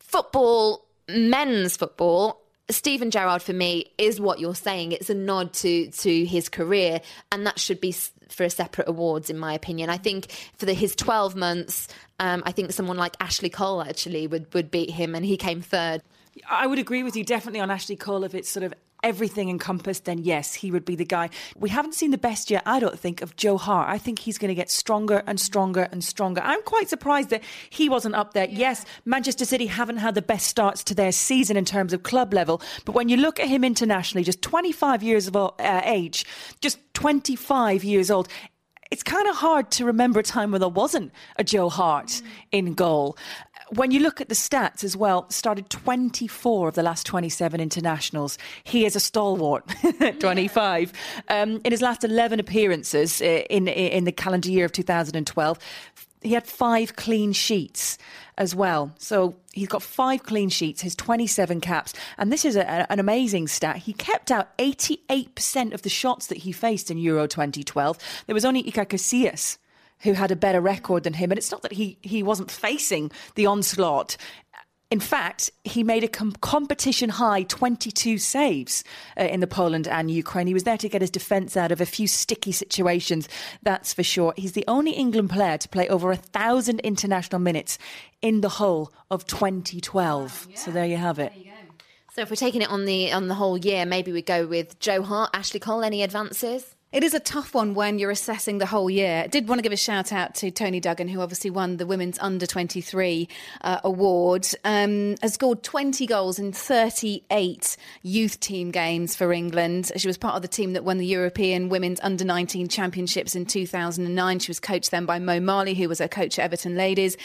Football, 0.00 0.84
men's 1.08 1.76
football. 1.76 2.42
Steven 2.72 3.10
Gerrard 3.10 3.42
for 3.42 3.52
me 3.52 3.92
is 3.98 4.20
what 4.20 4.40
you're 4.40 4.54
saying. 4.54 4.92
It's 4.92 5.10
a 5.10 5.14
nod 5.14 5.52
to 5.54 5.90
to 5.90 6.24
his 6.24 6.48
career, 6.48 7.00
and 7.32 7.46
that 7.46 7.58
should 7.58 7.80
be 7.80 7.92
for 8.28 8.44
a 8.44 8.50
separate 8.50 8.88
awards, 8.88 9.30
in 9.30 9.38
my 9.38 9.54
opinion. 9.54 9.90
I 9.90 9.96
think 9.96 10.30
for 10.56 10.66
the, 10.66 10.74
his 10.74 10.94
12 10.94 11.34
months, 11.34 11.88
um, 12.18 12.42
I 12.46 12.52
think 12.52 12.72
someone 12.72 12.96
like 12.96 13.16
Ashley 13.20 13.50
Cole 13.50 13.82
actually 13.82 14.26
would, 14.26 14.52
would 14.54 14.70
beat 14.70 14.90
him, 14.90 15.14
and 15.14 15.24
he 15.24 15.36
came 15.36 15.60
third. 15.60 16.02
I 16.48 16.66
would 16.66 16.78
agree 16.78 17.02
with 17.02 17.16
you 17.16 17.24
definitely 17.24 17.60
on 17.60 17.70
Ashley 17.70 17.96
Cole 17.96 18.24
if 18.24 18.34
it's 18.34 18.48
sort 18.48 18.64
of 18.64 18.72
everything 19.02 19.48
encompassed, 19.48 20.04
then 20.04 20.18
yes, 20.18 20.54
he 20.54 20.70
would 20.70 20.84
be 20.84 20.96
the 20.96 21.04
guy. 21.04 21.30
We 21.56 21.68
haven't 21.68 21.94
seen 21.94 22.10
the 22.10 22.18
best 22.18 22.50
yet, 22.50 22.62
I 22.66 22.80
don't 22.80 22.98
think, 22.98 23.22
of 23.22 23.36
Joe 23.36 23.58
Hart. 23.58 23.88
I 23.88 23.98
think 23.98 24.20
he's 24.20 24.38
going 24.38 24.48
to 24.48 24.54
get 24.54 24.70
stronger 24.70 25.22
and 25.26 25.40
stronger 25.40 25.88
and 25.92 26.02
stronger. 26.02 26.40
I'm 26.42 26.62
quite 26.62 26.88
surprised 26.88 27.30
that 27.30 27.42
he 27.68 27.88
wasn't 27.88 28.14
up 28.14 28.32
there. 28.32 28.46
Yeah. 28.48 28.70
Yes, 28.70 28.84
Manchester 29.04 29.44
City 29.44 29.66
haven't 29.66 29.96
had 29.96 30.14
the 30.14 30.22
best 30.22 30.46
starts 30.46 30.84
to 30.84 30.94
their 30.94 31.12
season 31.12 31.56
in 31.56 31.64
terms 31.64 31.92
of 31.92 32.02
club 32.02 32.32
level, 32.32 32.62
but 32.84 32.94
when 32.94 33.08
you 33.08 33.16
look 33.16 33.40
at 33.40 33.48
him 33.48 33.64
internationally, 33.64 34.22
just 34.22 34.42
25 34.42 35.02
years 35.02 35.26
of 35.26 35.34
uh, 35.34 35.50
age, 35.84 36.24
just 36.60 36.78
25 36.94 37.82
years 37.82 38.10
old, 38.10 38.28
it's 38.90 39.02
kind 39.02 39.28
of 39.28 39.36
hard 39.36 39.70
to 39.72 39.84
remember 39.84 40.20
a 40.20 40.22
time 40.22 40.50
when 40.50 40.60
there 40.60 40.68
wasn't 40.68 41.12
a 41.36 41.44
Joe 41.44 41.68
Hart 41.68 42.08
mm. 42.08 42.22
in 42.52 42.74
goal 42.74 43.16
when 43.70 43.90
you 43.90 44.00
look 44.00 44.20
at 44.20 44.28
the 44.28 44.34
stats 44.34 44.84
as 44.84 44.96
well, 44.96 45.28
started 45.30 45.70
24 45.70 46.68
of 46.68 46.74
the 46.74 46.82
last 46.82 47.06
27 47.06 47.60
internationals. 47.60 48.38
He 48.64 48.84
is 48.84 48.96
a 48.96 49.00
stalwart, 49.00 49.64
25. 50.20 50.92
Um, 51.28 51.60
in 51.64 51.70
his 51.72 51.82
last 51.82 52.04
11 52.04 52.40
appearances 52.40 53.22
uh, 53.22 53.42
in, 53.48 53.68
in 53.68 54.04
the 54.04 54.12
calendar 54.12 54.50
year 54.50 54.64
of 54.64 54.72
2012, 54.72 55.58
he 56.22 56.32
had 56.32 56.46
five 56.46 56.96
clean 56.96 57.32
sheets 57.32 57.96
as 58.36 58.54
well. 58.54 58.92
So 58.98 59.36
he's 59.52 59.68
got 59.68 59.82
five 59.82 60.22
clean 60.22 60.48
sheets, 60.48 60.82
his 60.82 60.94
27 60.96 61.60
caps. 61.60 61.94
And 62.18 62.32
this 62.32 62.44
is 62.44 62.56
a, 62.56 62.90
an 62.90 62.98
amazing 62.98 63.48
stat. 63.48 63.76
He 63.76 63.92
kept 63.92 64.30
out 64.30 64.56
88% 64.58 65.72
of 65.72 65.82
the 65.82 65.88
shots 65.88 66.26
that 66.26 66.38
he 66.38 66.52
faced 66.52 66.90
in 66.90 66.98
Euro 66.98 67.26
2012. 67.26 67.98
There 68.26 68.34
was 68.34 68.44
only 68.44 68.62
Iker 68.64 68.86
Casillas 68.86 69.58
who 70.02 70.12
had 70.12 70.30
a 70.30 70.36
better 70.36 70.60
record 70.60 71.04
than 71.04 71.14
him. 71.14 71.30
And 71.30 71.38
it's 71.38 71.50
not 71.50 71.62
that 71.62 71.72
he, 71.72 71.98
he 72.02 72.22
wasn't 72.22 72.50
facing 72.50 73.10
the 73.34 73.46
onslaught. 73.46 74.16
In 74.90 74.98
fact, 74.98 75.50
he 75.62 75.84
made 75.84 76.02
a 76.02 76.08
com- 76.08 76.32
competition 76.40 77.10
high 77.10 77.44
22 77.44 78.18
saves 78.18 78.82
uh, 79.16 79.22
in 79.22 79.38
the 79.38 79.46
Poland 79.46 79.86
and 79.86 80.10
Ukraine. 80.10 80.48
He 80.48 80.54
was 80.54 80.64
there 80.64 80.78
to 80.78 80.88
get 80.88 81.00
his 81.00 81.10
defence 81.10 81.56
out 81.56 81.70
of 81.70 81.80
a 81.80 81.86
few 81.86 82.08
sticky 82.08 82.50
situations, 82.50 83.28
that's 83.62 83.94
for 83.94 84.02
sure. 84.02 84.34
He's 84.36 84.52
the 84.52 84.64
only 84.66 84.90
England 84.90 85.30
player 85.30 85.58
to 85.58 85.68
play 85.68 85.88
over 85.88 86.10
a 86.10 86.16
thousand 86.16 86.80
international 86.80 87.40
minutes 87.40 87.78
in 88.20 88.40
the 88.40 88.48
whole 88.48 88.92
of 89.12 89.26
2012. 89.26 90.48
yeah. 90.50 90.56
So 90.56 90.72
there 90.72 90.86
you 90.86 90.96
have 90.96 91.20
it. 91.20 91.32
So 92.12 92.22
if 92.22 92.30
we're 92.30 92.36
taking 92.36 92.62
it 92.62 92.68
on 92.68 92.86
the 92.86 93.12
on 93.12 93.28
the 93.28 93.34
whole 93.34 93.56
year, 93.56 93.86
maybe 93.86 94.10
we 94.10 94.22
go 94.22 94.44
with 94.44 94.80
Joe 94.80 95.02
Hart, 95.02 95.30
Ashley 95.32 95.60
Cole. 95.60 95.84
Any 95.84 96.02
advances? 96.02 96.74
It 96.92 97.04
is 97.04 97.14
a 97.14 97.20
tough 97.20 97.54
one 97.54 97.74
when 97.74 98.00
you're 98.00 98.10
assessing 98.10 98.58
the 98.58 98.66
whole 98.66 98.90
year. 98.90 99.22
I 99.22 99.28
did 99.28 99.46
want 99.46 99.60
to 99.60 99.62
give 99.62 99.70
a 99.70 99.76
shout 99.76 100.12
out 100.12 100.34
to 100.36 100.50
Toni 100.50 100.80
Duggan, 100.80 101.06
who 101.06 101.20
obviously 101.20 101.48
won 101.48 101.76
the 101.76 101.86
Women's 101.86 102.18
Under 102.18 102.46
23 102.46 103.28
uh, 103.60 103.78
award, 103.84 104.48
um, 104.64 105.14
has 105.22 105.34
scored 105.34 105.62
20 105.62 106.04
goals 106.06 106.40
in 106.40 106.52
38 106.52 107.76
youth 108.02 108.40
team 108.40 108.72
games 108.72 109.14
for 109.14 109.32
England. 109.32 109.92
She 109.94 110.08
was 110.08 110.18
part 110.18 110.34
of 110.34 110.42
the 110.42 110.48
team 110.48 110.72
that 110.72 110.82
won 110.82 110.98
the 110.98 111.06
European 111.06 111.68
Women's 111.68 112.00
Under 112.02 112.24
19 112.24 112.66
Championships 112.66 113.36
in 113.36 113.46
2009. 113.46 114.40
She 114.40 114.50
was 114.50 114.58
coached 114.58 114.90
then 114.90 115.06
by 115.06 115.20
Mo 115.20 115.38
Marley, 115.38 115.74
who 115.74 115.88
was 115.88 116.00
her 116.00 116.08
coach 116.08 116.40
at 116.40 116.44
Everton 116.44 116.74
Ladies. 116.74 117.16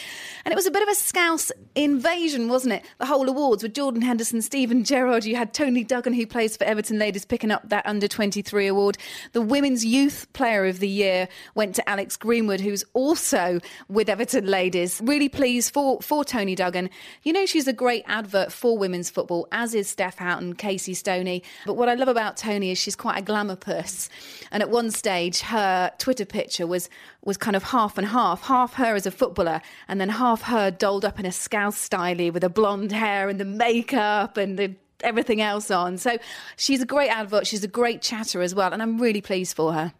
And 0.44 0.52
it 0.52 0.56
was 0.56 0.66
a 0.66 0.70
bit 0.70 0.84
of 0.84 0.88
a 0.90 0.94
scouse 0.94 1.50
invasion, 1.74 2.48
wasn't 2.48 2.74
it? 2.74 2.84
The 2.98 3.06
whole 3.06 3.28
awards 3.28 3.64
with 3.64 3.74
Jordan 3.74 4.02
Henderson, 4.02 4.42
Steven 4.42 4.84
Gerrard. 4.84 5.24
You 5.24 5.34
had 5.34 5.52
Toni 5.52 5.82
Duggan, 5.82 6.12
who 6.12 6.24
plays 6.24 6.56
for 6.56 6.62
Everton 6.62 7.00
Ladies, 7.00 7.24
picking 7.24 7.50
up 7.50 7.68
that 7.68 7.84
Under 7.84 8.06
23 8.06 8.68
award. 8.68 8.96
The 9.32 9.55
Women's 9.56 9.86
Youth 9.86 10.30
Player 10.34 10.66
of 10.66 10.80
the 10.80 10.88
Year 10.88 11.28
went 11.54 11.74
to 11.76 11.88
Alex 11.88 12.18
Greenwood, 12.18 12.60
who's 12.60 12.84
also 12.92 13.58
with 13.88 14.10
Everton 14.10 14.44
Ladies. 14.44 15.00
Really 15.02 15.30
pleased 15.30 15.72
for, 15.72 15.98
for 16.02 16.26
Toni 16.26 16.54
Duggan. 16.54 16.90
You 17.22 17.32
know, 17.32 17.46
she's 17.46 17.66
a 17.66 17.72
great 17.72 18.04
advert 18.06 18.52
for 18.52 18.76
women's 18.76 19.08
football, 19.08 19.48
as 19.52 19.74
is 19.74 19.88
Steph 19.88 20.18
Houghton, 20.18 20.56
Casey 20.56 20.92
Stoney. 20.92 21.42
But 21.64 21.78
what 21.78 21.88
I 21.88 21.94
love 21.94 22.08
about 22.08 22.36
Toni 22.36 22.70
is 22.70 22.76
she's 22.76 22.96
quite 22.96 23.16
a 23.16 23.22
glamour 23.22 23.56
puss. 23.56 24.10
And 24.52 24.62
at 24.62 24.68
one 24.68 24.90
stage, 24.90 25.40
her 25.40 25.90
Twitter 25.96 26.26
picture 26.26 26.66
was 26.66 26.90
was 27.24 27.38
kind 27.38 27.56
of 27.56 27.62
half 27.62 27.96
and 27.96 28.06
half, 28.06 28.42
half 28.42 28.74
her 28.74 28.94
as 28.94 29.06
a 29.06 29.10
footballer, 29.10 29.62
and 29.88 29.98
then 29.98 30.10
half 30.10 30.42
her 30.42 30.70
dolled 30.70 31.06
up 31.06 31.18
in 31.18 31.24
a 31.24 31.32
scouse 31.32 31.88
styly 31.88 32.30
with 32.30 32.42
the 32.42 32.50
blonde 32.50 32.92
hair 32.92 33.30
and 33.30 33.40
the 33.40 33.46
makeup 33.46 34.36
and 34.36 34.58
the 34.58 34.76
everything 35.02 35.40
else 35.40 35.70
on. 35.70 35.98
So 35.98 36.18
she's 36.56 36.82
a 36.82 36.86
great 36.86 37.08
advert. 37.08 37.46
She's 37.46 37.64
a 37.64 37.68
great 37.68 38.02
chatter 38.02 38.42
as 38.42 38.54
well, 38.54 38.72
and 38.72 38.82
I'm 38.82 39.00
really 39.00 39.20
pleased 39.20 39.56
for 39.56 39.72
her. 39.72 39.92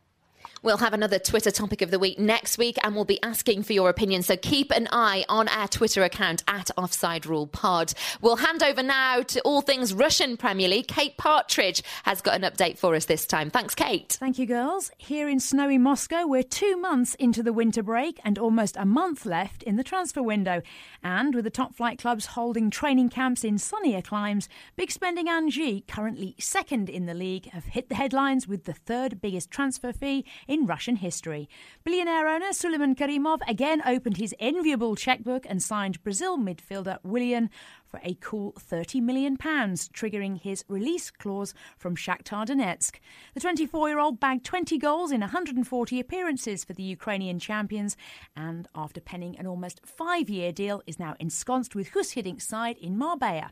We'll 0.67 0.79
have 0.79 0.95
another 0.95 1.21
Twitter 1.21 1.53
topic 1.53 1.81
of 1.81 1.93
the 1.93 1.99
week 2.01 2.19
next 2.19 2.59
week 2.59 2.77
and 2.83 2.97
we'll 2.97 3.05
be 3.05 3.23
asking 3.23 3.63
for 3.63 3.73
your 3.73 3.89
opinion. 3.89 4.25
So 4.25 4.37
keep 4.37 4.73
an 4.73 4.89
eye 4.91 5.25
on 5.29 5.47
our 5.47 5.69
Twitter 5.69 6.03
account 6.03 6.43
at 6.49 6.73
Offside 6.77 7.25
Rule 7.25 7.47
Pod. 7.47 7.95
We'll 8.21 8.35
hand 8.35 8.65
over 8.65 8.83
now 8.83 9.23
to 9.23 9.41
all 9.43 9.61
things 9.61 9.95
Russian 9.95 10.37
Premier 10.37 10.67
League. 10.67 10.89
Kate 10.89 11.17
Partridge 11.17 11.85
has 12.03 12.21
got 12.21 12.35
an 12.35 12.43
update 12.43 12.79
for 12.79 12.97
us 12.97 13.05
this 13.05 13.27
time. 13.27 13.49
Thanks, 13.49 13.77
Kate. 13.77 14.17
Thank 14.19 14.41
you, 14.41 14.47
girls. 14.47 14.91
Here 14.99 15.29
in 15.29 15.39
snowy 15.39 15.79
Moscow, 15.79 16.27
we're 16.27 16.43
two 16.43 16.77
months 16.77 17.15
into 17.15 17.45
the 17.45 17.53
winter 17.53 17.85
break 17.85 18.19
and 18.25 18.37
almost 18.37 18.77
a 18.77 18.85
month 18.85 19.25
left 19.25 19.63
in 19.63 19.77
the 19.77 19.85
transfer 19.85 20.21
window. 20.21 20.63
And 21.01 21.33
with 21.33 21.45
the 21.45 21.51
top 21.51 21.77
flight 21.77 22.01
clubs 22.01 22.27
holding 22.27 22.71
training 22.71 23.11
camps 23.11 23.45
in 23.45 23.59
sunnier 23.59 24.03
climes, 24.03 24.49
big 24.75 24.91
spending 24.91 25.29
Anzhi, 25.29 25.87
currently 25.87 26.35
second 26.41 26.91
in 26.91 27.07
the 27.07 27.15
league, 27.15 27.51
have 27.51 27.67
hit 27.67 27.89
the 27.89 27.95
headlines 27.95 28.49
with 28.49 28.65
the 28.65 28.73
third 28.73 29.21
biggest 29.21 29.53
transfer 29.53 29.93
fee 29.93 30.25
in 30.49 30.56
Russian 30.65 30.97
history. 30.97 31.49
Billionaire 31.85 32.29
owner 32.29 32.53
Suleyman 32.53 32.95
Kerimov 32.95 33.41
again 33.47 33.83
opened 33.85 34.17
his 34.17 34.35
enviable 34.39 34.97
checkbook 34.97 35.45
and 35.47 35.63
signed 35.63 36.03
Brazil 36.03 36.39
midfielder 36.39 36.99
Willian 37.03 37.51
for 37.87 38.01
a 38.03 38.17
cool 38.21 38.53
£30 38.53 39.03
million, 39.03 39.37
triggering 39.37 40.41
his 40.41 40.65
release 40.69 41.11
clause 41.11 41.53
from 41.77 41.97
Shakhtar 41.97 42.47
Donetsk. 42.47 43.01
The 43.35 43.41
24 43.41 43.89
year 43.89 43.99
old 43.99 44.21
bagged 44.21 44.45
20 44.45 44.79
goals 44.79 45.11
in 45.11 45.21
140 45.21 46.01
appearances 46.01 46.65
for 46.65 46.73
the 46.73 46.83
Ukrainian 46.83 47.39
champions, 47.39 47.97
and 48.37 48.69
after 48.75 49.01
penning 49.01 49.37
an 49.39 49.47
almost 49.47 49.81
five 49.85 50.31
year 50.31 50.53
deal, 50.53 50.83
is 50.87 50.99
now 50.99 51.17
ensconced 51.21 51.75
with 51.75 51.91
Guus 51.91 52.15
Hiddink's 52.15 52.47
side 52.47 52.79
in 52.79 52.97
Marbella. 52.97 53.51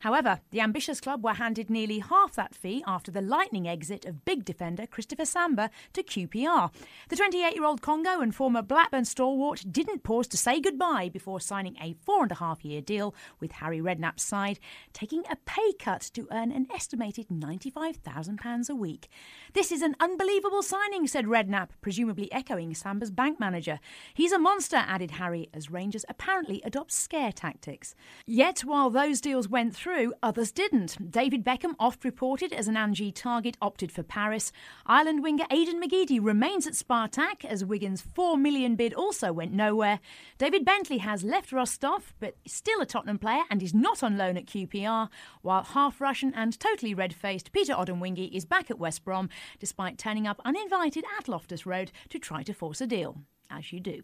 However, 0.00 0.40
the 0.50 0.60
ambitious 0.60 1.00
club 1.00 1.24
were 1.24 1.34
handed 1.34 1.70
nearly 1.70 1.98
half 1.98 2.34
that 2.34 2.54
fee 2.54 2.82
after 2.86 3.10
the 3.10 3.20
lightning 3.20 3.66
exit 3.66 4.04
of 4.04 4.24
big 4.24 4.44
defender 4.44 4.86
Christopher 4.86 5.24
Samba 5.24 5.70
to 5.92 6.02
QPR. 6.02 6.70
The 7.08 7.16
28 7.16 7.54
year 7.54 7.64
old 7.64 7.82
Congo 7.82 8.20
and 8.20 8.34
former 8.34 8.62
Blackburn 8.62 9.04
stalwart 9.04 9.64
didn't 9.70 10.02
pause 10.02 10.26
to 10.28 10.36
say 10.36 10.60
goodbye 10.60 11.08
before 11.08 11.40
signing 11.40 11.76
a 11.80 11.94
four 12.04 12.22
and 12.22 12.32
a 12.32 12.36
half 12.36 12.64
year 12.64 12.80
deal 12.80 13.14
with 13.40 13.52
Harry 13.52 13.80
Redknapp's 13.80 14.22
side, 14.22 14.58
taking 14.92 15.24
a 15.30 15.36
pay 15.46 15.72
cut 15.78 16.02
to 16.14 16.28
earn 16.30 16.52
an 16.52 16.66
estimated 16.74 17.28
£95,000 17.28 18.68
a 18.68 18.74
week. 18.74 19.08
This 19.54 19.72
is 19.72 19.82
an 19.82 19.96
unbelievable 20.00 20.62
signing, 20.62 21.06
said 21.06 21.26
Redknapp, 21.26 21.70
presumably 21.80 22.30
echoing 22.32 22.74
Samba's 22.74 23.10
bank 23.10 23.40
manager. 23.40 23.80
He's 24.12 24.32
a 24.32 24.38
monster, 24.38 24.76
added 24.76 25.12
Harry, 25.12 25.48
as 25.54 25.70
Rangers 25.70 26.04
apparently 26.08 26.60
adopt 26.64 26.92
scare 26.92 27.32
tactics. 27.32 27.94
Yet, 28.26 28.60
while 28.60 28.90
those 28.90 29.20
deals 29.20 29.48
went 29.48 29.63
went 29.64 29.74
through, 29.74 30.12
others 30.22 30.52
didn't. 30.52 31.10
David 31.10 31.42
Beckham, 31.42 31.74
oft 31.78 32.04
reported 32.04 32.52
as 32.52 32.68
an 32.68 32.74
Anzhi 32.74 33.14
target, 33.14 33.56
opted 33.62 33.90
for 33.90 34.02
Paris. 34.02 34.52
Ireland 34.84 35.22
winger 35.22 35.46
Aiden 35.50 35.82
McGeady 35.82 36.18
remains 36.22 36.66
at 36.66 36.74
Spartak 36.74 37.46
as 37.46 37.64
Wigan's 37.64 38.02
4 38.02 38.36
million 38.36 38.76
bid 38.76 38.92
also 38.92 39.32
went 39.32 39.54
nowhere. 39.54 40.00
David 40.36 40.66
Bentley 40.66 40.98
has 40.98 41.24
left 41.24 41.50
Rostov, 41.50 42.12
but 42.20 42.36
is 42.44 42.52
still 42.52 42.82
a 42.82 42.84
Tottenham 42.84 43.18
player 43.18 43.44
and 43.48 43.62
is 43.62 43.72
not 43.72 44.02
on 44.02 44.18
loan 44.18 44.36
at 44.36 44.44
QPR, 44.44 45.08
while 45.40 45.62
half 45.62 45.98
Russian 45.98 46.34
and 46.34 46.60
totally 46.60 46.92
red 46.92 47.14
faced 47.14 47.50
Peter 47.52 47.72
Odemwingie 47.72 48.36
is 48.36 48.44
back 48.44 48.70
at 48.70 48.78
West 48.78 49.02
Brom, 49.02 49.30
despite 49.58 49.96
turning 49.96 50.26
up 50.26 50.42
uninvited 50.44 51.06
at 51.18 51.26
Loftus 51.26 51.64
Road 51.64 51.90
to 52.10 52.18
try 52.18 52.42
to 52.42 52.52
force 52.52 52.82
a 52.82 52.86
deal. 52.86 53.16
As 53.48 53.72
you 53.72 53.80
do. 53.80 54.02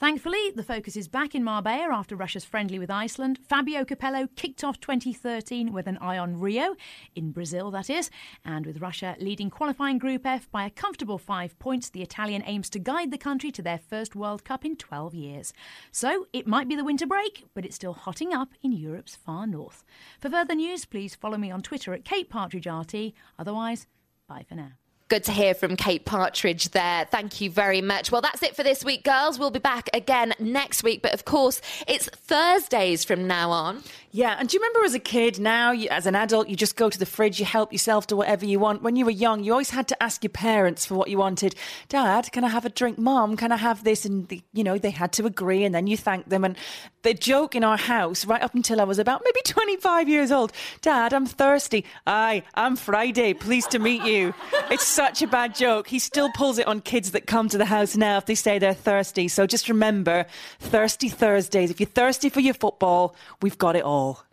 Thankfully, 0.00 0.50
the 0.56 0.62
focus 0.62 0.96
is 0.96 1.08
back 1.08 1.34
in 1.34 1.44
Marbella 1.44 1.92
after 1.92 2.16
Russia's 2.16 2.46
friendly 2.46 2.78
with 2.78 2.90
Iceland. 2.90 3.38
Fabio 3.46 3.84
Capello 3.84 4.28
kicked 4.34 4.64
off 4.64 4.80
2013 4.80 5.74
with 5.74 5.86
an 5.86 5.98
eye 5.98 6.16
on 6.16 6.40
Rio, 6.40 6.74
in 7.14 7.32
Brazil 7.32 7.70
that 7.72 7.90
is, 7.90 8.08
and 8.42 8.64
with 8.64 8.80
Russia 8.80 9.14
leading 9.20 9.50
qualifying 9.50 9.98
Group 9.98 10.24
F 10.24 10.50
by 10.50 10.64
a 10.64 10.70
comfortable 10.70 11.18
five 11.18 11.58
points, 11.58 11.90
the 11.90 12.00
Italian 12.00 12.42
aims 12.46 12.70
to 12.70 12.78
guide 12.78 13.10
the 13.10 13.18
country 13.18 13.50
to 13.50 13.60
their 13.60 13.76
first 13.76 14.16
World 14.16 14.42
Cup 14.42 14.64
in 14.64 14.74
12 14.74 15.14
years. 15.14 15.52
So 15.92 16.26
it 16.32 16.46
might 16.46 16.66
be 16.66 16.76
the 16.76 16.84
winter 16.84 17.06
break, 17.06 17.44
but 17.52 17.66
it's 17.66 17.76
still 17.76 17.92
hotting 17.92 18.32
up 18.32 18.54
in 18.62 18.72
Europe's 18.72 19.16
far 19.16 19.46
north. 19.46 19.84
For 20.18 20.30
further 20.30 20.54
news, 20.54 20.86
please 20.86 21.14
follow 21.14 21.36
me 21.36 21.50
on 21.50 21.60
Twitter 21.60 21.92
at 21.92 22.06
Kate 22.06 22.30
Partridge 22.30 22.66
RT. 22.66 23.12
Otherwise, 23.38 23.86
bye 24.26 24.46
for 24.48 24.54
now. 24.54 24.79
Good 25.10 25.24
to 25.24 25.32
hear 25.32 25.54
from 25.54 25.74
Kate 25.74 26.04
Partridge 26.04 26.68
there. 26.68 27.04
Thank 27.04 27.40
you 27.40 27.50
very 27.50 27.80
much. 27.80 28.12
Well, 28.12 28.20
that's 28.20 28.44
it 28.44 28.54
for 28.54 28.62
this 28.62 28.84
week, 28.84 29.02
girls. 29.02 29.40
We'll 29.40 29.50
be 29.50 29.58
back 29.58 29.90
again 29.92 30.34
next 30.38 30.84
week. 30.84 31.02
But 31.02 31.14
of 31.14 31.24
course, 31.24 31.60
it's 31.88 32.08
Thursdays 32.10 33.02
from 33.02 33.26
now 33.26 33.50
on. 33.50 33.82
Yeah, 34.12 34.36
and 34.38 34.48
do 34.48 34.56
you 34.56 34.60
remember 34.60 34.84
as 34.84 34.94
a 34.94 34.98
kid, 34.98 35.38
now 35.38 35.70
you, 35.70 35.88
as 35.88 36.06
an 36.06 36.16
adult, 36.16 36.48
you 36.48 36.56
just 36.56 36.74
go 36.74 36.90
to 36.90 36.98
the 36.98 37.06
fridge, 37.06 37.38
you 37.38 37.46
help 37.46 37.72
yourself 37.72 38.08
to 38.08 38.16
whatever 38.16 38.44
you 38.44 38.58
want. 38.58 38.82
When 38.82 38.96
you 38.96 39.04
were 39.04 39.12
young, 39.12 39.44
you 39.44 39.52
always 39.52 39.70
had 39.70 39.86
to 39.88 40.02
ask 40.02 40.24
your 40.24 40.32
parents 40.32 40.84
for 40.84 40.94
what 40.94 41.08
you 41.08 41.18
wanted. 41.18 41.54
Dad, 41.88 42.32
can 42.32 42.42
I 42.42 42.48
have 42.48 42.64
a 42.64 42.70
drink? 42.70 42.98
Mom, 42.98 43.36
can 43.36 43.52
I 43.52 43.56
have 43.56 43.84
this? 43.84 44.04
And, 44.04 44.26
the, 44.26 44.42
you 44.52 44.64
know, 44.64 44.78
they 44.78 44.90
had 44.90 45.12
to 45.12 45.26
agree 45.26 45.62
and 45.62 45.72
then 45.72 45.86
you 45.86 45.96
thank 45.96 46.28
them. 46.28 46.44
And 46.44 46.56
the 47.02 47.14
joke 47.14 47.54
in 47.54 47.62
our 47.62 47.76
house, 47.76 48.24
right 48.24 48.42
up 48.42 48.52
until 48.54 48.80
I 48.80 48.84
was 48.84 48.98
about 48.98 49.22
maybe 49.24 49.40
25 49.44 50.08
years 50.08 50.32
old, 50.32 50.52
Dad, 50.82 51.12
I'm 51.12 51.26
thirsty. 51.26 51.84
Aye, 52.04 52.42
I'm 52.54 52.74
Friday. 52.74 53.32
Pleased 53.32 53.70
to 53.70 53.78
meet 53.78 54.02
you. 54.02 54.34
It's 54.72 54.86
such 55.00 55.22
a 55.22 55.26
bad 55.26 55.54
joke. 55.54 55.88
He 55.88 55.98
still 55.98 56.30
pulls 56.32 56.58
it 56.58 56.66
on 56.66 56.82
kids 56.82 57.12
that 57.12 57.26
come 57.26 57.48
to 57.48 57.56
the 57.56 57.64
house 57.64 57.96
now 57.96 58.18
if 58.18 58.26
they 58.26 58.34
say 58.34 58.58
they're 58.58 58.74
thirsty. 58.74 59.28
So 59.28 59.46
just 59.46 59.70
remember, 59.70 60.26
thirsty 60.58 61.08
Thursdays. 61.08 61.70
If 61.70 61.80
you're 61.80 61.88
thirsty 61.88 62.28
for 62.28 62.40
your 62.40 62.52
football, 62.52 63.16
we've 63.40 63.56
got 63.56 63.76
it 63.76 63.82
all. 63.82 64.24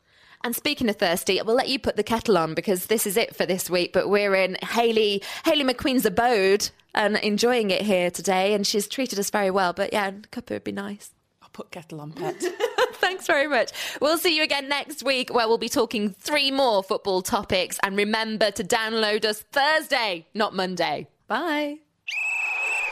And 0.44 0.54
speaking 0.54 0.90
of 0.90 0.98
thirsty, 0.98 1.42
we'll 1.42 1.56
let 1.56 1.70
you 1.70 1.80
put 1.80 1.96
the 1.96 2.04
kettle 2.04 2.38
on 2.38 2.54
because 2.54 2.88
this 2.88 3.08
is 3.08 3.16
it 3.16 3.34
for 3.34 3.46
this 3.46 3.70
week. 3.70 3.94
But 3.94 4.10
we're 4.10 4.36
in 4.36 4.58
Hayley 4.62 5.24
Hayley 5.46 5.64
McQueen's 5.64 6.06
abode 6.06 6.70
and 6.94 7.16
enjoying 7.16 7.72
it 7.72 7.84
here 7.84 8.12
today, 8.12 8.54
and 8.54 8.68
she's 8.68 8.90
treated 8.90 9.20
us 9.20 9.30
very 9.30 9.50
well. 9.50 9.72
But 9.72 9.94
yeah, 9.94 10.08
a 10.10 10.12
cuppa 10.12 10.50
would 10.50 10.66
be 10.66 10.74
nice. 10.74 11.12
I'll 11.58 11.64
put 11.64 11.72
kettle 11.72 12.02
on, 12.02 12.12
pet. 12.12 12.36
Thanks 12.94 13.26
very 13.26 13.48
much. 13.48 13.72
We'll 14.00 14.20
see 14.20 14.36
you 14.36 14.44
again 14.44 14.70
next 14.70 15.02
week 15.04 15.34
where 15.34 15.48
we'll 15.48 15.58
be 15.58 15.70
talking 15.70 16.12
three 16.12 16.52
more 16.52 16.84
football 16.84 17.24
topics. 17.24 17.80
And 17.82 17.98
remember 17.98 18.52
to 18.52 18.64
download 18.64 19.26
us 19.26 19.42
Thursday, 19.52 20.28
not 20.36 20.54
Monday. 20.54 21.08
Bye. 21.28 21.78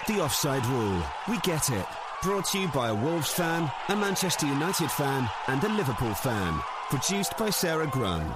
The 0.08 0.22
offside 0.22 0.66
rule. 0.66 1.04
We 1.30 1.38
get 1.40 1.70
it. 1.70 1.86
Brought 2.24 2.46
to 2.46 2.60
you 2.60 2.68
by 2.70 2.90
a 2.90 2.96
Wolves 2.96 3.30
fan, 3.30 3.72
a 3.90 3.96
Manchester 3.96 4.48
United 4.48 4.90
fan, 4.90 5.30
and 5.48 5.64
a 5.64 5.70
Liverpool 5.70 6.14
fan. 6.16 6.60
Produced 6.90 7.38
by 7.38 7.52
Sarah 7.52 7.88
Grun. 7.88 8.36